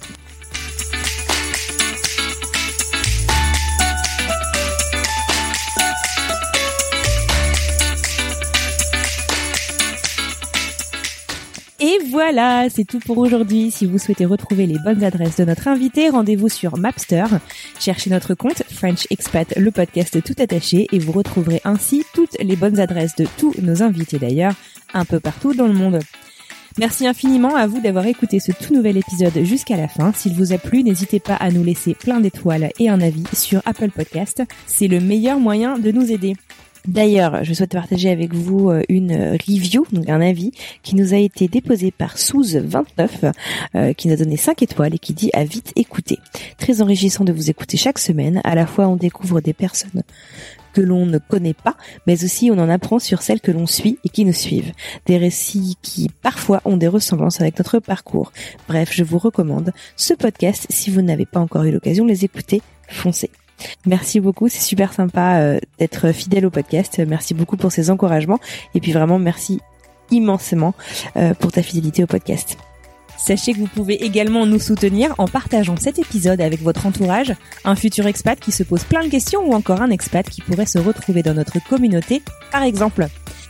Et 11.88 12.04
voilà, 12.10 12.68
c'est 12.68 12.84
tout 12.84 12.98
pour 12.98 13.16
aujourd'hui. 13.16 13.70
Si 13.70 13.86
vous 13.86 13.96
souhaitez 13.96 14.26
retrouver 14.26 14.66
les 14.66 14.78
bonnes 14.78 15.02
adresses 15.02 15.36
de 15.36 15.46
notre 15.46 15.68
invité, 15.68 16.10
rendez-vous 16.10 16.50
sur 16.50 16.76
Mapster. 16.76 17.24
Cherchez 17.80 18.10
notre 18.10 18.34
compte 18.34 18.62
French 18.70 19.06
Expat, 19.08 19.56
le 19.56 19.70
podcast 19.70 20.22
tout 20.22 20.34
attaché, 20.38 20.86
et 20.92 20.98
vous 20.98 21.12
retrouverez 21.12 21.62
ainsi 21.64 22.04
toutes 22.12 22.36
les 22.40 22.56
bonnes 22.56 22.78
adresses 22.78 23.16
de 23.16 23.26
tous 23.38 23.54
nos 23.62 23.82
invités 23.82 24.18
d'ailleurs, 24.18 24.52
un 24.92 25.06
peu 25.06 25.18
partout 25.18 25.54
dans 25.54 25.66
le 25.66 25.72
monde. 25.72 26.00
Merci 26.76 27.06
infiniment 27.06 27.56
à 27.56 27.66
vous 27.66 27.80
d'avoir 27.80 28.04
écouté 28.04 28.38
ce 28.38 28.52
tout 28.52 28.74
nouvel 28.74 28.98
épisode 28.98 29.42
jusqu'à 29.44 29.78
la 29.78 29.88
fin. 29.88 30.12
S'il 30.12 30.34
vous 30.34 30.52
a 30.52 30.58
plu, 30.58 30.82
n'hésitez 30.82 31.20
pas 31.20 31.36
à 31.36 31.50
nous 31.50 31.64
laisser 31.64 31.94
plein 31.94 32.20
d'étoiles 32.20 32.68
et 32.78 32.90
un 32.90 33.00
avis 33.00 33.24
sur 33.32 33.62
Apple 33.64 33.92
Podcast. 33.92 34.42
C'est 34.66 34.88
le 34.88 35.00
meilleur 35.00 35.40
moyen 35.40 35.78
de 35.78 35.90
nous 35.90 36.12
aider. 36.12 36.34
D'ailleurs, 36.88 37.44
je 37.44 37.52
souhaite 37.52 37.72
partager 37.72 38.08
avec 38.08 38.32
vous 38.32 38.70
euh, 38.70 38.82
une 38.88 39.12
review, 39.46 39.86
donc 39.92 40.08
un 40.08 40.22
avis, 40.22 40.52
qui 40.82 40.96
nous 40.96 41.12
a 41.12 41.18
été 41.18 41.46
déposé 41.46 41.90
par 41.90 42.16
Souz29, 42.16 43.32
euh, 43.74 43.92
qui 43.92 44.08
nous 44.08 44.14
a 44.14 44.16
donné 44.16 44.38
5 44.38 44.62
étoiles 44.62 44.94
et 44.94 44.98
qui 44.98 45.12
dit 45.12 45.30
à 45.34 45.44
vite 45.44 45.72
écouter. 45.76 46.18
Très 46.56 46.80
enrichissant 46.80 47.24
de 47.24 47.32
vous 47.32 47.50
écouter 47.50 47.76
chaque 47.76 47.98
semaine. 47.98 48.40
À 48.42 48.54
la 48.54 48.66
fois, 48.66 48.88
on 48.88 48.96
découvre 48.96 49.42
des 49.42 49.52
personnes 49.52 50.02
que 50.72 50.80
l'on 50.80 51.04
ne 51.04 51.18
connaît 51.18 51.52
pas, 51.52 51.76
mais 52.06 52.24
aussi 52.24 52.50
on 52.50 52.58
en 52.58 52.70
apprend 52.70 52.98
sur 52.98 53.20
celles 53.20 53.42
que 53.42 53.50
l'on 53.50 53.66
suit 53.66 53.98
et 54.04 54.08
qui 54.08 54.24
nous 54.24 54.32
suivent. 54.32 54.72
Des 55.04 55.18
récits 55.18 55.76
qui 55.82 56.08
parfois 56.22 56.62
ont 56.64 56.78
des 56.78 56.88
ressemblances 56.88 57.42
avec 57.42 57.58
notre 57.58 57.80
parcours. 57.80 58.32
Bref, 58.66 58.92
je 58.94 59.04
vous 59.04 59.18
recommande 59.18 59.72
ce 59.96 60.14
podcast 60.14 60.66
si 60.70 60.90
vous 60.90 61.02
n'avez 61.02 61.26
pas 61.26 61.40
encore 61.40 61.64
eu 61.64 61.70
l'occasion 61.70 62.04
de 62.04 62.10
les 62.10 62.24
écouter. 62.24 62.62
Foncez. 62.88 63.28
Merci 63.86 64.20
beaucoup, 64.20 64.48
c'est 64.48 64.60
super 64.60 64.92
sympa 64.92 65.40
euh, 65.40 65.58
d'être 65.78 66.12
fidèle 66.12 66.46
au 66.46 66.50
podcast. 66.50 67.00
Merci 67.06 67.34
beaucoup 67.34 67.56
pour 67.56 67.72
ces 67.72 67.90
encouragements 67.90 68.40
et 68.74 68.80
puis 68.80 68.92
vraiment 68.92 69.18
merci 69.18 69.60
immensément 70.10 70.74
euh, 71.16 71.34
pour 71.34 71.52
ta 71.52 71.62
fidélité 71.62 72.02
au 72.02 72.06
podcast. 72.06 72.56
Sachez 73.18 73.52
que 73.52 73.58
vous 73.58 73.66
pouvez 73.66 74.04
également 74.04 74.46
nous 74.46 74.60
soutenir 74.60 75.12
en 75.18 75.26
partageant 75.26 75.76
cet 75.76 75.98
épisode 75.98 76.40
avec 76.40 76.62
votre 76.62 76.86
entourage, 76.86 77.34
un 77.64 77.74
futur 77.74 78.06
expat 78.06 78.38
qui 78.38 78.52
se 78.52 78.62
pose 78.62 78.84
plein 78.84 79.02
de 79.02 79.08
questions 79.08 79.40
ou 79.40 79.54
encore 79.54 79.82
un 79.82 79.90
expat 79.90 80.28
qui 80.28 80.40
pourrait 80.40 80.66
se 80.66 80.78
retrouver 80.78 81.24
dans 81.24 81.34
notre 81.34 81.58
communauté, 81.68 82.22
par 82.52 82.62
exemple. 82.62 83.08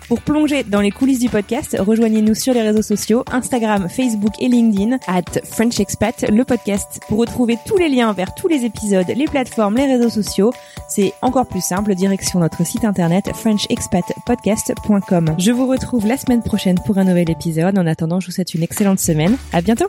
Pour 0.09 0.21
plonger 0.23 0.65
dans 0.65 0.81
les 0.81 0.91
coulisses 0.91 1.19
du 1.19 1.29
podcast, 1.29 1.77
rejoignez-nous 1.79 2.35
sur 2.35 2.55
les 2.55 2.63
réseaux 2.63 2.81
sociaux, 2.81 3.25
Instagram, 3.31 3.91
Facebook 3.91 4.33
et 4.41 4.49
LinkedIn, 4.49 4.97
at 5.07 5.21
French 5.45 5.79
Expat, 5.81 6.25
le 6.31 6.45
podcast. 6.45 6.99
Pour 7.09 7.19
retrouver 7.19 7.59
tous 7.67 7.77
les 7.77 7.91
liens 7.91 8.15
vers 8.15 8.35
tous 8.35 8.49
les 8.49 8.65
épisodes, 8.65 9.07
les 9.07 9.27
plateformes, 9.27 9.77
les 9.77 9.85
réseaux 9.85 10.09
sociaux, 10.09 10.51
c'est 10.89 11.13
encore 11.21 11.47
plus 11.47 11.61
simple, 11.61 11.95
direction 11.95 12.41
notre 12.41 12.65
site 12.65 12.87
internet 12.87 13.29
frenchexpatpodcast.com. 13.35 15.35
Je 15.37 15.51
vous 15.51 15.67
retrouve 15.67 16.07
la 16.07 16.17
semaine 16.17 16.43
prochaine 16.43 16.79
pour 16.87 16.97
un 16.97 17.05
nouvel 17.05 17.31
épisode. 17.31 17.79
En 17.79 17.87
attendant, 17.87 18.19
je 18.19 18.29
vous 18.29 18.33
souhaite 18.33 18.55
une 18.55 18.63
excellente 18.63 19.01
semaine. 19.01 19.37
À 19.53 19.61
bientôt! 19.61 19.89